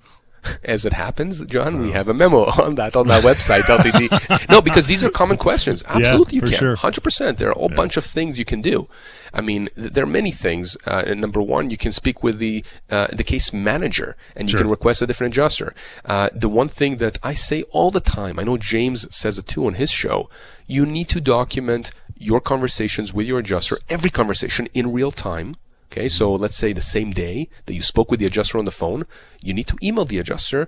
as 0.64 0.84
it 0.84 0.92
happens, 0.92 1.44
John, 1.44 1.80
we 1.80 1.90
oh. 1.90 1.92
have 1.92 2.08
a 2.08 2.14
memo 2.14 2.44
on 2.62 2.74
that 2.76 2.96
on 2.96 3.08
that 3.08 3.22
website, 3.22 3.62
LTD. 3.62 4.48
no, 4.50 4.60
because 4.60 4.86
these 4.86 5.04
are 5.04 5.10
common 5.10 5.36
questions. 5.36 5.82
Absolutely, 5.86 6.38
yeah, 6.38 6.44
you 6.44 6.50
can. 6.50 6.58
Sure. 6.58 6.76
100%. 6.76 7.36
There 7.36 7.48
are 7.48 7.52
a 7.52 7.54
whole 7.54 7.70
yeah. 7.70 7.76
bunch 7.76 7.96
of 7.96 8.04
things 8.04 8.38
you 8.38 8.44
can 8.44 8.62
do. 8.62 8.88
I 9.32 9.40
mean, 9.40 9.68
th- 9.76 9.92
there 9.92 10.04
are 10.04 10.18
many 10.20 10.30
things. 10.30 10.76
Uh, 10.86 11.02
number 11.14 11.40
one, 11.40 11.70
you 11.70 11.76
can 11.76 11.92
speak 11.92 12.22
with 12.22 12.38
the 12.38 12.64
uh, 12.90 13.08
the 13.12 13.24
case 13.24 13.52
manager, 13.52 14.16
and 14.36 14.48
you 14.48 14.52
sure. 14.52 14.60
can 14.60 14.70
request 14.70 15.02
a 15.02 15.06
different 15.06 15.32
adjuster. 15.34 15.74
Uh, 16.04 16.28
the 16.34 16.48
one 16.48 16.68
thing 16.68 16.96
that 16.98 17.18
I 17.22 17.34
say 17.34 17.62
all 17.70 17.90
the 17.90 18.00
time, 18.00 18.38
I 18.38 18.44
know 18.44 18.56
James 18.56 19.06
says 19.14 19.38
it 19.38 19.46
too 19.46 19.66
on 19.66 19.74
his 19.74 19.90
show. 19.90 20.28
You 20.66 20.86
need 20.86 21.08
to 21.10 21.20
document 21.20 21.92
your 22.16 22.40
conversations 22.40 23.12
with 23.12 23.26
your 23.26 23.40
adjuster, 23.40 23.78
every 23.88 24.10
conversation 24.10 24.68
in 24.74 24.92
real 24.92 25.10
time 25.10 25.56
Okay, 25.92 26.08
so 26.08 26.34
let's 26.34 26.56
say 26.56 26.72
the 26.72 26.80
same 26.80 27.10
day 27.10 27.50
that 27.66 27.74
you 27.74 27.82
spoke 27.82 28.10
with 28.10 28.18
the 28.18 28.24
adjuster 28.24 28.56
on 28.56 28.64
the 28.64 28.70
phone, 28.70 29.04
you 29.42 29.52
need 29.52 29.66
to 29.66 29.76
email 29.82 30.06
the 30.06 30.18
adjuster 30.18 30.66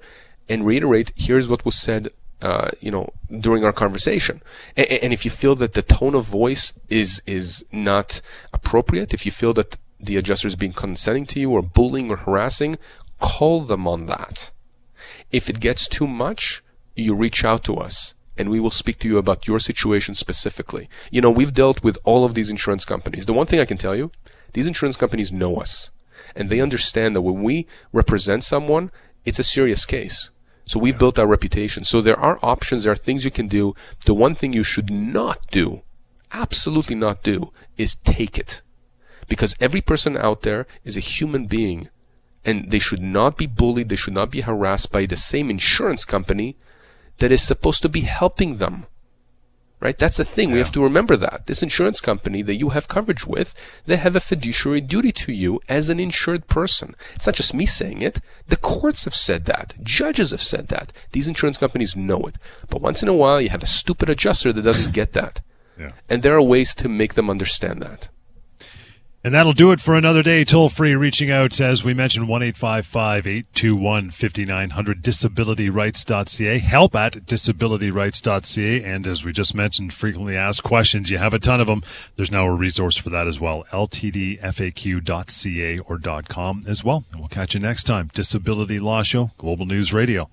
and 0.51 0.67
reiterate, 0.67 1.13
here's 1.17 1.49
what 1.49 1.65
was 1.65 1.77
said, 1.77 2.11
uh, 2.43 2.71
you 2.81 2.91
know, 2.91 3.11
during 3.41 3.65
our 3.65 3.73
conversation. 3.73 4.43
And, 4.77 4.87
and, 4.87 5.13
if 5.13 5.25
you 5.25 5.31
feel 5.31 5.55
that 5.57 5.75
the 5.75 5.83
tone 5.83 6.15
of 6.15 6.25
voice 6.25 6.73
is, 6.89 7.23
is 7.27 7.65
not 7.73 8.21
appropriate, 8.53 9.15
if 9.15 9.25
you 9.25 9.33
feel 9.33 9.55
that 9.55 9.79
the 9.99 10.17
adjuster 10.17 10.49
is 10.49 10.57
being 10.57 10.73
condescending 10.73 11.27
to 11.27 11.41
you 11.41 11.51
or 11.51 11.63
bullying 11.63 12.11
or 12.11 12.17
harassing, 12.17 12.77
call 13.19 13.63
them 13.63 13.89
on 13.89 14.07
that. 14.07 14.51
If 15.31 15.49
it 15.49 15.61
gets 15.61 15.89
too 15.89 16.07
much, 16.07 16.63
you 16.95 17.15
reach 17.15 17.45
out 17.45 17.65
to 17.65 17.77
us 17.77 18.15
and 18.37 18.49
we 18.49 18.61
will 18.61 18.71
speak 18.71 18.99
to 18.99 19.09
you 19.09 19.19
about 19.19 19.47
your 19.47 19.59
situation 19.59 20.15
specifically. 20.15 20.89
You 21.11 21.21
know, 21.21 21.31
we've 21.31 21.55
dealt 21.55 21.83
with 21.83 21.99
all 22.05 22.25
of 22.25 22.35
these 22.35 22.51
insurance 22.51 22.85
companies. 22.85 23.27
The 23.27 23.33
one 23.33 23.47
thing 23.47 23.61
I 23.61 23.65
can 23.65 23.79
tell 23.79 23.97
you 23.97 24.11
these 24.53 24.67
insurance 24.67 24.97
companies 24.97 25.33
know 25.33 25.57
us 25.57 25.91
and 26.37 26.49
they 26.49 26.61
understand 26.61 27.17
that 27.17 27.23
when 27.23 27.43
we 27.43 27.67
represent 27.93 28.45
someone, 28.45 28.91
it's 29.25 29.39
a 29.39 29.45
serious 29.45 29.87
case. 29.87 30.31
So 30.67 30.79
we've 30.79 30.99
built 30.99 31.19
our 31.19 31.27
reputation. 31.27 31.85
So 31.85 32.01
there 32.01 32.19
are 32.19 32.39
options, 32.43 32.85
there 32.85 32.93
are 32.93 32.97
things 32.97 33.25
you 33.25 33.31
can 33.31 33.49
do. 33.49 33.75
The 34.07 34.15
one 34.15 34.35
thing 34.35 34.53
you 34.53 34.65
should 34.65 34.91
not 34.91 35.47
do, 35.51 35.83
absolutely 36.33 36.95
not 36.95 37.23
do, 37.23 37.53
is 37.77 37.97
take 37.97 38.39
it. 38.39 38.63
Because 39.29 39.57
every 39.61 39.81
person 39.81 40.17
out 40.17 40.43
there 40.43 40.67
is 40.85 40.97
a 40.97 41.01
human 41.01 41.47
being 41.47 41.89
and 42.45 42.71
they 42.71 42.79
should 42.79 43.01
not 43.01 43.37
be 43.37 43.47
bullied, 43.47 43.89
they 43.89 43.97
should 43.97 44.15
not 44.15 44.31
be 44.31 44.43
harassed 44.43 44.93
by 44.93 45.07
the 45.07 45.17
same 45.17 45.51
insurance 45.51 46.05
company 46.05 46.57
that 47.19 47.33
is 47.33 47.43
supposed 47.43 47.83
to 47.83 47.89
be 47.89 48.03
helping 48.03 48.57
them 48.57 48.87
right? 49.85 49.99
That's 49.99 50.17
the 50.17 50.25
thing. 50.25 50.49
Yeah. 50.49 50.55
We 50.55 50.59
have 50.61 50.73
to 50.73 50.83
remember 50.83 51.15
that. 51.17 51.47
This 51.47 51.63
insurance 51.63 52.01
company 52.01 52.41
that 52.43 52.57
you 52.57 52.71
have 52.71 52.89
coverage 52.89 53.27
with, 53.27 53.55
they 53.85 53.97
have 53.97 54.17
a 54.17 54.21
fiduciary 54.21 54.81
duty 54.81 55.13
to 55.13 55.33
you 55.33 55.61
as 55.69 55.91
an 55.91 56.01
insured 56.01 56.49
person. 56.49 56.97
It's 57.15 57.27
not 57.27 57.35
just 57.35 57.55
me 57.55 57.67
saying 57.67 58.01
it. 58.01 58.21
The 58.49 58.57
courts 58.57 59.05
have 59.05 59.15
said 59.15 59.45
that. 59.45 59.75
Judges 59.83 60.31
have 60.31 60.43
said 60.43 60.69
that. 60.69 60.93
These 61.13 61.29
insurance 61.29 61.59
companies 61.59 61.95
know 61.95 62.21
it. 62.23 62.37
But 62.71 62.81
once 62.81 63.03
in 63.03 63.09
a 63.09 63.15
while, 63.15 63.41
you 63.41 63.51
have 63.51 63.63
a 63.63 63.67
stupid 63.67 64.09
adjuster 64.09 64.53
that 64.53 64.63
doesn't 64.63 64.95
get 64.95 65.13
that. 65.13 65.43
Yeah. 65.79 65.91
And 66.09 66.23
there 66.23 66.35
are 66.35 66.43
ways 66.43 66.75
to 66.77 66.89
make 66.89 67.15
them 67.15 67.29
understand 67.29 67.83
that. 67.83 68.09
And 69.25 69.35
that'll 69.35 69.55
do 69.55 69.73
it 69.73 69.81
for 69.81 69.95
another 69.95 70.23
day. 70.23 70.45
Toll 70.45 70.69
free 70.69 70.95
reaching 70.95 71.31
out, 71.31 71.59
as 71.59 71.83
we 71.83 71.95
mentioned, 71.95 72.29
1 72.29 72.43
821 72.43 74.11
5900, 74.11 75.03
disabilityrights.ca, 75.03 76.59
help 76.59 76.95
at 76.95 77.15
disabilityrights.ca. 77.15 78.85
And 78.85 79.07
as 79.07 79.25
we 79.25 79.33
just 79.33 79.55
mentioned, 79.55 79.95
frequently 79.95 80.37
asked 80.37 80.63
questions. 80.63 81.09
You 81.09 81.17
have 81.17 81.33
a 81.33 81.39
ton 81.39 81.63
of 81.63 81.69
them. 81.69 81.83
There's 82.17 82.31
now 82.31 82.45
a 82.45 82.53
resource 82.53 82.99
for 82.99 83.09
that 83.09 83.27
as 83.27 83.41
well, 83.41 83.65
ltdfaq.ca 83.71 84.39
or 85.79 85.99
.com 86.29 86.63
as 86.69 86.85
well. 86.85 87.05
And 87.11 87.21
we'll 87.21 87.29
catch 87.29 87.55
you 87.55 87.61
next 87.61 87.85
time. 87.85 88.11
Disability 88.13 88.79
Law 88.79 89.03
Show, 89.03 89.31
Global 89.39 89.65
News 89.65 89.95
Radio. 89.95 90.29